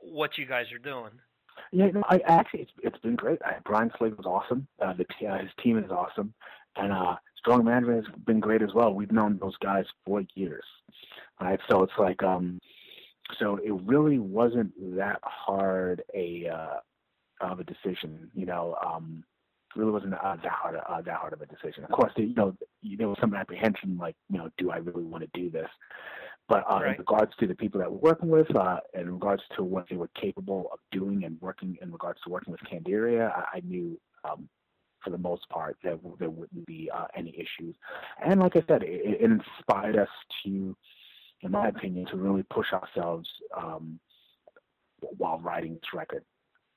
what 0.00 0.36
you 0.36 0.46
guys 0.46 0.66
are 0.72 0.78
doing. 0.78 1.12
Yeah, 1.72 1.86
no, 1.86 2.02
I 2.08 2.20
actually 2.26 2.60
it's 2.62 2.72
it's 2.82 2.98
been 2.98 3.16
great. 3.16 3.38
Brian 3.64 3.90
Slagel 3.98 4.18
was 4.18 4.26
awesome. 4.26 4.66
Uh, 4.82 4.92
the 4.92 5.26
uh, 5.26 5.38
his 5.38 5.50
team 5.62 5.78
is 5.78 5.90
awesome, 5.90 6.34
and 6.76 6.92
uh, 6.92 7.16
Strong 7.46 7.64
Management 7.64 8.04
has 8.04 8.14
been 8.24 8.40
great 8.40 8.60
as 8.60 8.74
well. 8.74 8.92
We've 8.92 9.12
known 9.12 9.38
those 9.40 9.56
guys 9.58 9.84
for 10.04 10.20
years, 10.34 10.64
right? 11.40 11.60
So 11.70 11.84
it's 11.84 11.92
like 11.96 12.20
um, 12.24 12.58
so 13.38 13.60
it 13.62 13.72
really 13.84 14.18
wasn't 14.18 14.72
that 14.96 15.20
hard 15.22 16.02
a 16.12 16.48
uh, 16.48 16.78
of 17.40 17.60
a 17.60 17.64
decision. 17.64 18.32
You 18.34 18.46
know, 18.46 18.76
um, 18.84 19.22
it 19.76 19.78
really 19.78 19.92
wasn't 19.92 20.14
uh, 20.14 20.34
that 20.42 20.50
hard 20.50 20.74
uh, 20.74 21.02
that 21.02 21.14
hard 21.14 21.34
of 21.34 21.40
a 21.40 21.46
decision. 21.46 21.84
Of 21.84 21.90
course, 21.90 22.12
you 22.16 22.34
know, 22.34 22.56
there 22.98 23.08
was 23.08 23.18
some 23.20 23.32
apprehension, 23.32 23.96
like 23.96 24.16
you 24.28 24.38
know, 24.38 24.50
do 24.58 24.72
I 24.72 24.78
really 24.78 25.04
want 25.04 25.22
to 25.22 25.40
do 25.40 25.48
this? 25.48 25.68
But 26.48 26.64
uh, 26.68 26.80
Right. 26.80 26.92
in 26.94 26.98
regards 26.98 27.30
to 27.38 27.46
the 27.46 27.54
people 27.54 27.78
that 27.80 27.90
we're 27.92 28.10
working 28.10 28.28
with, 28.28 28.54
uh, 28.56 28.78
in 28.94 29.12
regards 29.12 29.44
to 29.56 29.62
what 29.62 29.88
they 29.88 29.96
were 29.96 30.10
capable 30.20 30.68
of 30.72 30.80
doing 30.90 31.22
and 31.22 31.40
working 31.40 31.76
in 31.80 31.92
regards 31.92 32.20
to 32.22 32.30
working 32.30 32.50
with 32.50 32.60
Candiria, 32.62 33.30
I, 33.30 33.58
I 33.58 33.60
knew 33.60 34.00
um, 34.24 34.48
for 35.02 35.10
the 35.10 35.18
most 35.18 35.48
part 35.48 35.76
that 35.84 36.00
there 36.18 36.30
wouldn't 36.30 36.66
be 36.66 36.90
uh, 36.94 37.06
any 37.16 37.30
issues. 37.30 37.74
And 38.24 38.40
like 38.40 38.56
I 38.56 38.62
said, 38.66 38.82
it, 38.82 39.20
it 39.20 39.20
inspired 39.20 39.96
us 39.96 40.08
to, 40.44 40.76
in 41.42 41.50
my 41.50 41.68
opinion, 41.68 42.06
to 42.06 42.16
really 42.16 42.44
push 42.44 42.66
ourselves 42.72 43.28
um, 43.56 43.98
while 45.00 45.38
writing 45.40 45.74
this 45.74 45.92
record. 45.94 46.24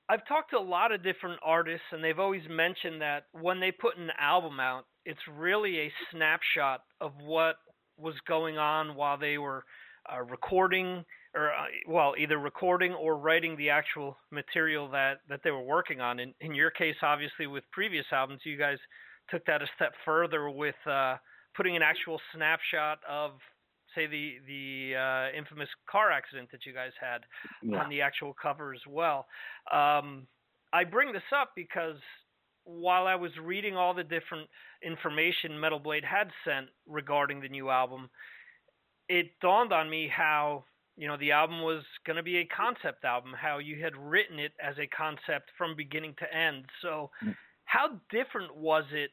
I've 0.08 0.26
talked 0.26 0.50
to 0.50 0.58
a 0.58 0.58
lot 0.58 0.90
of 0.90 1.04
different 1.04 1.38
artists, 1.42 1.86
and 1.92 2.02
they've 2.02 2.18
always 2.18 2.42
mentioned 2.50 3.00
that 3.00 3.26
when 3.32 3.60
they 3.60 3.70
put 3.70 3.96
an 3.96 4.10
album 4.18 4.58
out, 4.58 4.86
it's 5.04 5.20
really 5.32 5.78
a 5.78 5.92
snapshot 6.10 6.82
of 7.00 7.12
what 7.22 7.56
was 7.96 8.14
going 8.26 8.58
on 8.58 8.96
while 8.96 9.16
they 9.16 9.38
were 9.38 9.64
uh, 10.12 10.22
recording, 10.22 11.04
or 11.34 11.50
uh, 11.52 11.66
well, 11.86 12.14
either 12.18 12.38
recording 12.38 12.92
or 12.92 13.16
writing 13.16 13.56
the 13.56 13.70
actual 13.70 14.16
material 14.30 14.88
that 14.90 15.20
that 15.28 15.40
they 15.44 15.50
were 15.50 15.62
working 15.62 16.00
on. 16.00 16.18
In 16.20 16.34
in 16.40 16.54
your 16.54 16.70
case, 16.70 16.96
obviously, 17.02 17.46
with 17.46 17.64
previous 17.72 18.06
albums, 18.12 18.40
you 18.44 18.56
guys 18.56 18.78
took 19.30 19.44
that 19.46 19.62
a 19.62 19.66
step 19.76 19.92
further 20.04 20.50
with 20.50 20.74
uh, 20.86 21.16
putting 21.56 21.76
an 21.76 21.82
actual 21.82 22.20
snapshot 22.34 22.98
of, 23.08 23.32
say, 23.94 24.06
the 24.06 24.38
the 24.46 24.96
uh, 24.96 25.36
infamous 25.38 25.68
car 25.88 26.10
accident 26.10 26.48
that 26.50 26.66
you 26.66 26.72
guys 26.72 26.92
had 27.00 27.22
Yeah. 27.62 27.80
on 27.82 27.90
the 27.90 28.00
actual 28.00 28.34
cover 28.34 28.74
as 28.74 28.80
well. 28.88 29.26
Um, 29.70 30.26
I 30.72 30.84
bring 30.84 31.12
this 31.12 31.22
up 31.34 31.52
because 31.54 31.96
while 32.64 33.06
I 33.06 33.14
was 33.14 33.30
reading 33.42 33.76
all 33.76 33.94
the 33.94 34.04
different 34.04 34.48
information 34.82 35.58
Metal 35.58 35.78
Blade 35.78 36.04
had 36.04 36.30
sent 36.44 36.66
regarding 36.86 37.40
the 37.40 37.48
new 37.48 37.70
album, 37.70 38.10
it 39.08 39.32
dawned 39.40 39.72
on 39.72 39.88
me 39.90 40.08
how 40.08 40.64
you 41.00 41.08
know 41.08 41.16
the 41.16 41.32
album 41.32 41.62
was 41.62 41.82
going 42.06 42.18
to 42.18 42.22
be 42.22 42.36
a 42.36 42.44
concept 42.44 43.06
album, 43.06 43.32
how 43.34 43.56
you 43.56 43.82
had 43.82 43.96
written 43.96 44.38
it 44.38 44.52
as 44.62 44.76
a 44.78 44.86
concept 44.86 45.50
from 45.56 45.74
beginning 45.74 46.14
to 46.18 46.36
end. 46.36 46.66
So, 46.82 47.10
how 47.64 47.98
different 48.10 48.54
was 48.54 48.84
it 48.92 49.10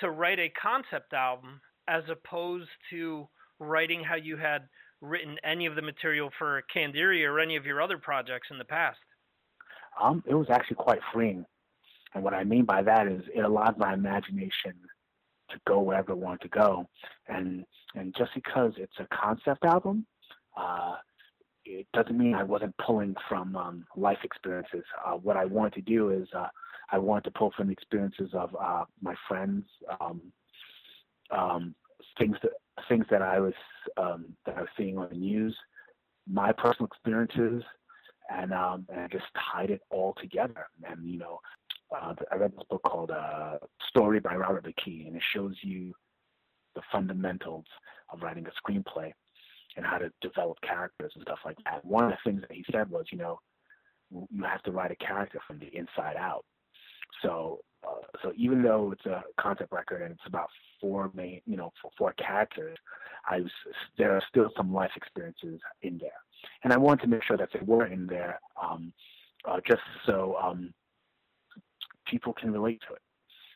to 0.00 0.10
write 0.10 0.40
a 0.40 0.52
concept 0.60 1.12
album 1.12 1.60
as 1.86 2.02
opposed 2.10 2.70
to 2.90 3.28
writing 3.60 4.02
how 4.02 4.16
you 4.16 4.36
had 4.36 4.62
written 5.00 5.36
any 5.44 5.66
of 5.66 5.76
the 5.76 5.82
material 5.82 6.28
for 6.40 6.64
Candiria 6.74 7.28
or 7.28 7.38
any 7.38 7.54
of 7.54 7.66
your 7.66 7.80
other 7.80 7.98
projects 7.98 8.48
in 8.50 8.58
the 8.58 8.64
past? 8.64 8.98
Um, 10.02 10.24
it 10.26 10.34
was 10.34 10.50
actually 10.50 10.76
quite 10.76 11.00
freeing. 11.12 11.46
And 12.14 12.24
what 12.24 12.34
I 12.34 12.42
mean 12.42 12.64
by 12.64 12.82
that 12.82 13.06
is 13.06 13.22
it 13.32 13.44
allowed 13.44 13.78
my 13.78 13.94
imagination 13.94 14.74
to 15.50 15.60
go 15.68 15.80
wherever 15.80 16.10
it 16.10 16.18
wanted 16.18 16.40
to 16.40 16.48
go. 16.48 16.88
And 17.28 17.64
and 17.94 18.12
just 18.18 18.34
because 18.34 18.72
it's 18.76 18.98
a 18.98 19.06
concept 19.14 19.64
album, 19.64 20.04
uh, 20.56 20.96
it 21.64 21.86
doesn't 21.92 22.18
mean 22.18 22.34
I 22.34 22.42
wasn't 22.42 22.74
pulling 22.78 23.14
from 23.28 23.56
um, 23.56 23.86
life 23.96 24.18
experiences. 24.24 24.84
Uh, 25.04 25.12
what 25.12 25.36
I 25.36 25.44
wanted 25.44 25.74
to 25.74 25.82
do 25.82 26.10
is 26.10 26.28
uh, 26.36 26.48
I 26.90 26.98
wanted 26.98 27.24
to 27.24 27.30
pull 27.32 27.52
from 27.56 27.68
the 27.68 27.72
experiences 27.72 28.30
of 28.32 28.54
uh, 28.60 28.84
my 29.00 29.14
friends, 29.28 29.64
um, 30.00 30.20
um, 31.30 31.74
things 32.18 32.36
that 32.42 32.52
things 32.88 33.06
that 33.10 33.22
I 33.22 33.40
was 33.40 33.54
um, 33.96 34.26
that 34.46 34.56
I 34.56 34.60
was 34.60 34.70
seeing 34.76 34.98
on 34.98 35.08
the 35.10 35.16
news, 35.16 35.56
my 36.28 36.52
personal 36.52 36.86
experiences, 36.86 37.62
and 38.30 38.52
um, 38.52 38.86
and 38.88 39.00
I 39.00 39.08
just 39.08 39.24
tied 39.52 39.70
it 39.70 39.82
all 39.90 40.14
together. 40.20 40.66
And 40.84 41.06
you 41.08 41.18
know, 41.18 41.40
uh, 41.94 42.14
I 42.30 42.36
read 42.36 42.52
this 42.52 42.64
book 42.68 42.82
called 42.82 43.10
uh, 43.10 43.58
Story 43.88 44.20
by 44.20 44.34
Robert 44.36 44.64
McKee, 44.64 45.06
and 45.06 45.16
it 45.16 45.22
shows 45.34 45.54
you 45.62 45.94
the 46.74 46.82
fundamentals 46.90 47.66
of 48.10 48.22
writing 48.22 48.46
a 48.46 48.70
screenplay 48.70 49.12
and 49.76 49.86
how 49.86 49.98
to 49.98 50.12
develop 50.20 50.58
characters 50.62 51.12
and 51.14 51.22
stuff 51.22 51.38
like 51.44 51.56
that. 51.64 51.84
One 51.84 52.04
of 52.04 52.10
the 52.10 52.30
things 52.30 52.42
that 52.42 52.52
he 52.52 52.64
said 52.70 52.90
was, 52.90 53.06
you 53.10 53.18
know, 53.18 53.40
you 54.10 54.44
have 54.44 54.62
to 54.64 54.72
write 54.72 54.90
a 54.90 54.96
character 54.96 55.40
from 55.46 55.58
the 55.58 55.74
inside 55.76 56.16
out. 56.16 56.44
So, 57.22 57.60
uh, 57.86 58.06
so 58.22 58.32
even 58.36 58.62
though 58.62 58.92
it's 58.92 59.06
a 59.06 59.22
concept 59.40 59.72
record 59.72 60.02
and 60.02 60.12
it's 60.12 60.26
about 60.26 60.48
four 60.80 61.10
main, 61.14 61.40
you 61.46 61.56
know, 61.56 61.72
four, 61.80 61.90
four 61.98 62.12
characters, 62.14 62.76
I 63.28 63.40
was 63.40 63.50
there 63.98 64.12
are 64.12 64.22
still 64.28 64.50
some 64.56 64.72
life 64.72 64.90
experiences 64.96 65.60
in 65.82 65.98
there, 65.98 66.10
and 66.64 66.72
I 66.72 66.76
wanted 66.76 67.02
to 67.02 67.08
make 67.08 67.22
sure 67.22 67.36
that 67.36 67.50
they 67.52 67.60
were 67.64 67.86
in 67.86 68.06
there, 68.06 68.40
um, 68.60 68.92
uh, 69.48 69.60
just 69.66 69.82
so 70.06 70.36
um, 70.42 70.74
people 72.06 72.32
can 72.32 72.52
relate 72.52 72.80
to 72.88 72.94
it. 72.94 73.02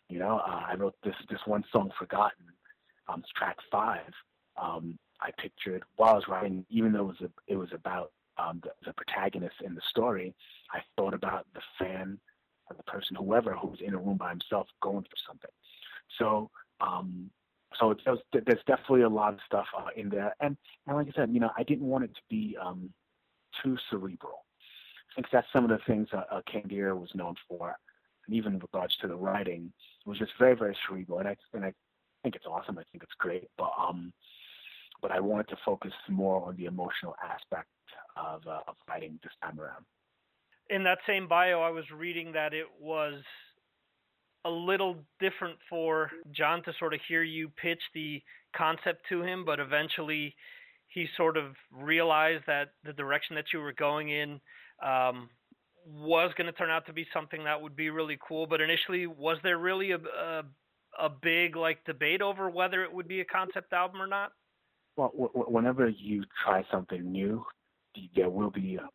You 0.09 0.21
know, 0.21 0.39
uh, 0.39 0.62
I 0.69 0.75
wrote 0.77 0.95
this 1.03 1.17
this 1.29 1.41
one 1.47 1.64
song, 1.73 1.91
"Forgotten," 1.99 2.47
um, 3.09 3.25
track 3.37 3.57
five. 3.71 4.12
Um, 4.61 4.99
I 5.21 5.31
pictured 5.41 5.83
while 5.97 6.12
I 6.12 6.17
was 6.17 6.29
writing, 6.29 6.64
even 6.69 6.93
though 6.93 7.11
it 7.11 7.21
was 7.21 7.21
a, 7.23 7.31
it 7.47 7.57
was 7.57 7.73
about 7.73 8.12
um, 8.39 8.61
the, 8.62 8.71
the 8.85 8.93
protagonist 8.93 9.57
in 9.64 9.75
the 9.75 9.81
story, 9.89 10.35
I 10.73 10.81
thought 10.97 11.14
about 11.14 11.47
the 11.55 11.61
fan, 11.79 12.19
the 12.75 12.83
person, 12.83 13.17
whoever 13.17 13.55
who's 13.55 13.81
in 13.81 13.95
a 13.95 13.99
room 13.99 14.17
by 14.17 14.31
himself 14.31 14.67
going 14.83 15.03
through 15.03 15.23
something. 15.27 15.51
So, 16.19 16.51
um, 16.81 17.31
so 17.79 17.91
it 17.91 18.01
there's 18.33 18.64
definitely 18.67 19.03
a 19.03 19.09
lot 19.09 19.35
of 19.35 19.41
stuff 19.47 19.67
uh, 19.77 19.89
in 19.97 20.09
there, 20.09 20.35
and, 20.41 20.57
and 20.87 20.97
like 20.97 21.09
I 21.09 21.12
said, 21.12 21.31
you 21.33 21.41
know, 21.41 21.51
I 21.57 21.62
didn't 21.62 21.87
want 21.87 22.05
it 22.05 22.14
to 22.14 22.21
be 22.29 22.57
um, 22.62 22.91
too 23.62 23.77
cerebral. 23.91 24.45
I 25.11 25.14
think 25.17 25.27
that's 25.33 25.47
some 25.53 25.64
of 25.64 25.71
the 25.71 25.79
things 25.87 26.09
uh, 26.12 26.23
uh, 26.31 26.43
was 26.95 27.11
known 27.14 27.35
for, 27.49 27.77
and 28.27 28.37
even 28.37 28.55
in 28.55 28.59
regards 28.59 28.97
to 28.99 29.09
the 29.09 29.17
writing, 29.17 29.73
it 30.05 30.09
was 30.09 30.19
just 30.19 30.33
very, 30.39 30.55
very 30.55 30.77
cerebral, 30.87 31.19
and 31.19 31.29
I 31.29 31.37
and 31.55 31.64
I 31.64 31.73
think 32.23 32.37
it's 32.37 32.47
awesome. 32.47 32.79
I 32.79 32.85
think 32.93 33.03
it's 33.03 33.14
great, 33.19 33.49
but 33.57 33.71
um, 33.79 34.12
but 35.03 35.11
I 35.11 35.21
wanted 35.21 35.49
to 35.49 35.57
focus 35.65 35.93
more 36.09 36.47
on 36.47 36.57
the 36.57 36.67
emotional 36.67 37.15
aspect 37.23 37.69
of 38.17 38.47
uh, 38.47 38.61
of 38.69 38.77
writing 38.89 39.19
this 39.23 39.33
time 39.43 39.61
around. 39.61 39.85
In 40.71 40.83
that 40.85 40.99
same 41.07 41.29
bio, 41.29 41.61
I 41.61 41.71
was 41.71 41.85
reading 41.91 42.33
that 42.33 42.53
it 42.53 42.67
was 42.81 43.23
a 44.45 44.51
little 44.51 44.97
different 45.21 45.59
for 45.69 46.11
John 46.33 46.63
to 46.65 46.73
sort 46.79 46.95
of 46.95 47.01
hear 47.09 47.23
you 47.23 47.49
pitch 47.49 47.83
the 47.95 48.23
concept 48.57 49.03
to 49.09 49.23
him, 49.23 49.45
but 49.45 49.61
eventually 49.61 50.35
he 50.89 51.07
sort 51.17 51.37
of 51.37 51.55
realized 51.73 52.45
that 52.47 52.71
the 52.85 52.93
direction 52.93 53.35
that 53.37 53.47
you 53.53 53.61
were 53.61 53.73
going 53.73 54.11
in 54.11 54.41
um, 54.83 55.29
was 55.87 56.33
going 56.37 56.47
to 56.47 56.53
turn 56.53 56.71
out 56.71 56.87
to 56.87 56.93
be 56.93 57.07
something 57.13 57.45
that 57.45 57.61
would 57.61 57.77
be 57.77 57.91
really 57.91 58.19
cool. 58.27 58.47
But 58.47 58.61
initially, 58.61 59.07
was 59.07 59.39
there 59.43 59.59
really 59.59 59.93
a, 59.93 59.99
a 59.99 60.43
a 60.99 61.11
big 61.11 61.57
like 61.57 61.85
debate 61.85 62.23
over 62.23 62.49
whether 62.49 62.83
it 62.83 62.93
would 62.93 63.09
be 63.09 63.21
a 63.21 63.25
concept 63.25 63.73
album 63.73 64.01
or 64.01 64.07
not? 64.07 64.33
Well, 64.97 65.11
w- 65.11 65.31
w- 65.33 65.51
whenever 65.51 65.89
you 65.89 66.25
try 66.45 66.65
something 66.71 67.11
new, 67.11 67.45
there 68.15 68.31
will 68.31 68.51
be, 68.51 68.79
uh, 68.79 68.87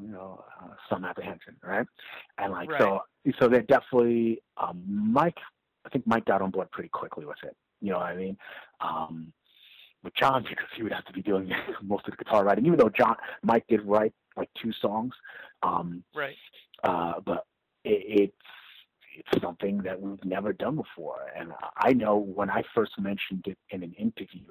you 0.00 0.08
know, 0.08 0.44
uh, 0.62 0.68
some 0.88 1.04
apprehension, 1.04 1.56
right? 1.62 1.86
And 2.38 2.52
like 2.52 2.68
so, 2.78 3.00
so 3.38 3.48
there 3.48 3.62
definitely 3.62 4.42
um, 4.56 4.82
Mike. 4.86 5.38
I 5.84 5.88
think 5.88 6.06
Mike 6.06 6.26
got 6.26 6.42
on 6.42 6.50
board 6.50 6.70
pretty 6.70 6.90
quickly 6.90 7.24
with 7.24 7.38
it. 7.42 7.56
You 7.80 7.92
know 7.92 7.98
what 7.98 8.06
I 8.06 8.16
mean? 8.16 8.36
Um, 8.80 9.32
with 10.02 10.14
John 10.14 10.42
because 10.48 10.66
he 10.76 10.82
would 10.82 10.92
have 10.92 11.04
to 11.06 11.12
be 11.12 11.22
doing 11.22 11.50
most 11.82 12.06
of 12.06 12.16
the 12.16 12.24
guitar 12.24 12.44
writing, 12.44 12.66
even 12.66 12.78
though 12.78 12.90
John 12.90 13.16
Mike 13.42 13.64
did 13.68 13.82
write 13.82 14.12
like 14.36 14.50
two 14.60 14.72
songs. 14.72 15.14
Um, 15.62 16.02
Right. 16.14 16.36
uh, 16.84 17.14
but 17.24 17.44
it, 17.84 18.22
it's 18.22 18.36
it's 19.16 19.42
something 19.42 19.78
that 19.78 20.00
we've 20.00 20.24
never 20.24 20.52
done 20.52 20.76
before. 20.76 21.26
And 21.36 21.52
I 21.76 21.92
know 21.92 22.16
when 22.16 22.48
I 22.48 22.62
first 22.74 22.98
mentioned 22.98 23.44
it 23.46 23.58
in 23.70 23.82
an 23.82 23.92
interview 23.94 24.46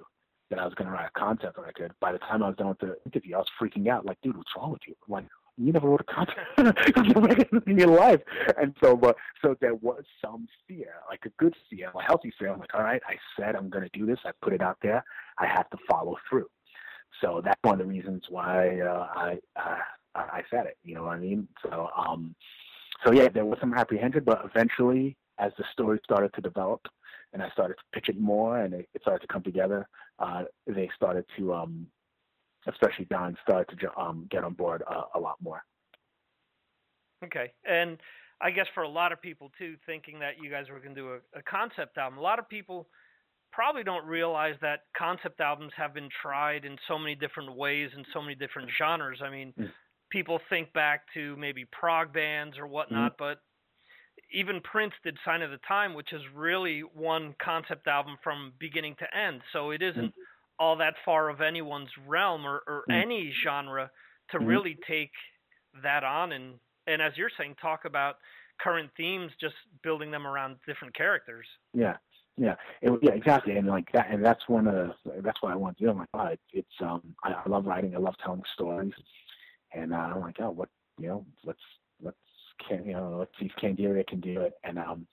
that 0.50 0.60
I 0.60 0.66
was 0.66 0.74
going 0.74 0.88
to 0.88 0.94
write 0.94 1.10
a 1.16 1.20
concept 1.20 1.58
record, 1.58 1.94
by 2.00 2.12
the 2.12 2.20
time 2.20 2.44
I 2.44 2.48
was 2.48 2.58
done 2.58 2.70
with 2.70 2.80
the 2.80 2.98
interview, 3.06 3.36
I 3.36 3.40
was 3.40 3.48
freaking 3.62 3.88
out. 3.88 4.06
Like, 4.06 4.18
dude, 4.22 4.38
what's 4.38 4.50
wrong 4.56 4.72
with 4.72 4.82
you? 4.88 4.96
Like, 5.08 5.26
you 5.58 5.74
never 5.74 5.90
wrote 5.90 6.02
a 6.02 6.04
concept 6.04 7.68
in 7.68 7.78
your 7.78 7.90
life. 7.90 8.22
And 8.60 8.74
so, 8.82 8.96
but 8.96 9.18
so 9.42 9.56
there 9.60 9.76
was 9.76 10.04
some 10.24 10.48
fear, 10.68 10.94
like 11.10 11.20
a 11.26 11.30
good 11.38 11.54
fear, 11.70 11.92
a 11.94 12.02
healthy 12.02 12.32
fear. 12.40 12.50
I'm 12.50 12.60
like, 12.60 12.74
all 12.74 12.84
right, 12.84 13.02
I 13.08 13.16
said 13.38 13.56
I'm 13.56 13.70
going 13.70 13.84
to 13.84 13.98
do 13.98 14.06
this. 14.06 14.20
I 14.26 14.32
put 14.42 14.54
it 14.54 14.62
out 14.62 14.78
there. 14.82 15.04
I 15.38 15.48
have 15.48 15.70
to 15.72 15.78
follow 15.90 16.16
through. 16.30 16.48
So 17.22 17.42
that's 17.44 17.60
one 17.64 17.74
of 17.74 17.80
the 17.80 17.94
reasons 17.94 18.24
why 18.30 18.80
uh, 18.80 19.08
I 19.14 19.38
uh, 19.58 19.78
I 20.16 20.44
said 20.50 20.66
it. 20.66 20.78
You 20.84 20.96
know 20.96 21.04
what 21.04 21.18
I 21.18 21.20
mean? 21.20 21.48
So 21.64 21.90
um, 21.98 22.36
so 23.06 23.12
yeah, 23.12 23.28
there 23.30 23.46
was 23.46 23.58
some 23.60 23.74
apprehension, 23.74 24.24
but 24.26 24.42
eventually, 24.46 25.18
as 25.40 25.52
the 25.58 25.66
story 25.74 26.00
started 26.04 26.34
to 26.36 26.42
develop, 26.42 26.82
and 27.34 27.42
I 27.42 27.50
started 27.50 27.76
to 27.76 27.84
pitch 27.94 28.10
it 28.10 28.20
more, 28.20 28.60
and 28.60 28.74
it, 28.74 28.90
it 28.94 29.02
started 29.02 29.22
to 29.26 29.32
come 29.32 29.44
together, 29.44 29.88
uh, 30.20 30.44
they 30.68 30.90
started 30.96 31.26
to, 31.38 31.54
um, 31.54 31.88
especially 32.68 33.06
Don, 33.06 33.38
started 33.42 33.80
to 33.80 34.00
um, 34.00 34.28
get 34.30 34.44
on 34.44 34.54
board 34.54 34.84
uh, 34.90 35.04
a 35.16 35.20
lot 35.20 35.36
more. 35.42 35.64
Okay, 37.24 37.52
and 37.66 37.98
I 38.42 38.52
guess 38.52 38.68
for 38.74 38.84
a 38.84 38.90
lot 38.90 39.12
of 39.12 39.22
people 39.22 39.52
too, 39.58 39.76
thinking 39.86 40.20
that 40.20 40.42
you 40.42 40.50
guys 40.50 40.70
were 40.70 40.80
going 40.80 40.96
to 40.96 41.02
do 41.02 41.14
a, 41.14 41.40
a 41.40 41.42
concept 41.44 41.98
album, 41.98 42.18
a 42.18 42.22
lot 42.22 42.40
of 42.40 42.48
people 42.48 42.88
probably 43.52 43.84
don't 43.84 44.06
realize 44.06 44.56
that 44.62 44.82
concept 44.98 45.42
albums 45.42 45.72
have 45.76 45.94
been 45.94 46.10
tried 46.22 46.66
in 46.66 46.78
so 46.88 46.98
many 46.98 47.16
different 47.16 47.56
ways 47.56 47.90
in 47.98 48.06
so 48.14 48.22
many 48.22 48.36
different 48.36 48.70
genres. 48.78 49.20
I 49.24 49.30
mean, 49.30 49.54
Mm. 49.58 49.72
people 50.10 50.40
think 50.50 50.72
back 50.74 51.02
to 51.14 51.36
maybe 51.38 51.66
prog 51.66 52.14
bands 52.14 52.58
or 52.58 52.68
whatnot, 52.68 53.18
but 53.18 53.42
even 54.32 54.62
Prince 54.62 54.94
did 55.04 55.18
Sign 55.26 55.42
of 55.42 55.52
the 55.52 55.60
Time, 55.68 55.94
which 55.94 56.14
is 56.14 56.22
really 56.34 56.82
one 56.82 57.36
concept 57.44 57.88
album 57.88 58.18
from 58.24 58.54
beginning 58.60 58.96
to 59.00 59.18
end. 59.18 59.42
So 59.54 59.72
it 59.72 59.82
isn't 59.82 60.14
all 60.60 60.76
that 60.78 60.96
far 61.06 61.30
of 61.30 61.42
anyone's 61.42 61.90
realm 62.06 62.46
or, 62.46 62.62
or 62.68 62.86
Mm. 62.90 63.02
any 63.02 63.32
genre 63.44 63.90
to 64.32 64.40
Mhm. 64.40 64.48
really 64.48 64.76
take 64.76 65.14
that 65.82 66.04
on 66.04 66.32
and 66.34 66.60
and 66.88 67.04
as 67.04 67.16
you're 67.16 67.30
saying, 67.38 67.56
talk 67.56 67.86
about 67.86 68.18
current 68.60 68.90
themes, 68.98 69.32
just 69.40 69.56
building 69.84 70.10
them 70.10 70.26
around 70.26 70.60
different 70.66 70.94
characters. 70.96 71.46
Yeah, 71.74 71.98
yeah, 72.36 72.56
it, 72.82 72.98
yeah, 73.04 73.12
exactly, 73.12 73.58
and 73.58 73.68
like 73.68 73.92
that, 73.92 74.08
and 74.10 74.26
that's 74.26 74.48
one 74.50 74.68
of 74.68 74.74
the, 74.74 75.22
that's 75.22 75.42
what 75.42 75.52
I 75.52 75.56
want 75.56 75.78
to 75.78 75.84
do. 75.84 75.90
I'm 75.92 76.00
like, 76.00 76.10
oh, 76.16 76.26
it, 76.26 76.40
it's 76.52 76.82
um, 76.82 77.16
I, 77.24 77.34
I 77.34 77.48
love 77.48 77.66
writing, 77.66 77.96
I 77.96 78.00
love 78.00 78.16
telling 78.24 78.42
stories, 78.54 78.94
and 79.74 79.94
uh, 79.94 79.98
I'm 79.98 80.22
like, 80.22 80.38
oh, 80.40 80.50
what, 80.50 80.70
you 80.98 81.10
know, 81.10 81.26
let's 81.46 81.60
can 82.68 82.86
you 82.86 82.94
know, 82.94 83.16
let's 83.18 83.32
see 83.40 83.46
if 83.46 83.52
Candiria 83.62 84.06
can 84.08 84.20
do 84.20 84.42
it, 84.42 84.54
and 84.64 84.78
um, 84.80 85.08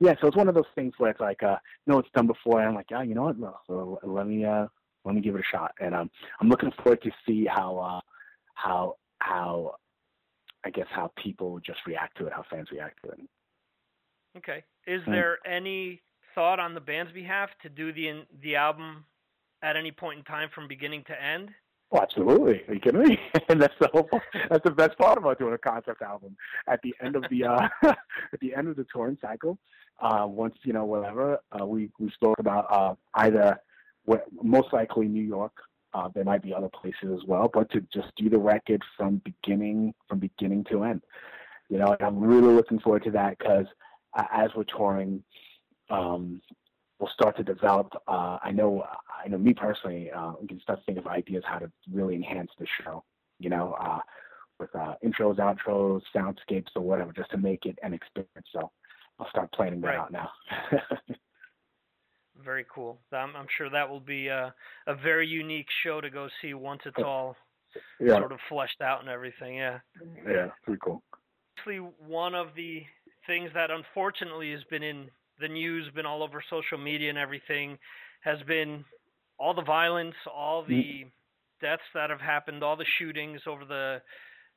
yeah, 0.00 0.14
so 0.20 0.28
it's 0.28 0.36
one 0.36 0.48
of 0.48 0.54
those 0.54 0.64
things 0.74 0.94
where 0.98 1.10
it's 1.10 1.20
like, 1.20 1.42
uh, 1.42 1.56
no, 1.86 1.98
it's 1.98 2.10
done 2.14 2.26
before, 2.26 2.60
and 2.60 2.68
I'm 2.68 2.74
like, 2.74 2.86
oh, 2.94 3.00
you 3.00 3.14
know 3.14 3.24
what, 3.24 3.38
well, 3.38 3.60
well, 3.68 4.00
let 4.04 4.26
me 4.26 4.44
uh, 4.44 4.66
let 5.04 5.14
me 5.14 5.20
give 5.20 5.34
it 5.34 5.40
a 5.40 5.56
shot, 5.56 5.72
and 5.80 5.94
um, 5.94 6.10
I'm 6.40 6.48
looking 6.48 6.72
forward 6.82 7.02
to 7.02 7.10
see 7.26 7.46
how 7.46 7.78
uh, 7.78 8.00
how 8.54 8.96
how 9.18 9.74
I 10.64 10.70
guess 10.70 10.86
how 10.90 11.12
people 11.22 11.60
just 11.60 11.80
react 11.86 12.18
to 12.18 12.26
it, 12.26 12.32
how 12.32 12.44
fans 12.50 12.68
react 12.70 13.02
to 13.04 13.10
it. 13.10 13.20
Okay. 14.36 14.64
Is 14.86 15.02
Hmm. 15.04 15.12
there 15.12 15.38
any 15.46 16.02
thought 16.34 16.60
on 16.60 16.74
the 16.74 16.80
band's 16.80 17.12
behalf 17.12 17.50
to 17.62 17.68
do 17.68 17.92
the 17.92 18.24
the 18.42 18.56
album 18.56 19.04
at 19.62 19.76
any 19.76 19.90
point 19.90 20.18
in 20.18 20.24
time 20.24 20.48
from 20.54 20.68
beginning 20.68 21.04
to 21.08 21.22
end? 21.22 21.50
Oh, 21.90 22.00
absolutely. 22.02 22.62
Are 22.68 22.74
you 22.74 22.80
kidding 22.80 23.02
me? 23.02 23.18
and 23.48 23.60
that's 23.60 23.74
the 23.80 23.88
whole. 23.92 24.08
That's 24.50 24.64
the 24.64 24.70
best 24.70 24.98
part 24.98 25.16
about 25.16 25.38
doing 25.38 25.54
a 25.54 25.58
concept 25.58 26.02
album. 26.02 26.36
At 26.66 26.80
the 26.82 26.94
end 27.02 27.16
of 27.16 27.24
the 27.30 27.44
uh, 27.44 27.68
at 27.82 28.40
the 28.40 28.54
end 28.54 28.68
of 28.68 28.76
the 28.76 28.86
touring 28.92 29.16
cycle, 29.22 29.58
uh, 30.00 30.26
once 30.28 30.54
you 30.64 30.72
know 30.72 30.84
whatever, 30.84 31.38
uh, 31.58 31.64
we 31.64 31.90
we 31.98 32.10
spoke 32.10 32.38
about 32.38 32.66
uh, 32.70 32.94
either 33.14 33.58
most 34.42 34.72
likely 34.72 35.08
New 35.08 35.22
York. 35.22 35.52
Uh, 35.94 36.08
there 36.14 36.24
might 36.24 36.42
be 36.42 36.52
other 36.52 36.68
places 36.68 37.10
as 37.14 37.26
well, 37.26 37.50
but 37.52 37.70
to 37.70 37.80
just 37.92 38.08
do 38.16 38.28
the 38.28 38.38
record 38.38 38.82
from 38.96 39.22
beginning 39.24 39.94
from 40.08 40.18
beginning 40.18 40.64
to 40.70 40.84
end. 40.84 41.02
You 41.70 41.78
know, 41.78 41.96
I'm 42.00 42.18
really 42.20 42.52
looking 42.52 42.80
forward 42.80 43.04
to 43.04 43.10
that 43.12 43.38
because 43.38 43.66
uh, 44.16 44.24
as 44.32 44.50
we're 44.54 44.64
touring, 44.64 45.22
um, 45.90 46.42
we'll 46.98 47.10
start 47.10 47.36
to 47.36 47.44
develop. 47.44 47.92
Uh, 48.06 48.38
I 48.42 48.50
know, 48.50 48.84
I 49.24 49.28
know 49.28 49.38
me 49.38 49.54
personally, 49.54 50.10
uh, 50.10 50.32
we 50.40 50.46
can 50.48 50.60
start 50.60 50.80
to 50.80 50.84
think 50.84 50.98
of 50.98 51.06
ideas 51.06 51.44
how 51.46 51.58
to 51.58 51.70
really 51.92 52.14
enhance 52.14 52.50
the 52.58 52.66
show. 52.82 53.04
You 53.38 53.50
know, 53.50 53.76
uh, 53.80 54.00
with 54.58 54.74
uh, 54.74 54.94
intros, 55.04 55.36
outros, 55.36 56.02
soundscapes, 56.14 56.68
or 56.74 56.82
whatever, 56.82 57.12
just 57.12 57.30
to 57.30 57.38
make 57.38 57.66
it 57.66 57.78
an 57.82 57.94
experience. 57.94 58.48
So 58.52 58.70
I'll 59.18 59.28
start 59.30 59.52
planning 59.52 59.80
that 59.82 59.86
Right. 59.88 59.98
out 59.98 60.12
now. 60.12 60.30
Very 62.44 62.66
cool. 62.72 62.98
I'm, 63.12 63.34
I'm 63.36 63.46
sure 63.56 63.68
that 63.70 63.88
will 63.88 64.00
be 64.00 64.28
a, 64.28 64.54
a 64.86 64.94
very 64.94 65.26
unique 65.26 65.66
show 65.82 66.00
to 66.00 66.08
go 66.08 66.28
see 66.40 66.54
once 66.54 66.82
it's 66.84 66.98
all 67.04 67.36
yeah, 68.00 68.16
sort 68.16 68.30
of 68.32 68.38
fleshed 68.48 68.80
out 68.80 69.00
and 69.00 69.08
everything. 69.08 69.56
Yeah. 69.56 69.80
yeah, 70.26 70.48
pretty 70.62 70.80
cool. 70.84 71.02
One 71.98 72.34
of 72.34 72.54
the 72.56 72.82
things 73.26 73.50
that 73.54 73.70
unfortunately 73.70 74.52
has 74.52 74.62
been 74.70 74.82
in 74.82 75.10
the 75.40 75.48
news, 75.48 75.90
been 75.94 76.06
all 76.06 76.22
over 76.22 76.42
social 76.50 76.78
media 76.78 77.08
and 77.08 77.18
everything, 77.18 77.78
has 78.20 78.38
been 78.46 78.84
all 79.38 79.54
the 79.54 79.62
violence, 79.62 80.14
all 80.32 80.64
the 80.64 81.04
deaths 81.60 81.82
that 81.94 82.10
have 82.10 82.20
happened, 82.20 82.62
all 82.62 82.76
the 82.76 82.84
shootings 82.98 83.40
over 83.46 83.64
the, 83.64 84.00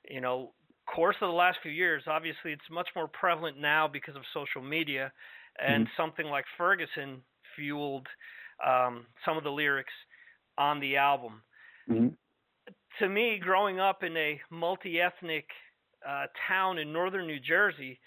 you 0.09 0.21
know, 0.21 0.53
course 0.93 1.15
of 1.21 1.29
the 1.29 1.34
last 1.34 1.59
few 1.61 1.71
years. 1.71 2.03
Obviously, 2.07 2.51
it's 2.51 2.69
much 2.71 2.89
more 2.95 3.07
prevalent 3.07 3.59
now 3.59 3.88
because 3.88 4.15
of 4.15 4.23
social 4.34 4.61
media, 4.61 5.11
and 5.59 5.88
something 5.97 6.25
like 6.25 6.45
Ferguson 6.57 7.21
fueled 7.55 8.07
um, 8.65 9.05
some 9.25 9.38
of 9.38 9.43
the 9.43 9.49
lyrics 9.49 9.93
on 10.57 10.79
the 10.79 10.97
album. 10.97 11.41
hmm 11.88 12.07
To 12.99 13.09
me, 13.09 13.39
growing 13.41 13.79
up 13.79 14.03
in 14.03 14.15
a 14.17 14.39
multi-ethnic 14.49 15.45
uh, 16.07 16.25
town 16.47 16.77
in 16.77 16.91
northern 16.91 17.27
New 17.27 17.39
Jersey, 17.39 17.99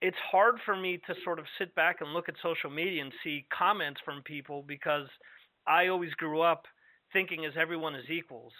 it's 0.00 0.16
hard 0.18 0.56
for 0.64 0.76
me 0.76 0.98
to 1.06 1.14
sort 1.24 1.38
of 1.38 1.46
sit 1.58 1.74
back 1.74 2.00
and 2.00 2.12
look 2.12 2.28
at 2.28 2.34
social 2.42 2.70
media 2.70 3.02
and 3.02 3.12
see 3.22 3.46
comments 3.52 4.00
from 4.04 4.22
people 4.22 4.62
because 4.62 5.08
I 5.66 5.88
always 5.88 6.12
grew 6.14 6.40
up 6.40 6.64
thinking 7.12 7.44
as 7.44 7.52
everyone 7.56 7.94
is 7.94 8.08
equals. 8.08 8.52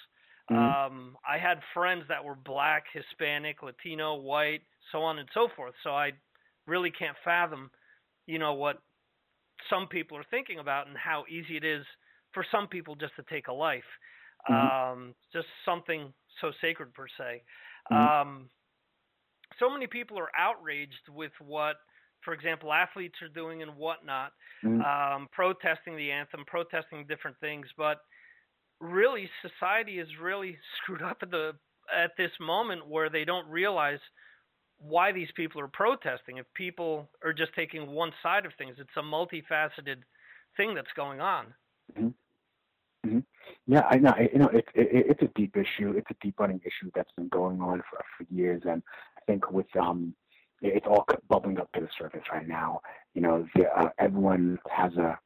Mhm. 0.51 0.75
Um, 0.85 1.17
I 1.27 1.39
had 1.39 1.61
friends 1.73 2.05
that 2.09 2.25
were 2.25 2.35
black, 2.35 2.85
Hispanic, 2.93 3.63
Latino, 3.63 4.17
white, 4.17 4.63
so 4.91 5.03
on 5.03 5.19
and 5.19 5.29
so 5.33 5.49
forth. 5.57 5.75
So 5.83 5.91
I 5.91 6.13
really 6.67 6.91
can't 6.91 7.17
fathom, 7.25 7.71
you 8.27 8.39
know, 8.39 8.55
what 8.55 8.83
some 9.69 9.87
people 9.89 10.17
are 10.17 10.25
thinking 10.31 10.59
about 10.59 10.87
and 10.87 10.97
how 10.97 11.25
easy 11.29 11.57
it 11.57 11.65
is 11.65 11.85
for 12.33 12.45
some 12.51 12.69
people 12.69 12.95
just 12.97 13.15
to 13.17 13.23
take 13.25 13.49
a 13.49 13.53
life. 13.53 13.85
Mhm. 14.49 14.71
Um, 14.91 15.15
just 15.33 15.49
something 15.65 16.13
so 16.41 16.53
sacred 16.61 16.95
per 16.95 17.07
se. 17.19 17.45
Mhm. 17.91 18.11
Um, 18.21 18.51
so 19.61 19.71
many 19.71 19.87
people 19.87 20.19
are 20.19 20.31
outraged 20.37 21.09
with 21.09 21.33
what, 21.39 21.77
for 22.25 22.35
example, 22.35 22.73
athletes 22.73 23.23
are 23.23 23.29
doing 23.29 23.63
and 23.63 23.77
whatnot, 23.77 24.33
Mhm. 24.65 24.85
um, 24.85 25.29
protesting 25.29 25.97
the 25.97 26.11
anthem, 26.11 26.45
protesting 26.47 27.07
different 27.07 27.39
things. 27.39 27.73
But 27.77 28.05
really, 28.81 29.31
society 29.43 30.01
is 30.01 30.09
really 30.19 30.59
screwed 30.77 31.03
up 31.03 31.23
at 31.23 31.31
the 31.31 31.57
at 31.95 32.17
this 32.17 32.33
moment 32.41 32.87
where 32.87 33.09
they 33.11 33.25
don't 33.25 33.49
realize 33.49 34.01
why 34.79 35.13
these 35.13 35.31
people 35.33 35.61
are 35.61 35.69
protesting. 35.69 36.39
If 36.39 36.47
people 36.55 37.09
are 37.23 37.33
just 37.33 37.53
taking 37.55 37.91
one 37.91 38.13
side 38.23 38.47
of 38.47 38.55
things, 38.55 38.79
it's 38.79 38.97
a 38.97 39.03
multifaceted 39.03 40.03
thing 40.57 40.75
that's 40.75 40.93
going 40.95 41.21
on. 41.21 41.55
hmm 43.05 43.19
Yeah, 43.67 43.83
I 43.91 43.97
know. 43.97 44.15
You 44.33 44.39
know, 44.39 44.49
it, 44.49 44.65
it, 44.75 45.07
it's 45.11 45.23
a 45.23 45.29
deep 45.35 45.57
issue. 45.57 45.93
It's 45.97 46.11
a 46.11 46.17
deep 46.21 46.39
running 46.39 46.61
issue 46.65 46.91
that's 46.95 47.11
been 47.17 47.29
going 47.29 47.61
on 47.61 47.83
for, 47.91 47.99
for 48.17 48.27
years, 48.31 48.63
and 48.65 48.83
think 49.27 49.51
with 49.51 49.67
um, 49.77 50.15
it's 50.63 50.87
all 50.87 51.07
bubbling 51.29 51.59
up 51.59 51.71
to 51.73 51.81
the 51.81 51.89
surface 51.99 52.25
right 52.33 52.47
now. 52.47 52.81
You 53.15 53.23
know, 53.23 53.47
the, 53.55 53.67
uh, 53.69 53.91
everyone 53.99 54.59
has 54.71 54.93
a 54.97 55.19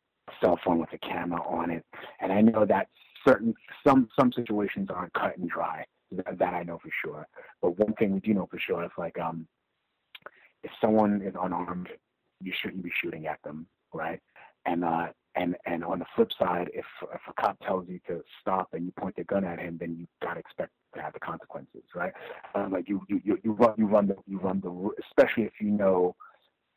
cell 0.43 0.59
phone 0.65 0.79
with 0.79 0.93
a 0.93 0.99
camera 0.99 1.43
on 1.43 1.71
it, 1.71 1.85
and 2.21 2.33
I 2.33 2.41
know 2.41 2.65
that 2.67 2.89
certain 3.27 3.55
some 3.87 4.09
some 4.19 4.33
situations 4.33 4.89
aren't 4.91 5.13
cut 5.15 5.37
and 5.37 5.49
dry. 5.49 5.85
That, 6.13 6.39
that 6.39 6.55
I 6.55 6.63
know 6.63 6.79
for 6.79 6.91
sure. 7.05 7.27
But 7.61 7.79
one 7.79 7.95
thing 7.95 8.13
we 8.13 8.21
do 8.21 8.35
know 8.35 8.47
for 8.51 8.59
sure 8.59 8.85
is 8.85 8.91
like 8.97 9.19
um, 9.19 9.47
if 10.63 10.71
someone 10.81 11.23
is 11.23 11.35
unarmed, 11.41 11.89
you 12.41 12.53
shouldn't 12.61 12.85
be 12.85 12.93
shooting 13.03 13.27
at 13.27 13.43
them, 13.43 13.67
right? 13.93 14.21
And 14.67 14.85
uh, 14.85 15.09
and 15.37 15.57
and 15.67 15.85
on 15.85 15.99
the 15.99 16.07
flip 16.15 16.31
side, 16.39 16.71
if 16.75 16.85
if 17.13 17.21
a 17.29 17.33
cop 17.41 17.59
tells 17.61 17.89
you 17.89 18.01
to 18.07 18.23
stop 18.41 18.69
and 18.73 18.85
you 18.85 18.93
point 18.93 19.17
the 19.17 19.25
gun 19.25 19.45
at 19.45 19.59
him, 19.59 19.77
then 19.79 19.97
you 19.99 20.07
gotta 20.23 20.41
expect 20.41 20.71
to 20.95 21.03
have 21.03 21.13
the 21.13 21.21
consequences, 21.21 21.83
right? 21.95 22.13
Um, 22.55 22.73
like 22.73 22.89
you 22.89 23.03
you 23.09 23.39
you 23.43 23.53
run 23.53 23.75
you 23.77 23.87
run 23.87 24.07
the 24.07 24.17
you 24.27 24.39
run 24.39 24.61
the 24.61 24.91
especially 25.09 25.45
if 25.45 25.53
you 25.61 25.71
know 25.71 26.15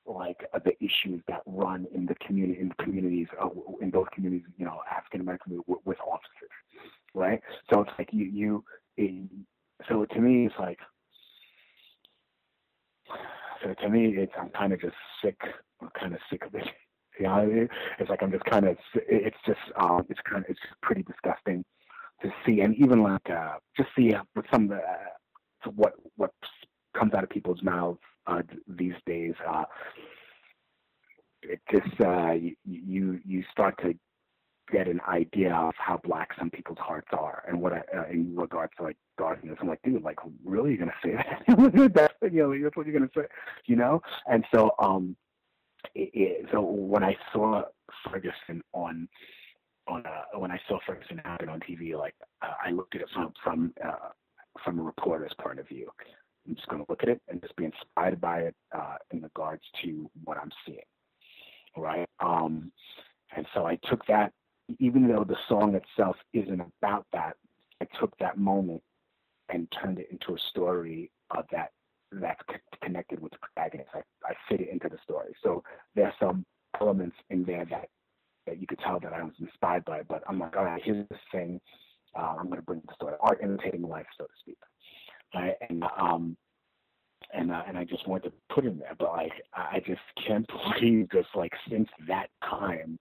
like 0.05 0.37
uh, 0.53 0.59
the 0.63 0.73
issues 0.83 1.21
that 1.27 1.41
run 1.45 1.85
in 1.93 2.05
the 2.05 2.15
community 2.15 2.59
in 2.59 2.69
the 2.69 2.83
communities 2.83 3.27
uh, 3.41 3.49
in 3.81 3.91
those 3.91 4.05
communities, 4.13 4.47
you 4.57 4.65
know, 4.65 4.81
African 4.89 5.21
American 5.21 5.61
with, 5.67 5.79
with 5.85 5.97
officers, 5.99 6.49
right? 7.13 7.41
So 7.71 7.81
it's 7.81 7.91
like 7.99 8.09
you 8.11 8.25
you 8.25 8.63
it, 8.95 9.29
so 9.87 10.05
to 10.05 10.19
me 10.19 10.45
it's 10.45 10.55
like 10.59 10.79
so 13.63 13.73
to 13.73 13.89
me 13.89 14.15
it's 14.17 14.31
I'm 14.39 14.49
kind 14.49 14.73
of 14.73 14.81
just 14.81 14.95
sick 15.23 15.39
I'm 15.81 15.89
kind 15.99 16.13
of 16.13 16.19
sick 16.29 16.45
of 16.45 16.55
it. 16.55 16.67
Mean? 17.19 17.69
It's 17.99 18.09
like 18.09 18.21
I'm 18.21 18.31
just 18.31 18.45
kind 18.45 18.65
of 18.65 18.77
it's 18.95 19.37
just 19.45 19.59
um 19.75 20.05
it's 20.09 20.19
kind 20.29 20.43
of 20.43 20.49
it's 20.49 20.59
pretty 20.81 21.03
disgusting 21.03 21.63
to 22.21 22.31
see 22.45 22.61
and 22.61 22.75
even 22.75 23.03
like 23.03 23.29
uh 23.29 23.55
just 23.75 23.89
see 23.95 24.13
with 24.35 24.45
some 24.51 24.63
of 24.63 24.69
the 24.69 24.75
uh, 24.77 25.71
what 25.75 25.93
what 26.15 26.31
comes 26.97 27.13
out 27.13 27.23
of 27.23 27.29
people's 27.29 27.61
mouths 27.61 27.99
uh 28.27 28.41
these 28.67 28.95
days 29.05 29.33
uh 29.47 29.65
it 31.43 31.61
just 31.71 32.01
uh 32.01 32.31
you 32.31 32.55
you, 32.65 33.19
you 33.25 33.43
start 33.51 33.77
to 33.81 33.93
get 34.71 34.87
an 34.87 34.99
idea 35.07 35.53
of 35.53 35.73
how 35.77 35.99
black 36.03 36.31
some 36.37 36.49
people's 36.49 36.77
hearts 36.79 37.07
are 37.13 37.43
and 37.47 37.59
what 37.61 37.73
I, 37.73 37.83
uh, 37.97 38.05
in 38.11 38.35
regards 38.35 38.73
to 38.77 38.83
like 38.83 38.97
darkness. 39.17 39.57
I'm 39.61 39.67
like, 39.67 39.81
dude, 39.83 40.03
like 40.03 40.19
really 40.43 40.71
you're 40.71 40.79
gonna 40.79 40.93
say 41.03 41.13
that? 41.13 41.91
that's 41.93 42.13
you 42.33 42.41
know 42.41 42.63
that's 42.63 42.75
what 42.75 42.85
you're 42.85 42.97
gonna 42.97 43.09
say, 43.15 43.27
you 43.65 43.75
know? 43.75 44.01
And 44.29 44.43
so 44.53 44.71
um, 44.79 45.15
it, 45.95 46.47
so 46.51 46.61
when 46.61 47.03
I 47.03 47.15
saw 47.33 47.63
Ferguson 48.11 48.63
on 48.73 49.07
on 49.87 50.05
uh, 50.05 50.39
when 50.39 50.51
I 50.51 50.59
saw 50.67 50.79
Ferguson 50.87 51.19
happen 51.25 51.49
on 51.49 51.59
TV, 51.61 51.97
like 51.97 52.15
uh, 52.41 52.53
I 52.65 52.71
looked 52.71 52.95
at 52.95 53.01
it 53.01 53.09
from 53.13 53.33
from 53.43 53.73
uh, 53.85 54.09
from 54.63 54.79
a 54.79 54.83
reporter's 54.83 55.33
point 55.41 55.59
of 55.59 55.67
view. 55.67 55.89
I'm 56.47 56.55
just 56.55 56.67
gonna 56.69 56.85
look 56.89 57.03
at 57.03 57.09
it 57.09 57.21
and 57.29 57.41
just 57.41 57.55
be 57.57 57.65
inspired 57.65 58.21
by 58.21 58.39
it 58.41 58.55
uh, 58.75 58.95
in 59.11 59.21
regards 59.21 59.63
to 59.83 60.09
what 60.25 60.37
I'm 60.37 60.51
seeing. 60.65 60.79
right? 61.77 62.09
Um, 62.19 62.71
and 63.35 63.45
so 63.53 63.65
I 63.65 63.77
took 63.89 64.05
that, 64.07 64.33
even 64.79 65.07
though 65.07 65.23
the 65.23 65.37
song 65.49 65.75
itself 65.75 66.17
isn't 66.33 66.61
about 66.61 67.05
that, 67.13 67.35
I 67.81 67.87
took 67.99 68.17
that 68.19 68.37
moment 68.37 68.83
and 69.49 69.71
turned 69.71 69.99
it 69.99 70.09
into 70.11 70.35
a 70.35 70.39
story 70.39 71.11
of 71.31 71.45
that 71.51 71.71
that's 72.11 72.41
connected 72.83 73.21
with 73.21 73.31
the 73.31 73.37
protagonist. 73.39 73.89
I, 73.93 73.99
I 74.25 74.33
fit 74.49 74.61
it 74.61 74.69
into 74.69 74.89
the 74.89 74.97
story. 75.03 75.33
So 75.43 75.63
there's 75.95 76.13
some 76.19 76.45
elements 76.79 77.15
in 77.29 77.43
there 77.43 77.65
that 77.69 77.89
that 78.45 78.61
you 78.61 78.67
could 78.67 78.79
tell 78.79 78.99
that 78.99 79.13
I 79.13 79.23
was 79.23 79.33
inspired 79.39 79.83
by. 79.85 80.03
But 80.03 80.23
I'm 80.27 80.39
like, 80.39 80.55
all 80.55 80.63
right, 80.63 80.81
here's 80.83 81.07
this 81.09 81.19
thing. 81.31 81.59
Uh, 82.17 82.35
I'm 82.39 82.45
going 82.45 82.57
to 82.57 82.65
bring 82.65 82.81
the 82.87 82.93
story, 82.95 83.15
art 83.19 83.39
imitating 83.43 83.81
life, 83.81 84.05
so 84.17 84.23
to 84.23 84.31
speak. 84.39 84.57
Right? 85.35 85.55
And 85.69 85.83
um, 85.99 86.37
and 87.33 87.51
uh, 87.51 87.63
and 87.67 87.77
I 87.77 87.83
just 87.83 88.07
wanted 88.07 88.29
to 88.29 88.33
put 88.53 88.65
in 88.65 88.79
there, 88.79 88.95
but 88.97 89.11
like 89.11 89.33
I 89.53 89.81
just 89.85 90.01
can't 90.25 90.47
believe 90.79 91.09
just 91.11 91.29
like 91.35 91.51
since 91.69 91.89
that 92.07 92.27
time, 92.43 92.97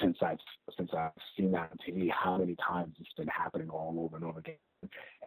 since 0.00 0.16
I've 0.22 0.38
since 0.76 0.90
I've 0.96 1.10
seen 1.36 1.52
that 1.52 1.70
on 1.72 1.78
TV, 1.86 2.08
how 2.10 2.38
many 2.38 2.56
times 2.66 2.94
it's 2.98 3.12
been 3.16 3.28
happening 3.28 3.68
all 3.68 3.94
over 3.98 4.16
and 4.16 4.24
over 4.24 4.38
again. 4.38 4.56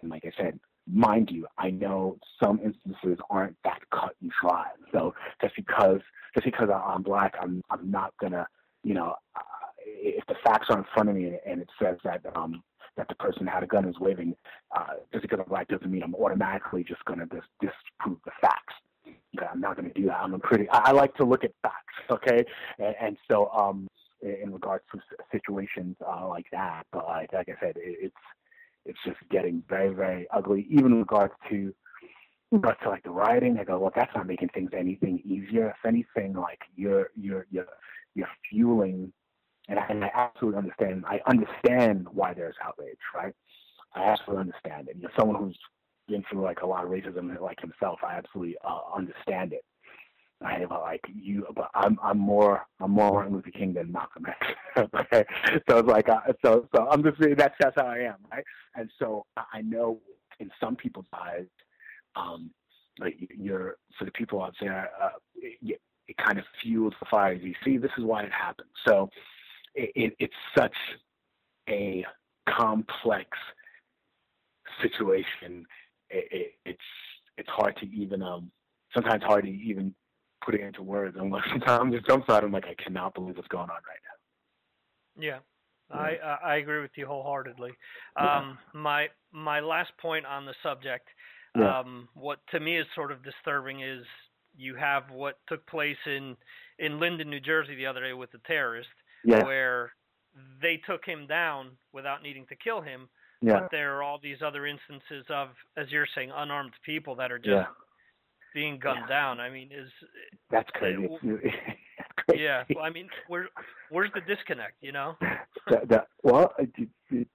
And 0.02 0.10
like 0.10 0.24
I 0.26 0.32
said, 0.36 0.60
mind 0.92 1.30
you, 1.32 1.48
I 1.58 1.70
know 1.70 2.18
some 2.42 2.60
instances 2.64 3.18
aren't 3.30 3.56
that 3.64 3.80
cut 3.92 4.16
and 4.22 4.32
dry. 4.42 4.66
So 4.92 5.14
just 5.42 5.56
because 5.56 6.02
just 6.36 6.46
because 6.46 6.70
I'm 6.74 7.04
black, 7.04 7.34
I'm 7.42 7.62
I'm 7.70 7.90
not 7.90 8.14
gonna, 8.22 8.48
you 8.84 8.94
know, 8.94 9.16
uh, 9.36 9.42
if 9.86 10.26
the 10.28 10.36
facts 10.44 10.68
are 10.70 10.78
in 10.78 10.86
front 10.94 11.10
of 11.10 11.16
me 11.16 11.38
and 11.46 11.62
it 11.62 11.70
says 11.82 11.98
that 12.04 12.22
um 12.36 12.64
that 12.98 13.08
the 13.08 13.16
person 13.16 13.48
had 13.48 13.64
a 13.64 13.68
gun 13.68 13.86
and 13.86 13.94
was 13.94 14.00
waving, 14.00 14.36
uh, 14.76 14.96
just 15.14 15.22
because 15.22 15.40
I'm 15.40 15.50
black 15.50 15.68
doesn't 15.68 15.90
mean 15.90 16.04
I'm 16.04 16.16
automatically 16.16 16.84
just 16.84 17.04
gonna 17.06 17.26
dis- 17.28 17.42
disprove 17.62 18.20
the 18.26 18.32
facts. 18.42 18.74
I'm 19.52 19.62
not 19.62 19.76
gonna 19.76 19.94
do 19.94 20.06
that. 20.08 20.20
I'm 20.20 20.34
a 20.34 20.40
pretty. 20.40 20.68
I, 20.70 20.90
I 20.90 20.92
like 20.92 21.16
to 21.16 21.24
look 21.24 21.44
at 21.44 21.52
facts. 21.62 21.76
Okay, 22.12 22.44
and, 22.80 22.96
and 23.00 23.18
so 23.30 23.50
um 23.52 23.88
in, 24.22 24.36
in 24.44 24.54
regards 24.54 24.84
to 24.92 25.00
situations 25.32 25.96
uh, 26.06 26.28
like 26.28 26.46
that, 26.52 26.84
but 26.92 27.06
like, 27.06 27.32
like 27.34 27.50
I 27.50 27.60
said, 27.60 27.78
it, 27.78 27.98
it's 28.02 28.16
it's 28.90 29.00
just 29.06 29.18
getting 29.30 29.64
very 29.70 29.94
very 29.94 30.28
ugly. 30.34 30.68
Even 30.70 30.94
in 30.94 31.00
regards 31.00 31.34
to 31.50 31.74
but 32.52 32.82
to 32.82 32.90
like 32.90 33.04
the 33.04 33.12
rioting, 33.12 33.60
I 33.60 33.64
go, 33.64 33.78
well, 33.78 33.92
that's 33.96 34.14
not 34.16 34.26
making 34.26 34.50
things 34.50 34.72
anything 34.76 35.22
easier. 35.24 35.70
If 35.70 35.86
anything, 35.86 36.34
like 36.34 36.60
you're 36.76 37.12
you're 37.16 37.46
you're 37.52 37.68
you're 38.16 38.28
fueling, 38.50 39.14
and 39.68 39.80
I, 39.80 39.86
and 39.90 40.04
I 40.04 40.12
absolutely 40.14 40.58
understand. 40.58 41.06
I 41.08 41.20
understand 41.28 42.08
why 42.12 42.34
there's 42.34 42.56
outrage, 42.64 42.98
right? 43.16 43.34
I 43.94 44.04
absolutely 44.04 44.42
understand 44.42 44.90
it. 44.90 44.98
You're 45.00 45.12
someone 45.18 45.38
who's 45.38 45.58
been 46.08 46.24
through 46.30 46.42
like 46.42 46.62
a 46.62 46.66
lot 46.66 46.84
of 46.84 46.90
racism, 46.90 47.40
like 47.40 47.60
himself. 47.62 48.00
I 48.04 48.16
absolutely 48.16 48.56
uh, 48.68 48.82
understand 48.96 49.54
it. 49.54 49.64
I 50.42 50.66
but 50.66 50.82
like 50.82 51.02
you, 51.14 51.46
but 51.56 51.70
I'm 51.74 51.98
I'm 52.02 52.18
more 52.18 52.66
I'm 52.80 52.92
more 52.92 53.12
Martin 53.12 53.34
Luther 53.34 53.52
King 53.52 53.74
than 53.74 53.92
Malcolm 53.92 54.26
X. 54.26 54.48
okay, 54.96 55.26
so 55.70 55.80
it's 55.80 55.88
like 55.88 56.08
uh, 56.08 56.22
so 56.44 56.68
so 56.74 56.88
I'm 56.90 57.04
just 57.04 57.18
that's 57.38 57.56
that's 57.60 57.76
how 57.76 57.88
I 57.88 58.00
am, 58.00 58.16
right? 58.32 58.44
And 58.76 58.90
so 59.00 59.26
I 59.36 59.44
I 59.56 59.62
know 59.62 60.00
in 60.40 60.50
some 60.62 60.76
people's 60.76 61.06
eyes, 61.14 61.48
um, 62.16 62.52
like 63.00 63.16
you're 63.38 63.76
for 63.98 64.06
the 64.06 64.12
people 64.12 64.42
out 64.42 64.56
there, 64.62 64.90
uh, 65.02 65.10
it, 65.36 65.82
it 66.08 66.18
kind 66.18 66.40
of 66.40 66.46
fuels 66.62 66.94
the 67.00 67.06
fire. 67.12 67.34
You 67.34 67.54
see, 67.66 67.78
this 67.78 67.92
is 67.98 68.04
why 68.04 68.24
it 68.24 68.32
happened. 68.32 68.70
So 68.88 69.10
it, 69.76 69.92
it, 69.96 70.14
it's 70.20 70.34
such 70.58 70.76
a 71.70 72.06
complex 72.48 73.30
situation. 74.82 75.66
It, 76.10 76.28
it, 76.32 76.52
it's 76.66 76.80
it's 77.38 77.50
hard 77.50 77.76
to 77.78 77.86
even 77.90 78.22
um 78.22 78.52
sometimes 78.94 79.24
hard 79.24 79.46
to 79.46 79.52
even 79.52 79.94
put 80.44 80.56
it 80.56 80.62
into 80.62 80.82
words. 80.84 81.18
I'm 81.20 81.30
like 81.30 81.44
sometimes 81.50 81.94
just 81.94 82.08
some 82.08 82.24
side 82.28 82.44
I'm 82.44 82.52
like 82.52 82.66
I 82.66 82.76
cannot 82.82 83.14
believe 83.14 83.36
what's 83.36 83.48
going 83.48 83.70
on 83.70 83.70
right 83.70 84.04
now. 84.04 85.24
Yeah. 85.24 85.40
I 85.92 86.18
uh, 86.24 86.38
I 86.46 86.56
agree 86.58 86.82
with 86.82 86.92
you 86.96 87.08
wholeheartedly. 87.08 87.72
Yeah. 88.18 88.38
Um, 88.38 88.58
my 88.74 89.08
my 89.32 89.60
last 89.60 89.92
point 90.00 90.26
on 90.26 90.46
the 90.46 90.54
subject, 90.62 91.08
Yeah. 91.58 91.80
um, 91.80 92.08
what 92.14 92.40
to 92.52 92.60
me 92.60 92.78
is 92.78 92.86
sort 92.94 93.12
of 93.12 93.24
disturbing 93.24 93.82
is 93.82 94.06
you 94.56 94.76
have 94.76 95.10
what 95.10 95.40
took 95.48 95.66
place 95.68 95.98
in 96.06 96.36
in 96.78 97.00
Linden, 97.00 97.30
New 97.30 97.40
Jersey, 97.40 97.76
the 97.76 97.88
other 97.88 98.02
day 98.02 98.14
with 98.14 98.32
the 98.32 98.38
terrorist, 98.46 98.90
Yeah. 99.24 99.44
where 99.44 99.94
they 100.62 100.78
took 100.78 101.04
him 101.06 101.26
down 101.28 101.72
without 101.92 102.22
needing 102.22 102.46
to 102.48 102.56
kill 102.56 102.82
him. 102.82 103.10
Yeah. 103.42 103.62
But 103.62 103.72
there 103.72 103.96
are 103.98 104.04
all 104.04 104.20
these 104.22 104.42
other 104.46 104.68
instances 104.68 105.26
of, 105.30 105.50
as 105.78 105.90
you're 105.90 106.08
saying, 106.14 106.32
unarmed 106.36 106.74
people 106.86 107.16
that 107.16 107.32
are 107.32 107.40
just. 107.40 107.70
Being 108.54 108.80
gunned 108.80 109.08
down. 109.08 109.40
I 109.40 109.50
mean, 109.50 109.70
is 109.72 109.90
That's 110.52 110.70
crazy. 110.74 111.08
yeah. 112.36 112.64
Well, 112.76 112.84
I 112.84 112.90
mean, 112.90 113.10
where 113.28 113.50
where's 113.90 114.12
the 114.14 114.22
disconnect? 114.22 114.76
You 114.82 114.92
know? 114.92 115.16
that, 115.70 115.88
that, 115.90 116.08
well, 116.24 116.54
it, 116.60 116.70
it, 116.78 116.90
it, 117.12 117.28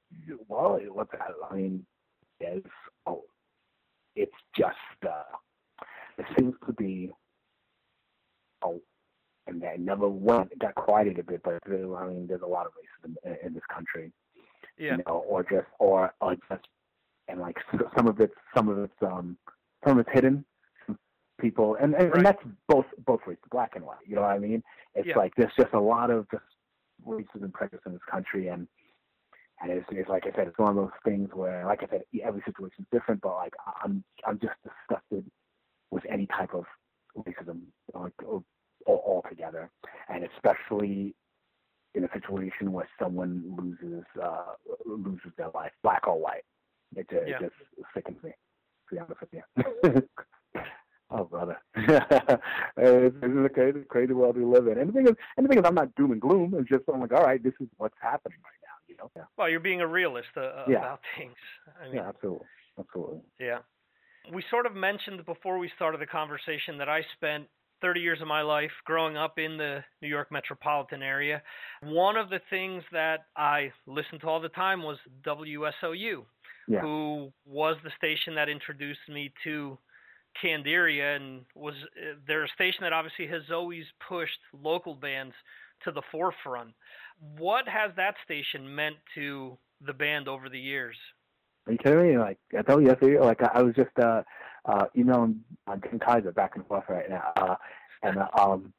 well, 0.49 0.79
what 0.93 1.11
the, 1.11 1.19
I 1.51 1.55
mean, 1.55 1.87
is 2.41 2.63
oh, 3.07 3.23
it's 4.17 4.33
just 4.57 4.77
uh, 5.07 5.23
it 6.19 6.27
seems 6.39 6.55
to 6.67 6.73
be 6.73 7.11
oh, 8.63 8.81
and 9.47 9.61
that 9.63 9.81
never 9.81 10.09
went 10.09 10.53
it 10.53 10.59
got 10.59 10.75
quieted 10.75 11.19
a 11.19 11.23
bit, 11.23 11.43
but 11.45 11.59
there, 11.67 11.97
I 11.97 12.09
mean, 12.09 12.27
there's 12.27 12.43
a 12.43 12.47
lot 12.47 12.67
of 12.67 12.73
racism 12.73 13.15
in, 13.25 13.49
in 13.49 13.55
this 13.55 13.63
country, 13.73 14.13
Yeah. 14.79 14.93
you 14.97 15.05
know, 15.07 15.25
or 15.29 15.43
just 15.43 15.67
or 15.79 16.13
or 16.21 16.37
just 16.49 16.67
and 17.29 17.41
like 17.41 17.57
some 17.97 18.07
of 18.07 18.21
it's 18.21 18.35
some 18.55 18.69
of 18.69 18.79
it's 18.79 19.03
um 19.03 19.37
some 19.85 19.99
of 19.99 20.07
it's 20.07 20.15
hidden. 20.15 20.45
People 21.45 21.77
and 21.83 21.95
and, 21.95 22.15
and 22.15 22.25
that's 22.25 22.43
both 22.69 22.87
both 23.07 23.21
ways, 23.27 23.37
black 23.51 23.73
and 23.77 23.85
white. 23.85 23.99
You 24.07 24.15
know 24.17 24.23
what 24.23 24.31
I 24.31 24.39
mean? 24.39 24.63
It's 24.95 25.09
Yeah. 25.09 25.19
like 25.19 25.33
there's 25.37 25.53
just 25.63 25.75
a 25.75 25.81
lot 25.95 26.09
of 26.11 26.27
just 26.31 26.43
racism 27.07 27.53
prejudice 27.53 27.83
in 27.85 27.93
this 27.93 28.01
country 28.11 28.49
and 28.49 28.67
and 29.61 29.71
it's, 29.71 29.87
it's 29.91 30.09
like 30.09 30.25
I 30.27 30.35
said, 30.35 30.49
it's 30.49 30.59
one 30.59 30.71
of 30.71 30.77
those 30.77 30.99
things 31.05 31.29
where, 31.33 31.65
like 31.67 31.83
I 31.83 31.87
said, 31.91 32.03
every 32.23 32.43
situation 32.45 32.79
is 32.81 32.87
different. 32.93 33.21
But 33.21 33.35
like 33.37 33.53
I'm, 33.85 34.03
I'm 34.27 34.39
just 34.41 34.55
disgusted 34.65 35.31
with 35.91 36.03
any 36.11 36.27
type 36.27 36.55
of 36.55 36.65
racism, 37.17 37.61
like 37.95 38.13
all, 38.27 38.45
altogether, 38.87 39.71
and 40.09 40.25
especially 40.35 41.15
in 41.95 42.05
a 42.05 42.09
situation 42.13 42.73
where 42.73 42.89
someone 43.01 43.43
loses, 43.57 44.05
uh, 44.23 44.55
loses 44.85 45.31
their 45.37 45.51
life, 45.55 45.73
black 45.83 46.07
or 46.09 46.19
white. 46.19 46.45
It, 46.97 47.07
uh, 47.13 47.17
Yeah. 47.27 47.37
it 47.37 47.41
just 47.41 47.55
sickens 47.95 48.23
me. 48.23 48.31
To 48.89 48.95
be 48.95 48.99
honest 49.01 49.21
with 49.21 49.33
you. 49.33 50.09
oh 51.11 51.25
brother, 51.25 51.59
it's, 52.77 53.17
it's 53.23 53.47
a 53.47 53.49
crazy, 53.49 53.81
crazy 53.89 54.13
world 54.13 54.37
we 54.37 54.45
live 54.45 54.67
in. 54.69 54.79
And 54.79 54.89
the 54.89 54.93
thing 54.93 55.07
is, 55.09 55.15
and 55.37 55.45
the 55.45 55.49
thing 55.49 55.59
is, 55.59 55.65
I'm 55.67 55.75
not 55.75 55.95
doom 55.95 56.13
and 56.13 56.21
gloom. 56.21 56.55
It's 56.59 56.69
just 56.69 56.85
I'm 56.93 57.01
like, 57.01 57.13
all 57.13 57.25
right, 57.25 57.43
this 57.43 57.55
is 57.61 57.69
what's 57.79 57.97
happening 58.01 58.39
right 58.45 58.61
now. 58.63 58.75
You 58.89 58.97
know? 58.97 59.11
Yeah. 59.17 59.25
Well, 59.37 59.49
you're 59.49 59.61
being 59.61 59.81
a 59.81 59.87
realist 59.87 60.29
uh, 60.37 60.41
uh, 60.41 60.65
Yeah. 60.69 60.79
about 60.79 61.01
things. 61.19 61.35
I 61.81 61.87
mean, 61.87 61.97
yeah, 61.97 62.09
absolutely, 62.09 62.47
absolutely. 62.79 63.21
Yeah. 63.39 63.59
We 64.33 64.43
sort 64.51 64.67
of 64.67 64.75
mentioned 64.75 65.25
before 65.27 65.59
we 65.59 65.71
started 65.77 66.01
the 66.01 66.07
conversation 66.07 66.79
that 66.79 66.89
I 66.89 67.03
spent 67.17 67.47
30 67.83 68.01
years 68.01 68.21
of 68.23 68.29
my 68.29 68.41
life 68.41 68.71
growing 68.87 69.17
up 69.19 69.39
in 69.39 69.59
the 69.59 69.85
New 70.01 70.09
York 70.09 70.33
metropolitan 70.33 71.03
area. 71.03 71.43
One 71.83 72.17
of 72.17 72.31
the 72.31 72.41
things 72.49 72.83
that 72.93 73.27
I 73.37 73.71
listened 73.87 74.23
to 74.23 74.29
all 74.29 74.41
the 74.41 74.49
time 74.49 74.83
was 74.83 74.97
WSOU, 75.27 76.25
Yeah. 76.67 76.81
who 76.81 77.31
was 77.45 77.77
the 77.85 77.91
station 77.99 78.35
that 78.37 78.49
introduced 78.49 79.07
me 79.11 79.31
to 79.45 79.77
Candiria 80.45 81.17
and 81.17 81.45
was 81.55 81.75
uh, 81.97 82.17
they're 82.27 82.45
a 82.45 82.49
station 82.49 82.81
that 82.83 82.93
obviously 82.93 83.27
has 83.29 83.43
always 83.51 83.85
pushed 84.07 84.39
local 84.63 84.95
bands 84.95 85.35
to 85.85 85.93
the 85.93 86.03
forefront. 86.13 86.71
What 87.39 87.67
has 87.69 87.93
that 87.97 88.15
station 88.25 88.75
meant 88.75 88.97
to 89.15 89.57
the 89.85 89.93
band 89.93 90.29
over 90.29 90.49
the 90.49 90.59
years? 90.59 90.97
Are 91.67 91.73
you 91.73 91.79
kidding 91.79 92.03
me? 92.13 92.19
Like 92.19 92.39
I 92.57 92.63
told 92.63 92.83
you 92.83 92.89
yesterday, 92.89 93.19
like 93.21 93.41
I, 93.43 93.63
was 93.63 93.75
just 93.75 93.97
uh 93.99 94.23
uh 94.67 94.87
emailing 94.97 95.41
uh, 95.67 95.77
Jim 95.77 95.99
Kaiser 95.99 96.33
back 96.33 96.57
and 96.57 96.67
forth 96.67 96.85
right 96.89 97.09
now. 97.09 97.33
Uh 97.37 97.55
and 98.03 98.19
uh, 98.19 98.29
um 98.39 98.73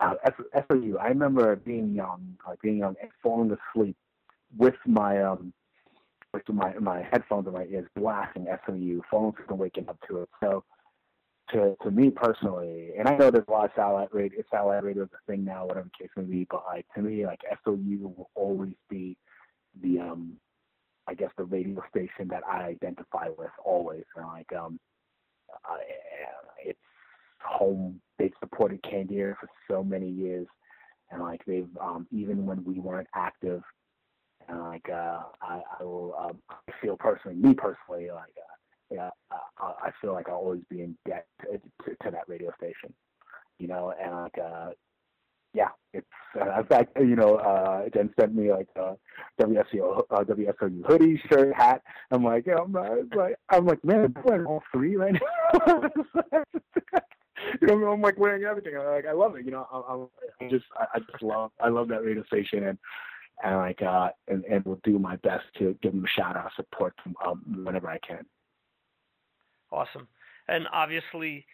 uh 0.00 0.14
S- 0.24 0.64
SOU, 0.70 0.96
I 0.98 1.08
remember 1.08 1.56
being 1.56 1.94
young, 1.94 2.36
like 2.46 2.60
being 2.62 2.78
young 2.78 2.94
and 3.00 3.10
falling 3.22 3.54
asleep 3.74 3.96
with 4.56 4.74
my 4.86 5.22
um 5.22 5.52
with 6.32 6.48
my 6.48 6.72
my 6.74 7.06
headphones 7.10 7.46
in 7.46 7.52
my 7.52 7.64
ears 7.64 7.88
blasting 7.94 8.46
SOU, 8.66 9.02
falling 9.10 9.34
asleep 9.34 9.50
and 9.50 9.58
waking 9.58 9.88
up 9.88 9.98
to 10.08 10.22
it. 10.22 10.28
So 10.42 10.64
to 11.52 11.76
to 11.82 11.90
me 11.90 12.10
personally, 12.10 12.90
and 12.98 13.08
I 13.08 13.16
know 13.16 13.30
there's 13.30 13.44
a 13.48 13.50
lot 13.50 13.66
of 13.66 13.70
satellite 13.76 14.14
radio 14.14 14.42
satellite 14.50 14.84
radio 14.84 15.04
is 15.04 15.10
a 15.12 15.30
thing 15.30 15.44
now, 15.44 15.66
whatever 15.66 15.88
the 15.98 16.04
case 16.04 16.12
may 16.16 16.24
be, 16.24 16.46
but 16.50 16.64
like 16.66 16.86
to 16.94 17.02
me 17.02 17.26
like 17.26 17.40
SOU 17.64 18.12
will 18.16 18.30
always 18.34 18.74
be 18.88 19.16
the 19.82 20.00
um 20.00 20.36
I 21.10 21.14
guess 21.14 21.30
the 21.36 21.44
radio 21.44 21.82
station 21.90 22.28
that 22.28 22.44
I 22.46 22.62
identify 22.62 23.28
with 23.36 23.50
always. 23.64 24.04
And 24.16 24.26
like 24.26 24.52
um, 24.52 24.78
uh, 25.68 25.76
it's 26.64 26.78
home. 27.44 28.00
They've 28.18 28.32
supported 28.38 28.82
Candier 28.82 29.36
for 29.40 29.48
so 29.68 29.82
many 29.82 30.08
years, 30.08 30.46
and 31.10 31.20
like 31.20 31.40
they've 31.46 31.68
um, 31.80 32.06
even 32.12 32.46
when 32.46 32.62
we 32.64 32.78
weren't 32.78 33.08
active, 33.14 33.62
and 34.48 34.60
like 34.60 34.88
uh, 34.88 35.22
I, 35.42 35.62
I 35.80 35.82
will 35.82 36.14
um, 36.16 36.38
I 36.50 36.72
feel 36.80 36.96
personally, 36.96 37.36
me 37.36 37.54
personally, 37.54 38.08
like 38.10 38.34
uh, 38.38 38.49
yeah, 38.90 39.10
uh, 39.30 39.72
I 39.82 39.90
feel 40.00 40.12
like 40.12 40.28
I'll 40.28 40.36
always 40.36 40.62
be 40.68 40.82
in 40.82 40.96
debt 41.06 41.26
to, 41.42 41.58
to, 41.84 41.96
to 42.04 42.10
that 42.10 42.28
radio 42.28 42.50
station, 42.56 42.92
you 43.58 43.68
know, 43.68 43.92
and 44.02 44.14
like 44.14 44.38
uh, 44.38 44.70
yeah, 45.52 45.68
it's 45.92 46.06
uh, 46.40 46.60
in 46.60 46.66
fact, 46.66 46.96
you 46.98 47.16
know, 47.16 47.36
uh, 47.36 47.88
Jen 47.92 48.12
sent 48.18 48.34
me 48.34 48.52
like 48.52 48.68
a 48.76 48.96
WSO 49.40 50.02
uh, 50.10 50.24
WSOU 50.24 50.86
hoodie, 50.86 51.20
shirt, 51.28 51.54
hat. 51.54 51.82
I'm 52.10 52.22
like, 52.22 52.46
yeah, 52.46 52.58
I'm 52.62 52.72
like, 52.72 53.36
I'm 53.48 53.66
like, 53.66 53.84
man, 53.84 54.12
I'm 54.16 54.22
wearing 54.24 54.46
all 54.46 54.62
three 54.72 54.96
right 54.96 55.12
now. 55.12 55.82
you 57.60 57.66
know, 57.66 57.90
I'm 57.90 58.00
like 58.00 58.18
wearing 58.18 58.44
everything. 58.44 58.76
I 58.76 58.88
like, 58.88 59.06
I 59.06 59.12
love 59.12 59.34
it. 59.36 59.44
You 59.44 59.50
know, 59.50 59.66
I, 59.72 60.44
I, 60.44 60.44
I 60.46 60.50
just, 60.50 60.66
I, 60.76 60.86
I 60.94 60.98
just 61.00 61.22
love, 61.22 61.50
I 61.60 61.68
love 61.68 61.88
that 61.88 62.04
radio 62.04 62.24
station, 62.24 62.68
and 62.68 62.78
and 63.42 63.56
like, 63.56 63.82
uh, 63.82 64.10
and 64.28 64.44
and 64.44 64.64
will 64.64 64.80
do 64.84 64.98
my 65.00 65.16
best 65.16 65.44
to 65.58 65.76
give 65.82 65.92
them 65.92 66.04
a 66.04 66.08
shout 66.08 66.36
out, 66.36 66.52
support 66.54 66.94
them 67.04 67.14
um, 67.26 67.64
whenever 67.64 67.88
I 67.88 67.98
can. 67.98 68.24
Awesome, 69.72 70.08
and 70.48 70.66
obviously, 70.72 71.46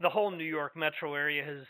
the 0.00 0.08
whole 0.10 0.30
New 0.30 0.44
York 0.44 0.76
metro 0.76 1.14
area 1.14 1.44
has 1.44 1.66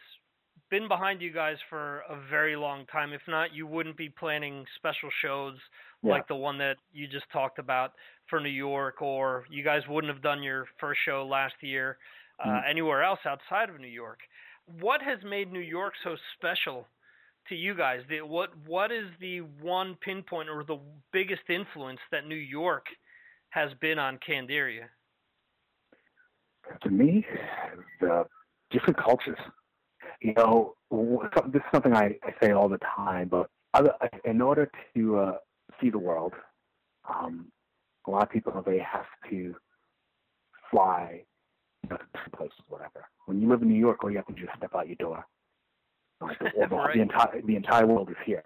been 0.70 0.88
behind 0.88 1.20
you 1.20 1.32
guys 1.32 1.56
for 1.68 2.00
a 2.08 2.16
very 2.30 2.56
long 2.56 2.86
time. 2.86 3.12
If 3.12 3.22
not, 3.26 3.52
you 3.52 3.66
wouldn't 3.66 3.96
be 3.96 4.08
planning 4.08 4.64
special 4.76 5.10
shows 5.10 5.58
Yeah. 6.02 6.12
like 6.12 6.26
the 6.28 6.36
one 6.36 6.56
that 6.58 6.78
you 6.92 7.06
just 7.08 7.28
talked 7.30 7.58
about 7.58 7.92
for 8.28 8.40
New 8.40 8.48
York, 8.48 9.02
or 9.02 9.44
you 9.50 9.62
guys 9.64 9.86
wouldn't 9.88 10.12
have 10.12 10.22
done 10.22 10.42
your 10.42 10.66
first 10.78 11.00
show 11.04 11.26
last 11.26 11.62
year 11.62 11.98
uh, 12.38 12.46
Mm. 12.46 12.68
anywhere 12.70 13.02
else 13.02 13.20
outside 13.26 13.68
of 13.68 13.78
New 13.80 13.88
York. 13.88 14.20
What 14.64 15.02
has 15.02 15.22
made 15.24 15.52
New 15.52 15.60
York 15.60 15.94
so 16.02 16.16
special 16.36 16.88
to 17.48 17.54
you 17.56 17.74
guys? 17.74 18.06
The, 18.08 18.22
what 18.22 18.56
What 18.58 18.92
is 18.92 19.10
the 19.18 19.40
one 19.40 19.96
pinpoint 19.96 20.48
or 20.48 20.62
the 20.64 20.78
biggest 21.12 21.50
influence 21.50 22.00
that 22.10 22.26
New 22.26 22.36
York 22.36 22.86
has 23.50 23.74
been 23.74 23.98
on 23.98 24.18
Candiria? 24.18 24.88
To 26.82 26.90
me, 26.90 27.24
the 28.00 28.24
different 28.70 28.96
cultures. 29.02 29.38
You 30.20 30.34
know, 30.34 30.74
this 30.90 31.60
is 31.60 31.68
something 31.72 31.94
I, 31.94 32.16
I 32.22 32.34
say 32.42 32.52
all 32.52 32.68
the 32.68 32.78
time, 32.78 33.28
but 33.28 33.48
other, 33.74 33.92
in 34.24 34.40
order 34.40 34.70
to 34.94 35.18
uh, 35.18 35.32
see 35.80 35.90
the 35.90 35.98
world, 35.98 36.34
um, 37.08 37.46
a 38.06 38.10
lot 38.10 38.22
of 38.22 38.30
people 38.30 38.52
they 38.66 38.78
have 38.78 39.06
to 39.30 39.54
fly 40.70 41.22
you 41.82 41.90
know, 41.90 41.96
to 41.96 42.30
places, 42.36 42.56
whatever. 42.68 43.06
When 43.26 43.40
you 43.40 43.48
live 43.48 43.62
in 43.62 43.68
New 43.68 43.78
York, 43.78 44.02
all 44.02 44.10
you 44.10 44.16
have 44.16 44.26
to 44.26 44.32
do 44.34 44.42
is 44.42 44.48
step 44.56 44.74
out 44.74 44.86
your 44.86 44.96
door. 44.96 45.24
Like 46.20 46.38
the, 46.38 46.50
the, 46.68 46.76
Right. 46.76 46.94
the 46.94 47.00
entire 47.02 47.40
the 47.42 47.56
entire 47.56 47.86
world 47.86 48.10
is 48.10 48.16
here. 48.24 48.44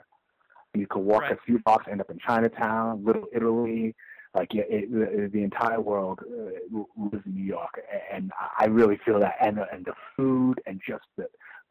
You 0.74 0.86
could 0.88 1.00
walk 1.00 1.22
Right. 1.22 1.32
a 1.32 1.36
few 1.46 1.58
blocks, 1.60 1.84
and 1.86 1.92
end 1.92 2.00
up 2.00 2.10
in 2.10 2.18
Chinatown, 2.18 3.04
Little 3.04 3.26
Italy, 3.32 3.94
like 4.34 4.52
yeah, 4.52 4.64
it, 4.68 5.32
the, 5.32 5.42
entire 5.42 5.80
world 5.80 6.20
uh, 6.22 6.78
lives 6.96 7.24
in 7.24 7.34
New 7.34 7.44
York, 7.44 7.80
and 8.12 8.32
I 8.58 8.66
really 8.66 8.98
feel 9.04 9.20
that, 9.20 9.36
and 9.40 9.58
the, 9.58 9.66
and 9.72 9.84
the 9.84 9.94
food, 10.16 10.60
and 10.66 10.80
just 10.86 11.04
the, 11.16 11.26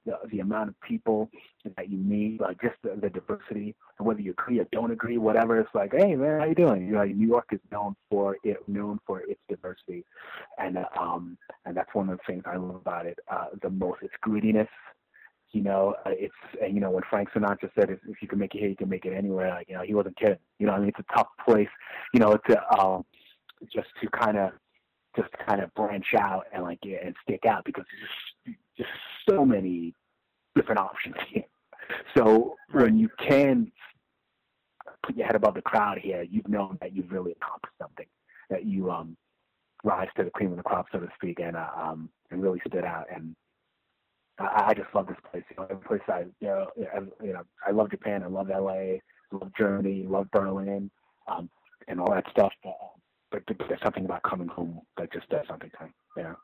the 0.06 0.14
the 0.32 0.40
amount 0.40 0.70
of 0.70 0.80
people 0.82 1.30
that 1.76 1.90
you 1.90 1.98
meet, 1.98 2.40
like 2.40 2.62
just 2.62 2.76
the, 2.82 2.98
the 3.02 3.10
diversity, 3.10 3.76
and 4.00 4.08
whether 4.08 4.22
you 4.22 4.32
agree 4.32 4.60
or 4.60 4.68
don't 4.72 4.92
agree, 4.92 5.18
whatever. 5.18 5.60
It's 5.60 5.70
like, 5.76 5.92
hey 5.94 6.16
man, 6.16 6.40
how 6.40 6.46
you 6.46 6.56
doing? 6.56 6.88
You 6.88 6.94
know, 6.94 7.04
New 7.04 7.28
York 7.28 7.50
is 7.52 7.60
known 7.70 7.96
for 8.10 8.38
it, 8.44 8.58
known 8.68 9.00
for 9.06 9.22
its 9.22 9.42
diversity, 9.50 10.06
and 10.58 10.78
uh, 10.78 10.86
um, 11.00 11.38
and 11.66 11.76
that's 11.76 11.94
one 11.94 12.10
of 12.10 12.18
the 12.18 12.24
things 12.26 12.44
I 12.46 12.56
love 12.56 12.76
about 12.76 13.06
it 13.06 13.20
uh, 13.30 13.48
the 13.62 13.70
most. 13.70 14.02
Its 14.04 14.14
grittiness. 14.26 14.70
You 15.54 15.62
know, 15.62 15.96
uh, 16.04 16.10
it's 16.12 16.34
and 16.62 16.74
you 16.74 16.82
know 16.82 16.90
when 16.90 17.04
Frank 17.10 17.30
Sinatra 17.30 17.70
said, 17.76 17.92
"If, 17.92 18.00
if 18.08 18.22
you 18.22 18.28
can 18.28 18.40
make 18.40 18.56
it 18.56 18.60
here, 18.60 18.70
you 18.70 18.76
can 18.76 18.90
make 18.90 19.06
it 19.06 19.14
anywhere." 19.14 19.50
Like, 19.50 19.70
you 19.70 19.76
know, 19.76 19.84
he 19.84 19.94
wasn't 19.94 20.18
kidding. 20.18 20.40
You 20.58 20.66
know, 20.66 20.74
I 20.74 20.80
mean, 20.80 20.90
it's 20.90 21.00
a 21.00 21.16
tough 21.16 21.28
place. 21.46 21.70
You 22.12 22.20
know, 22.20 22.38
to 22.50 22.80
um, 22.80 23.06
just 23.72 23.88
to 24.02 24.10
kind 24.10 24.38
of 24.38 24.52
just 25.16 25.30
kind 25.48 25.62
of 25.62 25.72
branch 25.76 26.16
out 26.18 26.46
and 26.52 26.64
like 26.64 26.80
yeah, 26.84 26.98
and 27.06 27.16
stick 27.22 27.46
out 27.46 27.64
because 27.66 27.86
there's 28.46 28.58
just 28.58 28.58
just 28.78 28.90
so 29.30 29.46
many 29.46 29.94
different 30.56 30.80
options 30.80 31.16
here. 31.30 31.44
So 32.18 32.56
when 32.72 32.98
you 32.98 33.10
can 33.20 33.72
put 35.06 35.16
your 35.16 35.28
head 35.28 35.36
above 35.36 35.54
the 35.54 35.62
crowd 35.62 36.00
here, 36.00 36.24
you've 36.24 36.48
known 36.48 36.80
that 36.82 36.96
you've 36.96 37.12
really 37.12 37.34
accomplished 37.34 37.76
something. 37.80 38.08
That 38.50 38.66
you 38.66 38.90
um 38.90 39.16
rise 39.84 40.08
to 40.18 40.24
the 40.24 40.32
cream 40.32 40.50
of 40.50 40.58
the 40.58 40.64
crop, 40.64 40.88
so 40.92 41.00
to 41.00 41.10
speak, 41.16 41.40
and 41.40 41.56
uh, 41.56 41.70
um 41.80 42.10
and 42.32 42.42
really 42.42 42.62
stood 42.68 42.86
out. 42.86 43.06
And 43.14 43.36
I, 44.40 44.66
I 44.68 44.74
just 44.74 44.94
love 44.94 45.08
this 45.08 45.18
place. 45.30 45.44
You 45.50 45.58
know, 45.58 45.68
every 45.70 45.86
place 45.86 46.02
I 46.08 46.26
you 46.40 46.48
know, 46.48 46.68
I, 46.94 47.00
you 47.24 47.34
know, 47.34 47.44
I 47.66 47.72
love 47.72 47.92
Japan, 47.92 48.24
I 48.24 48.28
love 48.28 48.50
LA, 48.50 48.72
I 48.72 49.02
love 49.32 49.52
Germany, 49.58 50.06
I 50.08 50.10
love 50.10 50.28
Berlin, 50.32 50.90
um, 51.28 51.50
and 51.88 52.00
all 52.00 52.12
that 52.12 52.26
stuff. 52.32 52.52
But, 52.64 52.70
um, 52.70 53.02
but, 53.32 53.44
but 53.46 53.68
there's 53.68 53.82
something 53.82 54.06
about 54.06 54.24
coming 54.24 54.48
home 54.48 54.82
that 54.98 55.12
just 55.12 55.30
does 55.30 55.46
something 55.48 55.72
to 55.80 55.86
me, 55.86 55.92
you 56.18 56.24
know, 56.24 56.36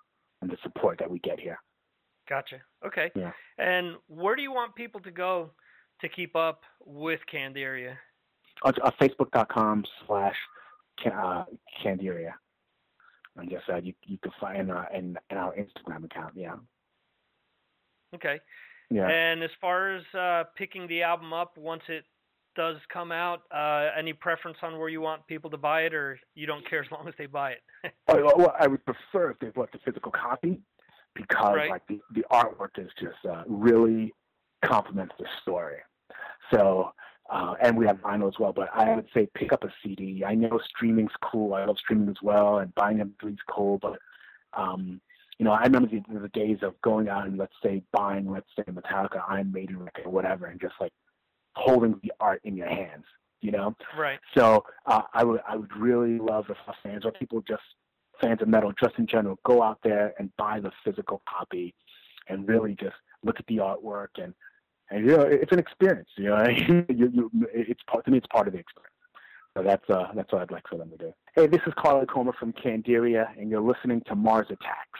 and 0.41 0.49
the 0.49 0.57
support 0.63 0.97
that 0.99 1.09
we 1.09 1.19
get 1.19 1.39
here. 1.39 1.59
Gotcha. 2.27 2.57
Okay. 2.85 3.11
Yeah. 3.15 3.31
And 3.57 3.95
where 4.07 4.35
do 4.35 4.41
you 4.41 4.51
want 4.51 4.75
people 4.75 5.01
to 5.01 5.11
go 5.11 5.51
to 6.01 6.09
keep 6.09 6.35
up 6.35 6.61
with 6.85 7.19
Candiria? 7.31 7.95
Uh, 8.63 8.71
uh, 8.83 8.91
Facebook.com 9.01 9.85
slash 10.05 10.35
Ca- 11.03 11.09
uh, 11.09 11.45
Candiria. 11.83 12.33
And 13.35 13.49
just 13.49 13.69
uh, 13.69 13.77
you 13.77 13.93
you 14.05 14.17
can 14.17 14.31
find 14.39 14.71
uh, 14.71 14.83
in 14.93 15.17
in 15.29 15.37
our 15.37 15.53
Instagram 15.53 16.03
account. 16.03 16.33
Yeah. 16.35 16.55
Okay. 18.15 18.39
Yeah. 18.89 19.07
And 19.07 19.43
as 19.43 19.51
far 19.61 19.95
as 19.95 20.03
uh, 20.17 20.43
picking 20.55 20.87
the 20.87 21.03
album 21.03 21.33
up 21.33 21.57
once 21.57 21.83
it 21.87 22.05
does 22.55 22.77
come 22.91 23.11
out, 23.11 23.43
uh, 23.55 23.89
any 23.97 24.13
preference 24.13 24.57
on 24.63 24.79
where 24.79 24.89
you 24.89 25.01
want 25.01 25.25
people 25.27 25.49
to 25.51 25.57
buy 25.57 25.81
it, 25.83 25.93
or 25.93 26.19
you 26.33 26.47
don't 26.47 26.67
care 26.67 26.81
as 26.83 26.91
long 26.91 27.07
as 27.07 27.13
they 27.17 27.25
buy 27.27 27.51
it? 27.51 27.61
Oh, 28.07 28.21
well, 28.35 28.53
I 28.59 28.67
would 28.67 28.83
prefer 28.85 29.31
if 29.31 29.39
they 29.39 29.49
bought 29.49 29.71
the 29.71 29.79
physical 29.85 30.11
copy 30.11 30.59
because 31.13 31.55
Right. 31.55 31.69
like 31.69 31.85
the, 31.87 31.99
the 32.13 32.25
artwork 32.31 32.77
is 32.77 32.89
just 32.99 33.23
uh, 33.29 33.43
really 33.47 34.11
complements 34.65 35.13
the 35.19 35.25
story. 35.41 35.77
So 36.51 36.91
uh, 37.29 37.53
and 37.61 37.77
we 37.77 37.85
have 37.85 37.97
vinyl 37.97 38.27
as 38.27 38.39
well. 38.39 38.51
But 38.51 38.69
I 38.73 38.95
would 38.95 39.07
say 39.13 39.27
pick 39.35 39.53
up 39.53 39.63
a 39.63 39.71
CD. 39.83 40.23
I 40.25 40.33
know 40.33 40.59
streaming's 40.67 41.11
cool. 41.21 41.53
I 41.53 41.65
love 41.65 41.77
streaming 41.77 42.09
as 42.09 42.15
well, 42.21 42.59
and 42.59 42.73
buying 42.75 42.97
MP3's 42.97 43.39
cool. 43.47 43.77
But 43.77 43.99
um, 44.53 44.99
you 45.39 45.45
know, 45.45 45.51
I 45.51 45.63
remember 45.63 45.87
the, 45.89 46.01
the 46.19 46.27
days 46.29 46.57
of 46.61 46.79
going 46.81 47.07
out 47.07 47.25
and 47.25 47.37
let's 47.37 47.53
say 47.63 47.81
buying, 47.93 48.29
let's 48.29 48.49
say 48.55 48.63
Metallica, 48.63 49.23
Iron 49.27 49.51
Maiden 49.51 49.79
record, 49.79 50.05
or 50.05 50.11
whatever, 50.11 50.47
and 50.47 50.59
just 50.59 50.75
like 50.81 50.91
holding 51.55 51.99
the 52.03 52.11
art 52.19 52.41
in 52.43 52.55
your 52.55 52.67
hands. 52.67 53.05
You 53.41 53.51
know, 53.51 53.73
Right. 53.97 54.19
so 54.37 54.65
uh, 54.85 55.03
I 55.13 55.23
would 55.23 55.39
I 55.47 55.55
would 55.55 55.73
really 55.77 56.19
love 56.19 56.47
if 56.49 56.57
fans 56.83 57.05
or 57.05 57.13
people 57.13 57.41
just 57.47 57.63
fans 58.19 58.41
of 58.41 58.49
metal 58.49 58.73
just 58.77 58.95
in 58.99 59.07
general 59.07 59.39
go 59.45 59.63
out 59.63 59.79
there 59.81 60.13
and 60.19 60.29
buy 60.35 60.59
the 60.59 60.71
physical 60.83 61.21
copy 61.27 61.73
and 62.27 62.45
really 62.49 62.75
just 62.75 62.97
look 63.23 63.39
at 63.39 63.47
the 63.47 63.55
artwork 63.57 64.09
and 64.21 64.33
and 64.91 65.05
you 65.05 65.15
know 65.15 65.21
it's 65.23 65.53
an 65.53 65.59
experience. 65.59 66.09
You 66.17 66.31
know, 66.31 66.47
you, 66.49 66.85
you, 66.89 67.31
it's 67.53 67.81
part 67.89 68.03
to 68.05 68.11
me 68.11 68.17
it's 68.17 68.27
part 68.27 68.47
of 68.47 68.53
the 68.53 68.59
experience. 68.59 68.93
So 69.57 69.63
that's 69.63 69.89
uh 69.89 70.07
that's 70.15 70.31
what 70.31 70.41
I'd 70.41 70.51
like 70.51 70.67
for 70.69 70.77
them 70.77 70.89
to 70.91 70.97
do. 70.97 71.13
Hey, 71.35 71.47
this 71.47 71.61
is 71.65 71.73
Carley 71.77 72.05
Coma 72.05 72.31
from 72.39 72.53
Candiria, 72.53 73.27
and 73.37 73.49
you're 73.49 73.61
listening 73.61 74.01
to 74.07 74.15
Mars 74.15 74.47
Attacks. 74.49 74.99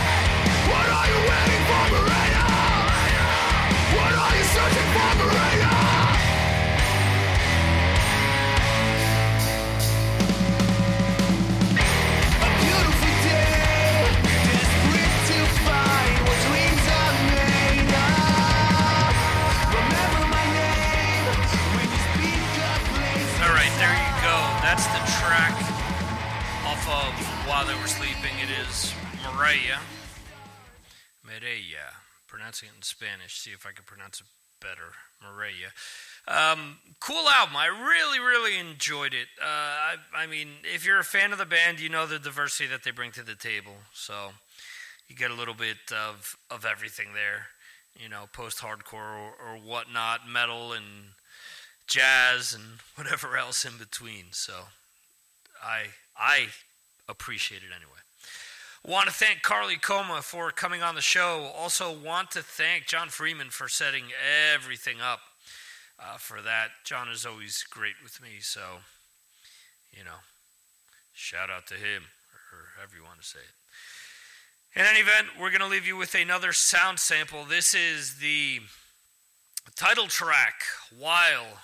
While 27.51 27.65
They 27.65 27.75
Were 27.75 27.87
Sleeping. 27.87 28.31
It 28.41 28.49
is 28.65 28.93
Mireya. 29.23 29.77
Mireya. 31.27 31.99
Pronouncing 32.25 32.69
it 32.69 32.77
in 32.77 32.81
Spanish. 32.81 33.39
See 33.39 33.51
if 33.51 33.65
I 33.65 33.73
can 33.73 33.83
pronounce 33.83 34.21
it 34.21 34.27
better. 34.61 34.93
Mireya. 35.21 35.73
Um, 36.29 36.77
cool 37.01 37.27
album. 37.27 37.57
I 37.57 37.67
really, 37.67 38.19
really 38.19 38.57
enjoyed 38.57 39.13
it. 39.13 39.27
Uh, 39.37 39.45
I, 39.45 39.95
I 40.15 40.27
mean, 40.27 40.47
if 40.63 40.85
you're 40.85 40.99
a 40.99 41.03
fan 41.03 41.33
of 41.33 41.39
the 41.39 41.45
band, 41.45 41.81
you 41.81 41.89
know 41.89 42.07
the 42.07 42.19
diversity 42.19 42.69
that 42.69 42.85
they 42.85 42.91
bring 42.91 43.11
to 43.11 43.21
the 43.21 43.35
table. 43.35 43.75
So 43.91 44.29
you 45.09 45.17
get 45.17 45.29
a 45.29 45.35
little 45.35 45.53
bit 45.53 45.91
of, 45.91 46.37
of 46.49 46.65
everything 46.65 47.07
there. 47.13 47.47
You 48.01 48.07
know, 48.07 48.29
post 48.31 48.59
hardcore 48.59 48.93
or, 48.93 49.33
or 49.45 49.57
whatnot, 49.57 50.21
metal 50.25 50.71
and 50.71 50.85
jazz 51.85 52.53
and 52.53 52.79
whatever 52.95 53.35
else 53.35 53.65
in 53.65 53.77
between. 53.77 54.27
So 54.31 54.53
I 55.61 55.87
I 56.15 56.47
appreciate 57.11 57.61
it 57.61 57.75
anyway. 57.75 57.99
Want 58.83 59.07
to 59.07 59.13
thank 59.13 59.43
Carley 59.43 59.77
Coma 59.77 60.21
for 60.23 60.49
coming 60.49 60.81
on 60.81 60.95
the 60.95 61.01
show. 61.01 61.51
Also 61.55 61.95
want 61.95 62.31
to 62.31 62.41
thank 62.41 62.87
John 62.87 63.09
Freeman 63.09 63.51
for 63.51 63.67
setting 63.67 64.05
everything 64.53 64.99
up 64.99 65.19
uh, 65.99 66.17
for 66.17 66.41
that. 66.41 66.69
John 66.83 67.07
is 67.09 67.25
always 67.25 67.63
great 67.69 67.93
with 68.01 68.19
me, 68.21 68.39
so 68.39 68.79
you 69.91 70.03
know, 70.03 70.23
shout 71.13 71.49
out 71.49 71.67
to 71.67 71.75
him 71.75 72.03
or 72.51 72.69
however 72.77 72.95
you 72.95 73.03
want 73.03 73.21
to 73.21 73.27
say 73.27 73.39
it. 73.39 74.79
In 74.79 74.85
any 74.85 74.99
event, 74.99 75.27
we're 75.39 75.49
going 75.49 75.61
to 75.61 75.67
leave 75.67 75.85
you 75.85 75.97
with 75.97 76.15
another 76.15 76.53
sound 76.53 76.97
sample. 76.97 77.43
This 77.43 77.75
is 77.75 78.15
the 78.19 78.61
title 79.75 80.07
track, 80.07 80.53
While 80.97 81.59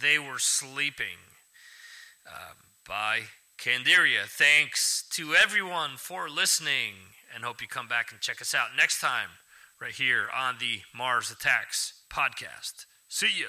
They 0.00 0.18
Were 0.18 0.38
Sleeping, 0.38 1.18
uh, 2.26 2.54
by 2.86 3.22
Candiria. 3.62 4.26
Thanks 4.26 5.04
to 5.10 5.36
everyone 5.36 5.90
for 5.96 6.28
listening, 6.28 6.94
and 7.32 7.44
hope 7.44 7.62
you 7.62 7.68
come 7.68 7.86
back 7.86 8.10
and 8.10 8.20
check 8.20 8.40
us 8.42 8.56
out 8.56 8.70
next 8.76 9.00
time, 9.00 9.28
right 9.80 9.92
here 9.92 10.26
on 10.36 10.56
the 10.58 10.80
Mars 10.92 11.30
Attacks 11.30 11.92
podcast. 12.12 12.86
See 13.06 13.28
ya. 13.38 13.46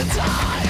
Voices 0.00 0.69